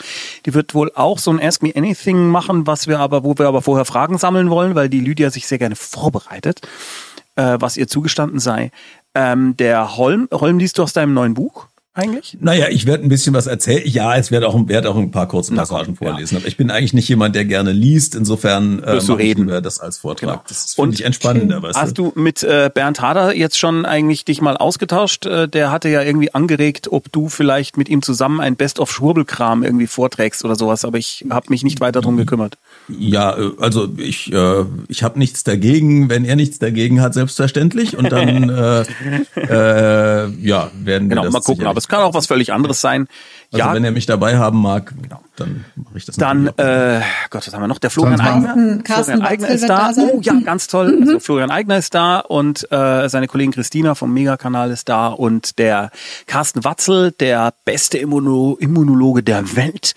[0.46, 3.46] Die wird wohl auch so ein Ask Me Anything machen, was wir aber, wo wir
[3.46, 6.62] aber vorher Fragen sammeln wollen, weil die Lydia sich sehr gerne vorbereitet
[7.36, 8.70] äh, was ihr zugestanden sei.
[9.14, 12.36] Ähm, der Holm, Holm liest du aus deinem neuen Buch eigentlich?
[12.40, 13.82] Naja, ich werde ein bisschen was erzählen.
[13.86, 16.12] Ja, es wird auch, werd auch ein paar kurze Passagen komm, ja.
[16.12, 16.36] vorlesen.
[16.38, 18.16] Aber ich bin eigentlich nicht jemand, der gerne liest.
[18.16, 19.44] Insofern äh, du ich reden.
[19.44, 20.28] lieber das als Vortrag.
[20.30, 20.42] Genau.
[20.48, 21.62] Das finde ich entspannender.
[21.62, 25.26] Weißt Hast du mit äh, Bernd Hader jetzt schon eigentlich dich mal ausgetauscht?
[25.26, 29.86] Äh, der hatte ja irgendwie angeregt, ob du vielleicht mit ihm zusammen ein Best-of-Schwurbelkram irgendwie
[29.86, 32.58] vorträgst oder sowas, aber ich habe mich nicht weiter drum gekümmert.
[32.88, 37.96] Ja, äh, also ich, äh, ich habe nichts dagegen, wenn er nichts dagegen hat, selbstverständlich.
[37.96, 38.84] Und dann äh,
[39.36, 41.66] äh, ja, werden wir Genau, das mal gucken.
[41.66, 43.06] Aber es kann auch was völlig anderes sein.
[43.52, 44.94] Also ja, wenn er mich dabei haben mag,
[45.36, 47.78] dann mache ich das dann, äh, Gott, was haben wir noch?
[47.78, 48.82] Der Florian Eigner.
[48.82, 49.92] Carsten- Florian Eigner ist da.
[49.92, 50.02] da.
[50.02, 50.96] Oh ja, ganz toll.
[51.00, 55.58] Also Florian Eigner ist da und äh, seine Kollegin Christina vom Megakanal ist da und
[55.58, 55.90] der
[56.26, 59.94] Carsten Watzel, der beste Immuno Immunologe der Welt,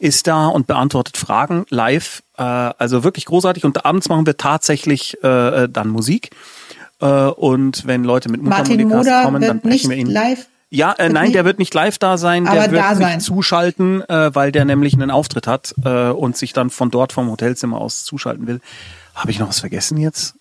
[0.00, 2.22] ist da und beantwortet Fragen live.
[2.36, 3.64] Äh, also wirklich großartig.
[3.64, 6.30] Und abends machen wir tatsächlich äh, dann Musik.
[7.00, 10.06] Äh, und wenn Leute mit Martin Mundharmonikas Moder kommen, dann wird nicht brechen wir ihn.
[10.10, 10.46] live.
[10.70, 13.06] Ja, äh, nein, nicht- der wird nicht live da sein, Aber der wird da sich
[13.06, 13.20] sein.
[13.20, 17.30] zuschalten, äh, weil der nämlich einen Auftritt hat äh, und sich dann von dort vom
[17.30, 18.60] Hotelzimmer aus zuschalten will.
[19.14, 20.34] Habe ich noch was vergessen jetzt?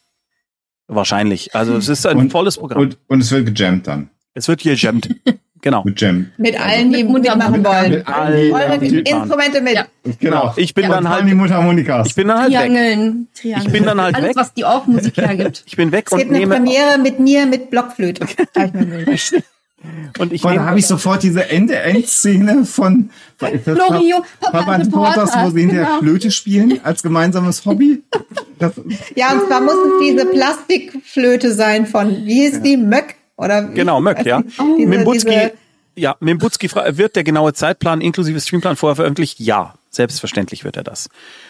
[0.87, 1.55] Wahrscheinlich.
[1.55, 2.81] Also es ist ein Und- volles Programm.
[2.81, 4.09] Und, und es wird gejammt dann.
[4.33, 5.09] es wird hier jammt.
[5.61, 5.83] genau.
[5.85, 6.29] Mit Jam.
[6.37, 7.81] Mit allen, die mitmachen Mundharmonika.
[7.81, 7.91] wollen.
[7.91, 8.85] Mit allen, Eure.
[8.85, 9.73] Instrumente mit.
[9.75, 9.85] Ja.
[10.19, 10.53] Genau.
[10.57, 12.07] Ich bin Ja, dann halt, die Mundharmonikas.
[12.07, 12.59] ich bin dann halt weg.
[12.59, 13.65] Triangeln, Triangeln.
[13.67, 14.35] Ich bin dann halt Alles, weg.
[14.35, 15.63] was die Org-Musik hergibt.
[15.65, 16.55] Ich bin weg Es gibt und eine nehme.
[16.55, 18.25] Premiere mit mir mit Blockflöte.
[20.17, 23.63] Und ich Und da habe ich sofort diese Ende-Endszene von ist?
[23.63, 25.99] Florio, Papa Papa and Reporters, wo sie hinterher genau.
[25.99, 28.01] Flöte spielen als gemeinsames Hobby.
[28.57, 28.73] Das,
[29.15, 33.15] Ja, und zwar muss es diese Plastikflöte sein von, wie hieß die, Möck?
[33.37, 33.63] Oder?
[33.63, 34.41] Genau, Möck, ja.
[34.77, 35.51] Diese, mit Butzki, diese,
[35.97, 36.15] ja,
[36.69, 39.39] fra- wird der genaue Zeitplan inklusive Streamplan vorher veröffentlicht?
[39.39, 41.09] Ja, selbstverständlich wird er das.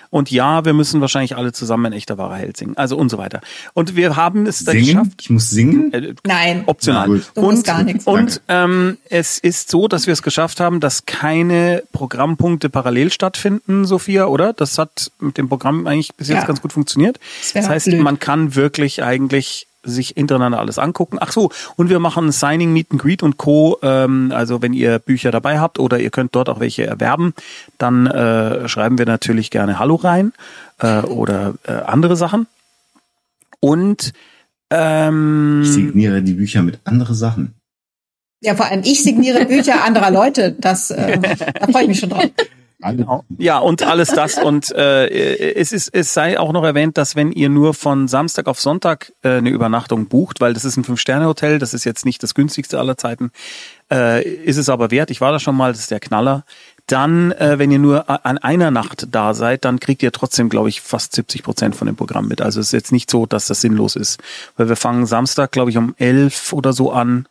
[0.09, 2.77] Und ja, wir müssen wahrscheinlich alle zusammen ein echter wahrer Held singen.
[2.77, 3.41] Also und so weiter.
[3.73, 4.85] Und wir haben es dann singen?
[5.03, 5.21] geschafft.
[5.21, 5.91] Ich muss singen?
[5.91, 6.63] Äh, nein.
[6.65, 7.07] optional.
[7.09, 7.31] Na gut.
[7.35, 8.05] Du und gar nichts.
[8.07, 13.83] und ähm, es ist so, dass wir es geschafft haben, dass keine Programmpunkte parallel stattfinden,
[13.85, 14.53] Sophia, oder?
[14.53, 16.45] Das hat mit dem Programm eigentlich bis jetzt Ja.
[16.47, 17.19] ganz gut funktioniert.
[17.41, 17.99] Das Das heißt, blöd.
[18.01, 21.17] man kann wirklich eigentlich sich hintereinander alles angucken.
[21.19, 23.77] Ach so, und wir machen Signing, Meet and Greet und Co.
[23.81, 27.33] Ähm, also wenn ihr Bücher dabei habt oder ihr könnt dort auch welche erwerben,
[27.77, 30.33] dann äh, schreiben wir natürlich gerne Hallo rein
[30.79, 32.47] äh, oder äh, andere Sachen.
[33.59, 34.13] Und
[34.69, 37.53] ähm, Ich signiere die Bücher mit andere Sachen.
[38.41, 40.51] Ja, vor allem ich signiere Bücher anderer Leute.
[40.59, 41.17] Das, äh,
[41.59, 42.25] da freue ich mich schon drauf.
[42.79, 43.23] Genau.
[43.39, 44.37] Ja, und alles das.
[44.37, 48.47] Und äh, es, ist, es sei auch noch erwähnt, dass wenn ihr nur von Samstag
[48.47, 52.21] auf Sonntag äh, eine Übernachtung bucht, weil das ist ein Fünf-Sterne-Hotel, das ist jetzt nicht
[52.21, 53.31] das günstigste aller Zeiten,
[53.91, 55.09] äh, ist es aber wert.
[55.09, 56.45] Ich war da schon mal, das ist der Knaller.
[56.85, 60.69] Dann, äh, wenn ihr nur an einer Nacht da seid, dann kriegt ihr trotzdem, glaube
[60.69, 62.41] ich, fast 70 Prozent von dem Programm mit.
[62.41, 64.21] Also es ist jetzt nicht so, dass das sinnlos ist.
[64.55, 67.27] Weil wir fangen Samstag, glaube ich, um elf oder so an.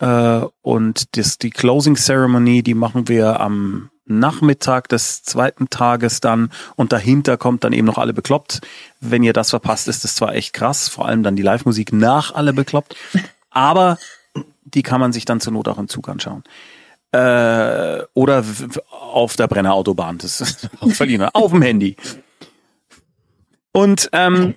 [0.00, 6.50] Äh, und das, die Closing Ceremony, die machen wir am Nachmittag des zweiten Tages dann
[6.76, 8.60] und dahinter kommt dann eben noch alle bekloppt.
[9.00, 12.34] Wenn ihr das verpasst, ist das zwar echt krass, vor allem dann die Live-Musik nach
[12.34, 12.96] alle bekloppt,
[13.50, 13.98] aber
[14.64, 16.44] die kann man sich dann zur Not auch im Zug anschauen.
[17.12, 18.44] Äh, oder
[18.90, 21.28] auf der Brennerautobahn, das ist auch neu.
[21.32, 21.96] auf dem Handy.
[23.76, 24.54] Und ähm,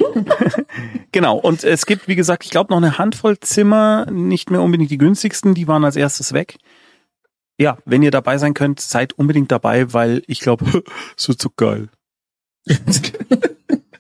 [1.11, 4.91] genau, und es gibt, wie gesagt, ich glaube noch eine Handvoll Zimmer, nicht mehr unbedingt
[4.91, 6.57] die günstigsten, die waren als erstes weg.
[7.57, 10.65] Ja, wenn ihr dabei sein könnt, seid unbedingt dabei, weil ich glaube,
[11.17, 11.89] es wird so geil.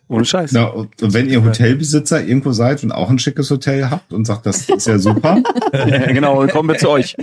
[0.09, 0.53] Ohne Scheiß.
[0.53, 4.23] Na, und und wenn ihr Hotelbesitzer irgendwo seid und auch ein schickes Hotel habt und
[4.23, 7.17] sagt, das ist ja super, genau, dann kommen wir zu euch.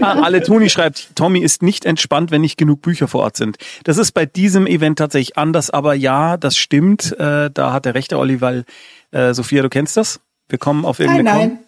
[0.00, 3.58] Ah, alle Toni schreibt, Tommy ist nicht entspannt, wenn nicht genug Bücher vor Ort sind.
[3.84, 7.12] Das ist bei diesem Event tatsächlich anders, aber ja, das stimmt.
[7.12, 8.64] Äh, da hat der rechte Olli, weil
[9.12, 10.18] äh, Sophia, du kennst das?
[10.48, 11.58] Wir kommen auf Nein, irgendeine nein.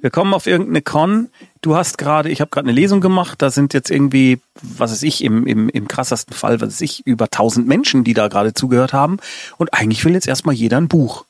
[0.00, 1.30] Wir kommen auf irgendeine Con.
[1.66, 5.02] Du hast gerade, ich habe gerade eine Lesung gemacht, da sind jetzt irgendwie, was weiß
[5.02, 8.54] ich, im, im, im krassesten Fall, was weiß ich, über 1000 Menschen, die da gerade
[8.54, 9.16] zugehört haben.
[9.56, 11.24] Und eigentlich will jetzt erstmal jeder ein Buch.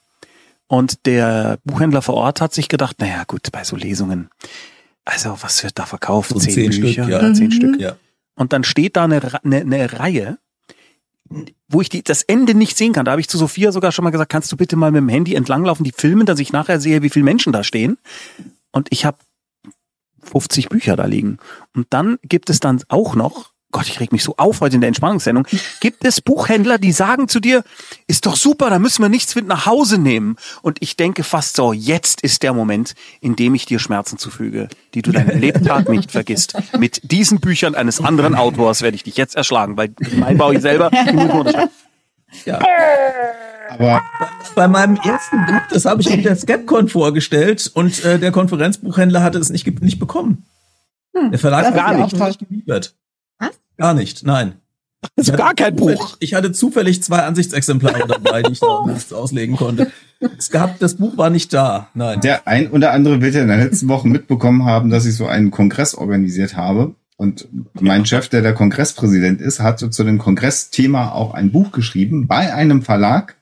[0.67, 4.29] Und der Buchhändler vor Ort hat sich gedacht, naja gut, bei so Lesungen,
[5.07, 6.29] also was wird da verkauft?
[6.29, 7.19] So zehn Stück, Bücher, ja.
[7.19, 7.53] oder zehn Mhm.
[7.53, 7.81] Stück.
[7.81, 7.97] Ja.
[8.35, 10.37] Und dann steht da eine, eine, eine Reihe,
[11.67, 13.07] wo ich die, das Ende nicht sehen kann.
[13.07, 15.09] Da habe ich zu Sophia sogar schon mal gesagt, kannst du bitte mal mit dem
[15.09, 17.97] Handy entlanglaufen, die filmen, dass ich nachher sehe, wie viele Menschen da stehen.
[18.71, 19.17] Und ich habe
[20.27, 21.39] 50 Bücher da liegen.
[21.75, 24.81] Und dann gibt es dann auch noch, Gott, ich reg mich so auf heute in
[24.81, 25.47] der Entspannungssendung,
[25.81, 27.63] gibt es Buchhändler, die sagen zu dir,
[28.07, 30.37] ist doch super, da müssen wir nichts mit nach Hause nehmen.
[30.63, 34.69] Und ich denke fast so, jetzt ist der Moment, in dem ich dir Schmerzen zufüge,
[34.95, 36.57] die du deinen Lebtag nicht vergisst.
[36.79, 40.63] Mit diesen Büchern eines anderen Autors werde ich dich jetzt erschlagen, weil mein baue ich
[40.63, 40.91] selber.
[41.13, 41.71] unterschreiben.
[43.71, 44.03] aber
[44.55, 49.23] Bei meinem ersten Buch, das habe ich in der Skepcon vorgestellt und äh, der Konferenzbuchhändler
[49.23, 50.45] hatte es nicht, nicht bekommen.
[51.33, 52.95] Der Verlag hat auch nicht geliefert.
[53.39, 53.51] Was?
[53.79, 54.55] Gar nicht, nein.
[55.17, 56.17] Also gar kein zufällig- Buch.
[56.21, 59.91] Ich hatte zufällig zwei Ansichtsexemplare dabei, die ich noch nichts auslegen konnte.
[60.39, 62.21] Es gab, das Buch war nicht da, nein.
[62.21, 65.27] der ein oder andere wird ja in der letzten Woche mitbekommen haben, dass ich so
[65.27, 66.95] einen Kongress organisiert habe.
[67.19, 67.49] Und
[67.81, 72.53] mein Chef, der der Kongresspräsident ist, hat zu dem Kongressthema auch ein Buch geschrieben bei
[72.53, 73.37] einem Verlag.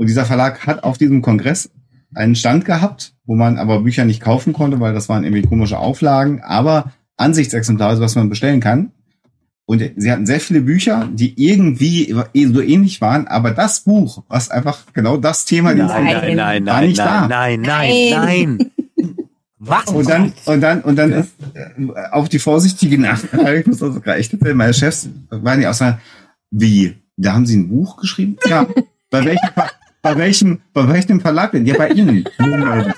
[0.00, 1.68] Und dieser Verlag hat auf diesem Kongress
[2.14, 5.78] einen Stand gehabt, wo man aber Bücher nicht kaufen konnte, weil das waren irgendwie komische
[5.78, 8.92] Auflagen, aber Ansichtsexemplare, also was man bestellen kann.
[9.66, 14.50] Und sie hatten sehr viele Bücher, die irgendwie so ähnlich waren, aber das Buch, was
[14.50, 17.28] einfach genau das Thema Nein, nein, nein, war nein, nicht da.
[17.28, 18.70] nein, nein, nein, nein.
[19.58, 19.84] Was?
[19.88, 23.92] Und dann, und dann, und dann ist äh, auf die vorsichtige Nachfrage, ich muss das
[23.92, 25.98] sogar echt erzählen, meine Chefs waren ja auch sagen,
[26.50, 28.38] wie, da haben sie ein Buch geschrieben?
[28.48, 28.66] Ja.
[29.10, 29.70] Bei welchem, Ver-
[30.02, 31.66] bei welchem, bei welchem Verlag denn?
[31.66, 32.24] Ja, bei Ihnen.
[32.38, 32.94] Und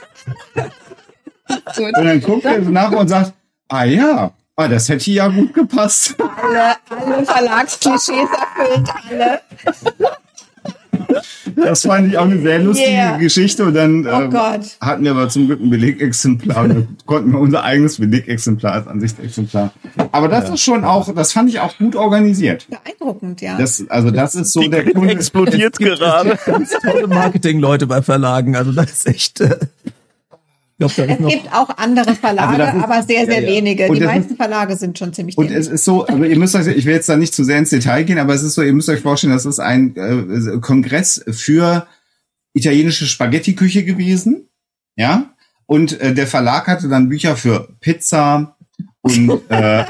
[1.95, 3.33] dann guckt er nach und sagt,
[3.69, 6.15] ah ja, ah, das hätte ja gut gepasst.
[6.19, 9.41] Alle, alle Verlagsklischees erfüllt, alle.
[11.57, 13.17] Das fand ich auch eine sehr lustige Yeah.
[13.19, 13.65] Geschichte.
[13.65, 14.61] Und dann Oh ähm, Gott.
[14.81, 16.65] hatten wir aber zum Glück ein Belegexemplar.
[16.65, 19.73] Und dann konnten wir unser eigenes Belegexemplar als Ansichtsexemplar.
[20.13, 22.67] Aber das ist schon auch, das fand ich auch gut organisiert.
[22.69, 23.57] Beeindruckend, ja.
[23.59, 25.11] Das, also das ist so Die der Kunde.
[25.13, 26.39] explodiert gerade.
[26.47, 29.41] Ganz tolle Marketingleute bei Verlagen, also das ist echt.
[29.41, 29.57] Äh,
[30.87, 33.49] ist Es noch gibt auch andere Verlage, Also ist- aber sehr, sehr ja.
[33.49, 33.89] wenige.
[33.89, 35.67] Und Die meisten Verlage sind schon ziemlich Und dämlich.
[35.67, 37.71] es ist so, aber ihr müsst euch, ich will jetzt da nicht zu sehr ins
[37.71, 41.25] Detail gehen, aber es ist so, ihr müsst euch vorstellen, das ist ein äh, Kongress
[41.31, 41.87] für
[42.55, 44.49] italienische Spaghetti-Küche gewesen,
[44.97, 45.31] ja.
[45.67, 48.57] Und äh, der Verlag hatte dann Bücher für Pizza
[49.01, 49.81] und äh,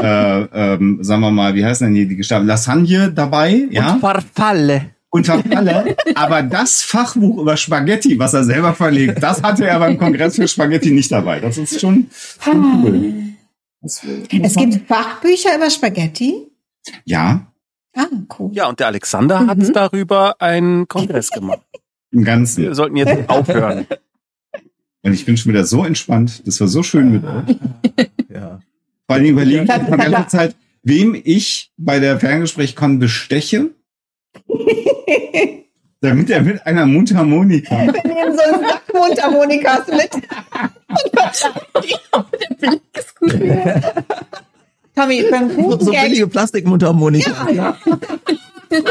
[0.43, 2.47] äh, ähm, sagen wir mal, wie heißen denn hier die Gestatten?
[2.47, 3.98] Lasagne dabei, ja.
[4.01, 4.90] Farfalle.
[5.12, 5.97] Und alle.
[6.14, 10.48] Aber das Fachbuch über Spaghetti, was er selber verlegt, das hatte er beim Kongress für
[10.48, 11.39] Spaghetti nicht dabei.
[11.40, 12.09] Das ist schon,
[12.40, 13.12] schon cool.
[13.80, 16.48] Das, Es man- gibt Fachbücher über Spaghetti.
[17.05, 17.47] ja
[17.94, 18.06] Ah,
[18.39, 18.51] cool.
[18.55, 21.60] Ja, und der Alexander hat darüber einen Kongress gemacht.
[22.10, 22.62] im Ganzen.
[22.64, 23.86] Wir sollten jetzt aufhören.
[25.05, 26.47] Und ich bin schon wieder so entspannt.
[26.47, 27.56] Das war so schön mit euch.
[28.32, 28.60] ja.
[29.06, 33.70] Vor allem überlege ich die ganze Zeit, wem ich bei der Ferngespräch-Con besteche,
[36.01, 37.71] damit er mit einer Mundharmonika.
[37.81, 40.11] Wir nehmen so einen Sack Mundharmonikas mit.
[44.95, 47.77] Tommy, für einen So, guten so Gag, billige Plastikmundharmonika.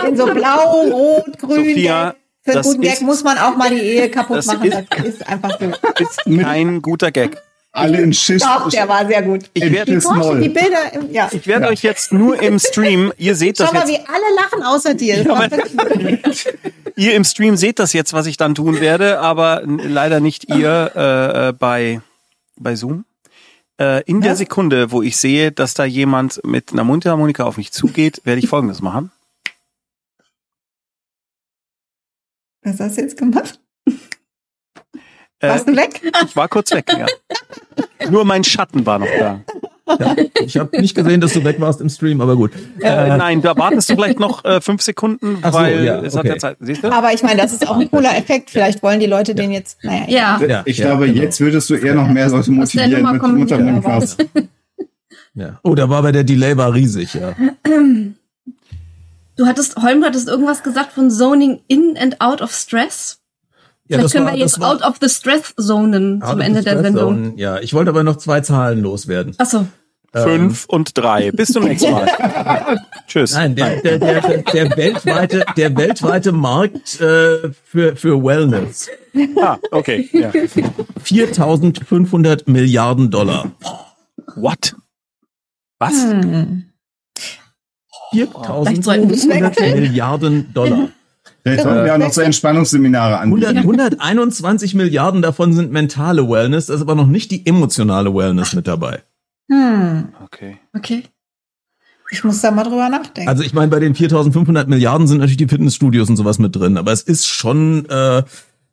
[0.07, 2.15] in so blau, rot, grün, Sophia.
[2.43, 4.63] Für einen das guten Gag ist- muss man auch mal die Ehe kaputt das machen.
[4.71, 5.65] ist- Das ist einfach so.
[6.03, 7.37] Ist kein guter Gag.
[7.73, 8.43] Alle in Schiss.
[8.43, 9.49] Doch, der war sehr gut.
[9.53, 11.29] Ich in werde die Bilder, im, ja.
[11.31, 14.35] ich werde euch jetzt nur im Stream, ihr seht Schau das mal, jetzt, wie alle
[14.35, 15.23] lachen außer dir.
[15.23, 16.47] Wirklich-
[16.97, 20.91] ihr im Stream seht das jetzt, was ich dann tun werde, aber leider nicht ihr
[20.95, 22.01] äh, äh, bei,
[22.57, 23.05] bei Zoom.
[23.79, 24.35] Äh, in der?
[24.35, 28.49] Sekunde, wo ich sehe, dass da jemand mit einer Mundharmonika auf mich zugeht, werde ich
[28.49, 29.11] folgendes machen.
[32.63, 33.60] Was hast du jetzt gemacht?
[35.41, 36.01] Äh, Warst du weg?
[36.25, 37.07] ich war kurz weg, ja.
[38.09, 39.41] Nur mein Schatten war noch da.
[40.45, 42.51] Ich habe nicht gesehen, dass du weg warst im Stream, aber gut.
[42.79, 46.13] Äh, nein, da wartest du vielleicht noch äh, fünf Sekunden, Ach so, weil ja, es
[46.15, 46.29] hat okay.
[46.33, 46.57] ja Zeit.
[46.61, 46.91] Siehst du?
[46.91, 48.51] Aber ich meine, das ist auch ein cooler Effekt.
[48.51, 50.05] Vielleicht wollen die Leute den jetzt, naja.
[50.07, 50.39] Ja.
[50.47, 51.21] Ja, Ich ja, glaube, genau.
[51.23, 54.17] jetzt würdest du eher noch mehr Leute motivieren mit wieder Mundharmonikas.
[55.33, 55.59] Ja.
[55.63, 57.33] Oh, da war aber der Delay war riesig, ja.
[59.37, 63.20] Du hattest, Holm, du hattest irgendwas gesagt von Zoning in and out of stress.
[63.91, 67.37] Ja Vielleicht können wir jetzt out of the stress zonen zum Ende der Sendung.
[67.37, 69.35] Ja, ich wollte aber noch zwei Zahlen loswerden.
[69.37, 69.67] Achso.
[70.13, 71.31] Fünf und drei.
[71.31, 72.05] Bis zum nächsten Mal.
[73.07, 73.33] Tschüss.
[73.33, 78.89] Nein, der, der, der, der, der weltweite, der weltweite Markt äh, für, für Wellness.
[79.41, 80.09] Ah, okay.
[80.11, 80.29] Ja.
[80.29, 83.51] 4.500 Milliarden Dollar.
[84.35, 84.75] What?
[85.79, 85.93] Was?
[85.93, 86.65] Hm.
[88.13, 90.89] 4.500 Milliarden Dollar.
[91.43, 93.69] Vielleicht sollten wir auch noch so Entspannungsseminare 100, anbieten.
[93.69, 98.67] 121 Milliarden davon sind mentale Wellness, da ist aber noch nicht die emotionale Wellness mit
[98.67, 99.01] dabei.
[99.49, 100.09] Hm.
[100.23, 100.57] Okay.
[100.77, 101.03] Okay.
[102.11, 103.29] Ich muss da mal drüber nachdenken.
[103.29, 106.77] Also ich meine, bei den 4.500 Milliarden sind natürlich die Fitnessstudios und sowas mit drin,
[106.77, 108.25] aber es ist schon äh, eine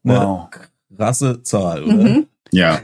[0.02, 0.48] Wow.
[0.96, 1.94] krasse Zahl, oder?
[1.94, 2.26] Mhm.
[2.50, 2.80] Ja.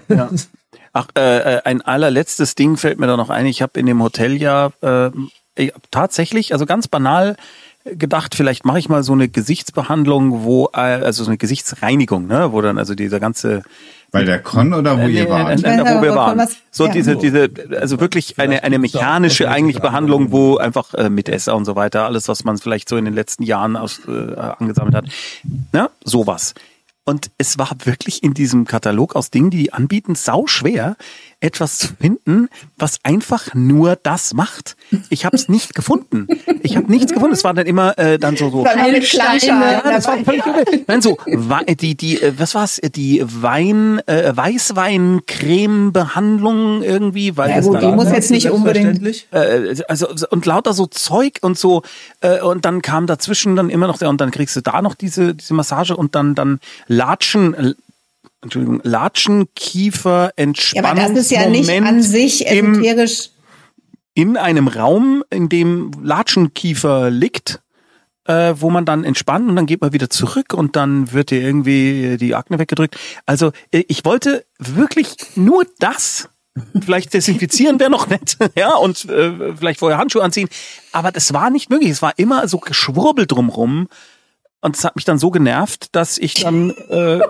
[0.92, 3.46] Ach, äh, äh, ein allerletztes Ding fällt mir da noch ein.
[3.46, 5.10] Ich habe in dem Hotel ja äh,
[5.56, 7.36] ich hab tatsächlich, also ganz banal
[7.84, 12.52] gedacht, vielleicht mache ich mal so eine Gesichtsbehandlung, wo äh, also so eine Gesichtsreinigung, ne,
[12.52, 13.62] wo dann also dieser ganze
[14.10, 15.62] Bei der Con oder wo Äh, ihr wart?
[15.62, 16.38] äh, äh, wo wir waren.
[16.38, 16.92] was- So ja.
[16.92, 21.64] diese, diese, also wirklich eine, eine mechanische eigentlich Behandlung, wo einfach äh, mit Esser und
[21.66, 25.04] so weiter, alles, was man vielleicht so in den letzten Jahren aus, äh, angesammelt hat.
[25.72, 26.54] Na, sowas.
[27.06, 30.96] Und es war wirklich in diesem Katalog aus Dingen, die die anbieten, sau schwer,
[31.40, 34.76] etwas zu finden, was einfach nur das macht.
[35.10, 36.28] Ich habe es nicht gefunden.
[36.62, 37.34] Ich habe nichts gefunden.
[37.34, 39.38] Es war dann immer äh, dann so so Heilsteine.
[39.38, 40.84] Klatschalen ja, das war völlig übel.
[40.86, 41.18] Nein, so,
[41.80, 42.80] die, die, äh, was war's?
[42.94, 49.02] Die Wein, äh, Weißwein-Creme-Behandlung irgendwie, weil Ja, das gut, dann, die muss jetzt nicht unbedingt.
[49.32, 51.82] Äh, also, und lauter so Zeug und so,
[52.20, 54.94] äh, und dann kam dazwischen dann immer noch der, und dann kriegst du da noch
[54.94, 57.74] diese, diese Massage und dann, dann Latschen,
[58.44, 63.30] Entschuldigung, Latschen, Kiefer, Ja, aber das ist ja nicht an sich im- esoterisch.
[64.14, 67.60] in einem Raum, in dem Latschenkiefer liegt,
[68.26, 71.40] äh, wo man dann entspannt und dann geht man wieder zurück und dann wird dir
[71.42, 72.96] irgendwie die Akne weggedrückt.
[73.26, 76.28] Also äh, ich wollte wirklich nur das.
[76.84, 80.48] Vielleicht desinfizieren wäre noch nett, ja, und äh, vielleicht vorher Handschuhe anziehen.
[80.92, 81.90] Aber das war nicht möglich.
[81.90, 83.88] Es war immer so Geschwurbel drumrum.
[84.64, 87.20] Und es hat mich dann so genervt, dass ich dann äh,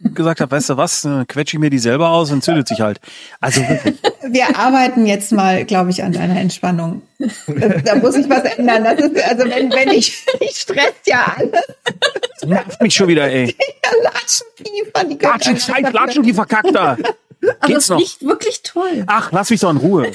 [0.00, 2.82] gesagt habe, weißt du was, äh, quetsche ich mir die selber aus und zündet sich
[2.82, 3.00] halt.
[3.40, 3.98] Also wirklich.
[4.28, 7.00] Wir arbeiten jetzt mal, glaube ich, an deiner Entspannung.
[7.46, 8.84] Da, da muss ich was ändern.
[8.84, 11.50] Das ist, also wenn, wenn ich, ich stresst ja alles.
[12.40, 13.56] Das nervt mich schon wieder, ey.
[14.02, 16.98] Latschenkiefer, die können Latschen, einfach scheiß dafür- Latschen, die Verkackter.
[17.60, 17.98] Aber Geht's es noch?
[18.00, 19.04] riecht wirklich toll.
[19.06, 20.12] Ach, lass mich doch in Ruhe.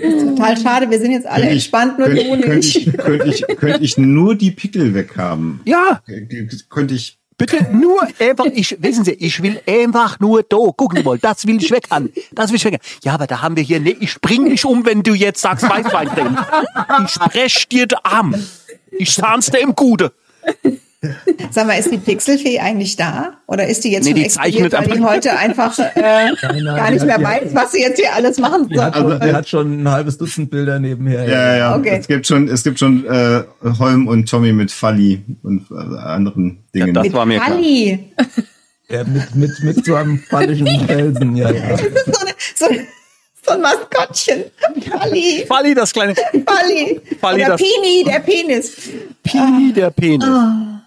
[0.00, 2.76] Total schade, wir sind jetzt alle ich, entspannt, nur könnte, du könnte, nicht.
[2.76, 5.60] ich, könnte, ich, könnte ich nur die Pickel weghaben.
[5.64, 6.02] Ja,
[6.68, 10.58] Könnte ich Bitte nur einfach, ich, wissen Sie, ich will einfach nur da.
[10.76, 12.10] Gucken Sie mal, das will ich weg an.
[12.32, 12.80] Das will ich weg an.
[13.02, 15.66] Ja, aber da haben wir hier, nee, ich spring nicht um, wenn du jetzt sagst
[15.66, 16.36] Weißwein trinken.
[17.06, 18.34] Ich brech dir den Arm.
[18.90, 20.12] Ich zahn's dir im Gute.
[21.50, 23.38] Sag mal, ist die Pixelfee eigentlich da?
[23.46, 26.90] Oder ist die jetzt Nee, schon die zeichnet weil die heute einfach äh, nein, gar
[26.90, 28.92] nicht mehr weiß, was sie jetzt hier alles machen soll?
[28.92, 31.24] schon, die hat schon ein halbes Dutzend Bilder nebenher.
[31.24, 31.76] Ja, ja, ja.
[31.76, 31.96] Okay.
[32.00, 33.42] Es gibt schon, es gibt schon äh,
[33.78, 36.92] Holm und Tommy mit Falli und äh, anderen Dingen.
[36.92, 37.48] das war mir klar.
[37.48, 38.12] Halli.
[38.90, 41.76] Ja, mit, mit, mit so einem fallischen Felsen, ja, ja.
[41.78, 42.66] So, eine, so,
[43.46, 44.44] so ein Maskottchen.
[45.00, 45.44] Halli.
[45.48, 47.00] Falli, das kleine Falli.
[47.18, 48.72] Falli, Oder das- Pini, der Penis.
[49.22, 50.26] Pini, der Penis.
[50.26, 50.79] Pini,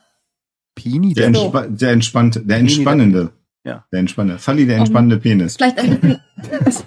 [0.76, 3.32] der, der entspa der entspannte, der entspannende.
[3.66, 3.86] Ja.
[3.92, 4.40] Der entspannende.
[4.40, 5.56] Falli, der entspannende Penis.
[5.56, 6.20] Vielleicht ein.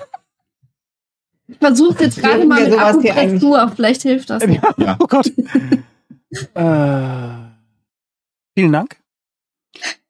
[1.49, 4.43] Ich versuche jetzt gerade mal mit Akupressur, vielleicht hilft das.
[4.77, 4.97] Ja.
[4.99, 5.29] Oh Gott.
[6.55, 7.29] äh,
[8.57, 8.97] vielen Dank.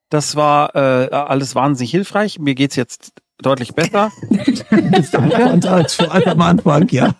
[0.09, 2.39] Das war äh, alles wahnsinnig hilfreich.
[2.39, 4.11] Mir geht's jetzt deutlich besser.
[5.11, 5.69] Danke.
[5.69, 7.13] als vor allem am Anfang, ja.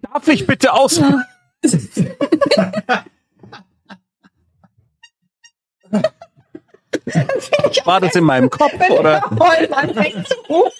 [0.00, 1.02] Darf ich bitte aus?
[7.84, 9.22] War das in meinem Kopf oder?
[9.30, 10.72] Holm anfängt zu rufen.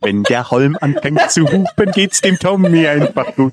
[0.00, 3.52] Wenn der Holm anfängt zu hupen, geht's dem Tommy einfach gut.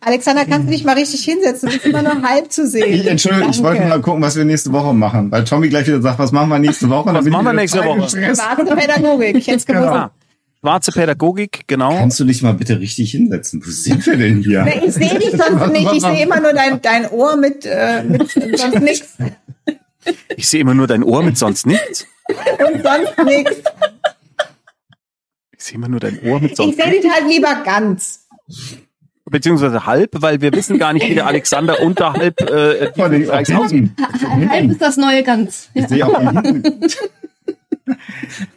[0.00, 1.68] Alexander, kannst du dich mal richtig hinsetzen?
[1.68, 2.92] Du bist immer nur halb zu sehen.
[2.92, 5.32] Ich, Entschuldigung, ich wollte mal gucken, was wir nächste Woche machen.
[5.32, 7.12] Weil Tommy gleich wieder sagt, was machen wir nächste Woche?
[7.14, 8.08] Was machen wir nächste Woche?
[8.08, 9.36] Schwarze Pädagogik.
[9.36, 9.88] Ich hätte es gewusst.
[9.88, 10.10] Ah,
[10.60, 11.96] schwarze Pädagogik, genau.
[11.96, 13.62] Kannst du dich mal bitte richtig hinsetzen?
[13.64, 14.66] Wo sind wir denn hier?
[14.84, 15.92] Ich sehe dich sonst nicht.
[15.92, 19.16] Ich sehe immer nur dein, dein Ohr mit, äh, mit sonst nichts.
[20.36, 22.06] Ich sehe immer nur dein Ohr mit sonst nichts.
[22.28, 23.62] Und sonst nichts.
[25.56, 27.02] Ich sehe immer nur dein Ohr mit Ich sonst sehe nichts.
[27.02, 28.26] dich halt lieber ganz.
[29.26, 32.90] Beziehungsweise halb, weil wir wissen gar nicht, wie der Alexander unterhalb äh,
[33.54, 33.90] aussieht.
[34.48, 35.70] Halb ist das neue Ganz.
[35.74, 36.62] Ich sehe auch hinten.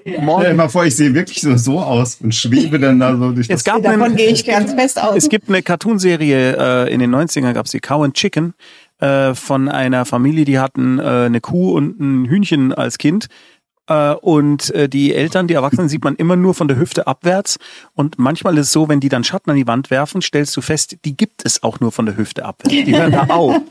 [0.04, 3.32] Stell dir mal vor, ich sehe wirklich so, so aus und schwebe dann da so
[3.32, 3.64] durch Es das.
[3.66, 5.16] gab Davon gehe ich ganz fest aus.
[5.18, 6.56] Es gibt eine Cartoonserie
[6.88, 8.54] äh, in den 90ern, gab es die Cow and Chicken
[9.00, 13.28] äh, von einer Familie, die hatten äh, eine Kuh und ein Hühnchen als Kind.
[13.88, 17.58] Äh, und äh, die Eltern, die Erwachsenen, sieht man immer nur von der Hüfte abwärts.
[17.94, 20.62] Und manchmal ist es so, wenn die dann Schatten an die Wand werfen, stellst du
[20.62, 22.74] fest, die gibt es auch nur von der Hüfte abwärts.
[22.74, 23.62] Die hören da auf.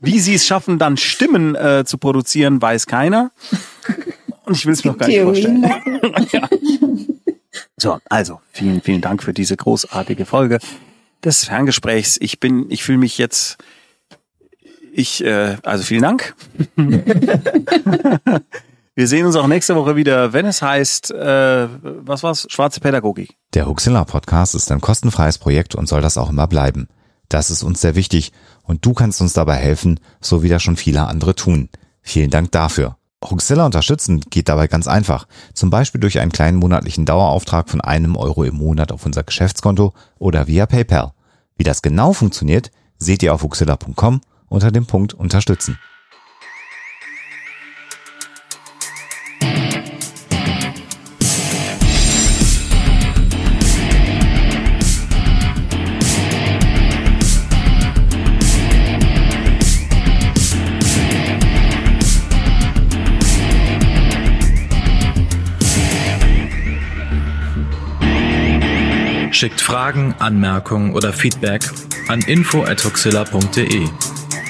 [0.00, 3.30] Wie sie es schaffen, dann Stimmen äh, zu produzieren, weiß keiner.
[4.44, 5.62] Und ich will es mir noch gar nicht vorstellen.
[5.62, 7.20] Theorien.
[7.78, 10.58] So, also vielen, vielen Dank für diese großartige Folge
[11.24, 12.16] des Ferngesprächs.
[12.20, 13.58] Ich bin, ich fühle mich jetzt,
[14.96, 16.34] ich, äh, also vielen Dank.
[18.94, 22.46] Wir sehen uns auch nächste Woche wieder, wenn es heißt, äh, was war's?
[22.48, 23.36] Schwarze Pädagogik.
[23.52, 26.88] Der Huxilla Podcast ist ein kostenfreies Projekt und soll das auch immer bleiben.
[27.28, 28.32] Das ist uns sehr wichtig
[28.62, 31.68] und du kannst uns dabei helfen, so wie das schon viele andere tun.
[32.00, 32.96] Vielen Dank dafür.
[33.22, 35.26] Huxilla unterstützen geht dabei ganz einfach.
[35.52, 39.92] Zum Beispiel durch einen kleinen monatlichen Dauerauftrag von einem Euro im Monat auf unser Geschäftskonto
[40.18, 41.12] oder via PayPal.
[41.58, 45.78] Wie das genau funktioniert, seht ihr auf huxilla.com unter dem Punkt Unterstützen.
[69.36, 71.62] Schickt Fragen, Anmerkungen oder Feedback
[72.08, 73.86] an info@huxilla.de.